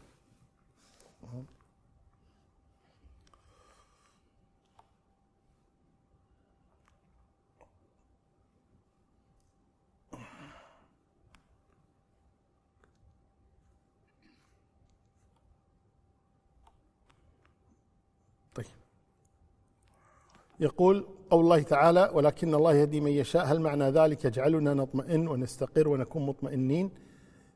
يقول 20.60 21.17
قول 21.30 21.44
الله 21.44 21.62
تعالى 21.62 22.10
ولكن 22.14 22.54
الله 22.54 22.74
يهدي 22.74 23.00
من 23.00 23.10
يشاء. 23.10 23.44
هل 23.44 23.60
معنى 23.60 23.90
ذلك 23.90 24.24
يجعلنا 24.24 24.74
نطمئن 24.74 25.28
ونستقر 25.28 25.88
ونكون 25.88 26.26
مطمئنين 26.26 26.90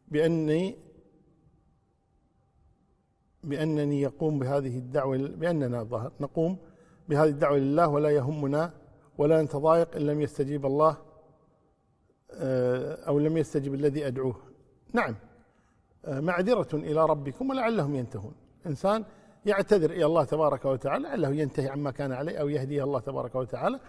بأني 0.08 0.76
بأنني 3.44 4.00
يقوم 4.00 4.38
بهذه 4.38 4.78
الدعوة 4.78 5.16
بأننا 5.18 5.82
ظهر 5.82 6.12
نقوم 6.20 6.56
بهذه 7.08 7.28
الدعوة 7.28 7.58
لله 7.58 7.88
ولا 7.88 8.10
يهمنا 8.10 8.74
ولا 9.18 9.42
نتضايق 9.42 9.96
إن 9.96 10.02
لم 10.02 10.20
يستجيب 10.20 10.66
الله 10.66 10.96
آه، 12.34 12.94
أو 12.94 13.18
لم 13.18 13.36
يستجب 13.36 13.74
الذي 13.74 14.06
أدعوه. 14.06 14.36
نعم 14.92 15.16
آه، 16.04 16.20
معذرة 16.20 16.68
إلى 16.74 17.06
ربكم 17.06 17.50
ولعلهم 17.50 17.94
ينتهون. 17.94 18.34
إنسان 18.66 19.04
يعتذر 19.46 19.90
إلى 19.90 20.04
الله 20.04 20.24
تبارك 20.24 20.64
وتعالى 20.64 21.08
لعله 21.08 21.28
ينتهي 21.28 21.68
عما 21.68 21.90
كان 21.90 22.12
عليه 22.12 22.36
أو 22.36 22.48
يهديه 22.48 22.84
الله 22.84 23.00
تبارك 23.00 23.34
وتعالى. 23.34 23.80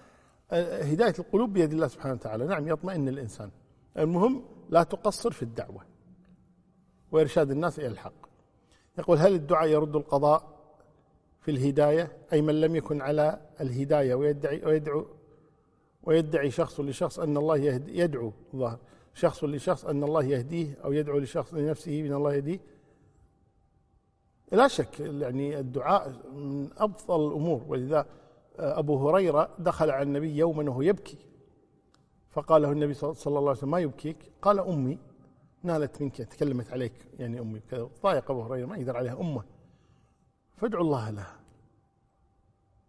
آه، 0.52 0.84
هداية 0.84 1.14
القلوب 1.20 1.54
بيد 1.54 1.72
الله 1.72 1.88
سبحانه 1.88 2.14
وتعالى. 2.14 2.46
نعم 2.46 2.68
يطمئن 2.68 3.08
الإنسان. 3.08 3.50
المهم 3.98 4.44
لا 4.70 4.84
تقصر 4.84 5.32
في 5.32 5.44
الدعوة 5.44 5.82
وإرشاد 7.12 7.52
الناس 7.52 7.80
إلى 7.80 7.88
الحق. 7.88 8.14
يقول 9.00 9.18
هل 9.18 9.34
الدعاء 9.34 9.70
يرد 9.70 9.96
القضاء 9.96 10.54
في 11.42 11.52
الهداية؟ 11.52 12.12
أي 12.34 12.42
من 12.42 12.62
لم 12.62 12.76
يكن 12.76 13.02
على 13.02 13.40
الهداية 13.62 14.16
ويدعي 14.16 14.62
ويدعو 14.66 15.06
ويدعي 16.04 16.52
شخص 16.52 16.80
لشخص 16.80 17.20
أن 17.20 17.38
الله 17.38 17.58
يهدي 17.58 18.00
يدعو 18.00 18.34
ظاهر. 18.56 18.80
شخص 19.14 19.44
لشخص 19.44 19.86
أن 19.86 20.04
الله 20.04 20.24
يهديه 20.24 20.78
أو 20.84 20.94
يدعو 20.94 21.18
لشخص 21.18 21.54
لنفسه 21.54 22.02
من 22.02 22.14
الله 22.14 22.34
يهديه 22.34 22.60
لا 24.54 24.68
شك 24.68 25.00
يعني 25.00 25.60
الدعاء 25.60 26.10
من 26.34 26.70
أفضل 26.78 27.28
الأمور. 27.28 27.64
ولذا 27.68 28.06
أبو 28.60 29.10
هريرة 29.10 29.50
دخل 29.60 29.92
على 29.92 30.04
النبي 30.04 30.38
يوما 30.38 30.70
وهو 30.70 30.82
يبكي. 30.82 31.18
فقال 32.30 32.62
له 32.62 32.72
النبي 32.72 32.94
صلى 32.94 33.14
الله 33.28 33.40
عليه 33.40 33.52
وسلم 33.52 33.72
ما 33.72 33.80
يبكيك؟ 33.80 34.18
قال 34.42 34.60
أمي 34.60 34.98
نالت 35.64 36.02
منك 36.02 36.18
تكلمت 36.18 36.72
عليك. 36.72 36.94
يعني 37.20 37.40
أمي 37.40 37.60
كذا 37.60 37.90
ضايق 38.04 38.32
أبو 38.32 38.42
هريرة 38.42 38.66
ما 38.66 38.78
يقدر 38.78 38.98
عليها 38.98 39.20
أمه 39.20 39.44
فادعوا 40.58 40.84
الله 40.84 41.10
لها. 41.10 41.40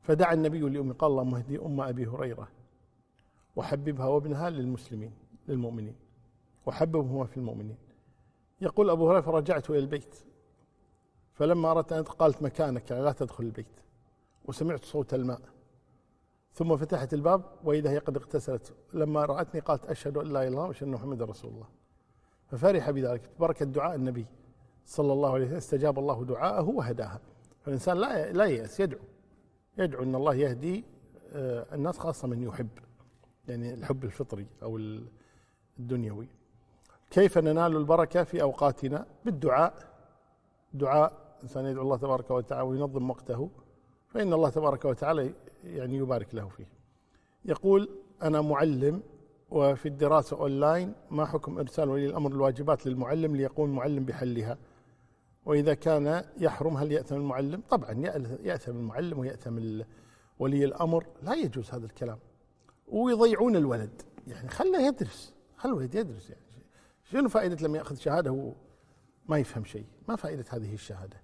فدعا 0.03 0.35
النبي 0.35 0.61
لأمي 0.61 0.93
قال 0.93 1.11
اللهم 1.11 1.35
اهدي 1.35 1.59
أم 1.59 1.81
أبي 1.81 2.07
هريرة 2.07 2.49
وحببها 3.57 4.07
وابنها 4.07 4.51
للمسلمين 4.51 5.12
للمؤمنين 5.49 5.97
وحببهما 6.67 7.27
في 7.27 7.37
المؤمنين. 7.37 7.77
يقول 8.61 8.91
أبو 8.91 9.09
هريرة 9.09 9.21
فرجعت 9.21 9.71
إلى 9.71 9.79
البيت. 9.79 10.25
فلما 11.35 11.70
أردت 11.70 11.93
أن 11.93 12.03
قالت 12.03 12.43
مكانك 12.43 12.93
لا 12.93 13.12
تدخل 13.12 13.45
البيت. 13.45 13.66
وسمعت 14.45 14.85
صوت 14.85 15.14
الماء. 15.14 15.41
ثم 16.53 16.76
فتحت 16.76 17.14
الباب 17.14 17.43
وإذا 17.64 17.91
هي 17.91 17.99
قد 17.99 18.16
اغتسلت. 18.16 18.74
لما 18.93 19.24
رأتني 19.24 19.61
قالت 19.61 19.87
أشهد 19.87 20.16
أن 20.16 20.26
لا 20.26 20.30
إله 20.30 20.43
إلا 20.43 20.49
الله 20.49 20.66
وأشهد 20.66 20.89
أن 20.89 20.95
محمدا 20.95 21.24
رسول 21.24 21.51
الله. 21.51 21.66
ففرح 22.51 22.91
بذلك. 22.91 23.30
بركة 23.41 23.64
دعاء 23.64 23.95
النبي 23.95 24.26
صلى 24.87 25.12
الله 25.12 25.35
عليه 25.35 25.45
وسلم. 25.45 25.57
استجاب 25.57 25.99
الله 25.99 26.24
دعاءه 26.24 26.68
وهداها. 26.68 27.20
فالإنسان 27.62 27.97
لا 27.97 28.32
لا 28.32 28.45
يأس 28.45 28.80
يدعو. 28.80 29.01
يدعو 29.78 30.03
أن 30.03 30.14
الله 30.14 30.35
يهدي 30.35 30.85
آه، 31.32 31.74
الناس 31.74 31.99
خاصة 31.99 32.28
من 32.28 32.43
يحب. 32.43 32.68
يعني 33.49 33.74
الحب 33.74 34.05
الفطري 34.05 34.47
أو 34.62 34.76
الدنيوي. 35.78 36.28
كيف 37.11 37.39
ننال 37.39 37.76
البركة 37.76 38.24
في 38.24 38.43
أوقاتنا؟ 38.43 39.07
بالدعاء. 39.24 39.74
دعاء 40.72 41.24
إنسان 41.43 41.66
يدعو 41.66 41.82
الله 41.82 41.97
تبارك 41.97 42.30
وتعالى 42.30 42.68
وينظم 42.68 43.11
وقته 43.11 43.51
فإن 44.09 44.32
الله 44.32 44.51
تبارك 44.51 44.85
وتعالى 44.85 45.35
يعني 45.64 45.97
يبارك 45.97 46.35
له 46.35 46.49
فيه. 46.49 46.68
يقول 47.45 47.89
أنا 48.22 48.41
معلم 48.41 49.03
وفي 49.51 49.89
الدراسة 49.89 50.37
أونلاين 50.37 50.95
ما 51.11 51.26
حكم 51.26 51.59
إرسال 51.59 51.89
ولي 51.89 52.07
الأمر 52.07 52.32
الواجبات 52.32 52.87
للمعلم 52.87 53.37
ليقوم 53.37 53.70
المعلم 53.70 54.05
بحلها؟ 54.05 54.59
وإذا 55.47 55.74
كان 55.74 56.24
يحرم 56.39 56.76
هل 56.76 56.93
يأثم 56.93 57.16
المعلم؟ 57.16 57.62
طبعا 57.70 57.93
يأثم 58.43 58.76
المعلم 58.76 59.18
ويأثم 59.18 59.82
ولي 60.39 60.64
الأمر. 60.64 61.07
لا 61.22 61.35
يجوز 61.35 61.70
هذا 61.70 61.87
الكلام. 61.87 62.18
ويضيعون 62.89 63.57
الولد. 63.57 64.03
يعني 64.26 64.49
خله 64.49 64.87
يدرس 64.87 65.35
خله 65.57 65.72
الولد 65.72 65.95
يدرس 65.95 66.30
يعني. 66.30 66.43
شنو 67.05 67.28
فائدة 67.28 67.66
لما 67.66 67.78
يأخذ 67.78 67.97
شهادة؟ 67.97 68.30
هو 68.30 68.53
ما 69.28 69.39
يفهم 69.39 69.64
شيء. 69.64 69.87
ما 70.09 70.16
فائدة 70.16 70.45
هذه 70.51 70.74
الشهادة؟ 70.74 71.24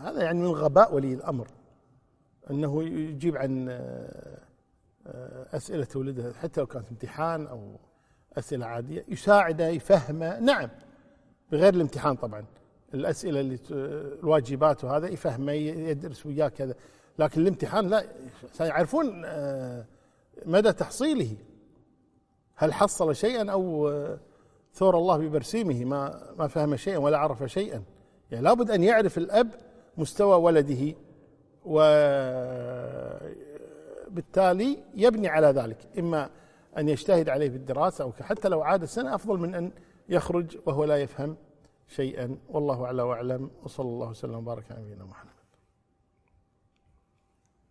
هذا 0.00 0.22
يعني 0.22 0.38
من 0.38 0.46
غباء 0.46 0.94
ولي 0.94 1.14
الأمر 1.14 1.48
أنه 2.50 2.82
يجيب 2.84 3.36
عن 3.36 3.68
أسئلة 5.52 5.86
ولده 5.94 6.32
حتى 6.32 6.60
لو 6.60 6.66
كانت 6.66 6.88
امتحان 6.90 7.46
أو 7.46 7.76
أسئلة 8.38 8.66
عادية 8.66 9.04
يساعده 9.08 9.68
يفهمه 9.68 10.38
نعم 10.38 10.68
بغير 11.52 11.74
الامتحان 11.74 12.16
طبعا 12.16 12.44
الأسئلة 12.94 13.40
اللي 13.40 13.58
الواجبات 13.70 14.84
وهذا 14.84 15.08
يفهمه 15.08 15.52
يدرس 15.52 16.26
وياه 16.26 16.48
كذا 16.48 16.74
لكن 17.18 17.40
الامتحان 17.40 17.88
لا 17.88 18.04
سيعرفون 18.52 19.22
آه، 19.24 19.84
مدى 20.46 20.72
تحصيله 20.72 21.36
هل 22.54 22.72
حصل 22.72 23.16
شيئا 23.16 23.50
أو 23.52 23.88
آه، 23.88 24.18
ثور 24.74 24.98
الله 24.98 25.16
ببرسيمه 25.16 25.84
ما 25.84 26.32
ما 26.38 26.46
فهم 26.46 26.76
شيئا 26.76 26.98
ولا 26.98 27.18
عرف 27.18 27.44
شيئا 27.44 27.82
يعني 28.30 28.44
لابد 28.44 28.70
أن 28.70 28.82
يعرف 28.82 29.18
الأب 29.18 29.48
مستوى 30.00 30.36
ولده 30.36 30.94
وبالتالي 34.06 34.78
يبني 34.94 35.28
على 35.28 35.46
ذلك. 35.46 35.76
إما 35.98 36.30
أن 36.78 36.88
يجتهد 36.88 37.28
عليه 37.28 37.48
في 37.50 37.56
الدراسة 37.56 38.04
أو 38.04 38.12
حتى 38.12 38.48
لو 38.48 38.62
عاد 38.62 38.82
السنة 38.82 39.14
أفضل 39.14 39.38
من 39.38 39.54
أن 39.54 39.72
يخرج 40.08 40.58
وهو 40.66 40.84
لا 40.84 40.96
يفهم 40.96 41.36
شيئا. 41.88 42.36
والله 42.48 42.84
أعلى 42.84 43.02
وأعلم 43.02 43.50
وصلى 43.62 43.88
الله 43.88 44.08
وسلم 44.10 44.34
وبارك 44.34 44.64
على 44.70 44.80
نبينا 44.82 45.04
محمد. 45.04 45.29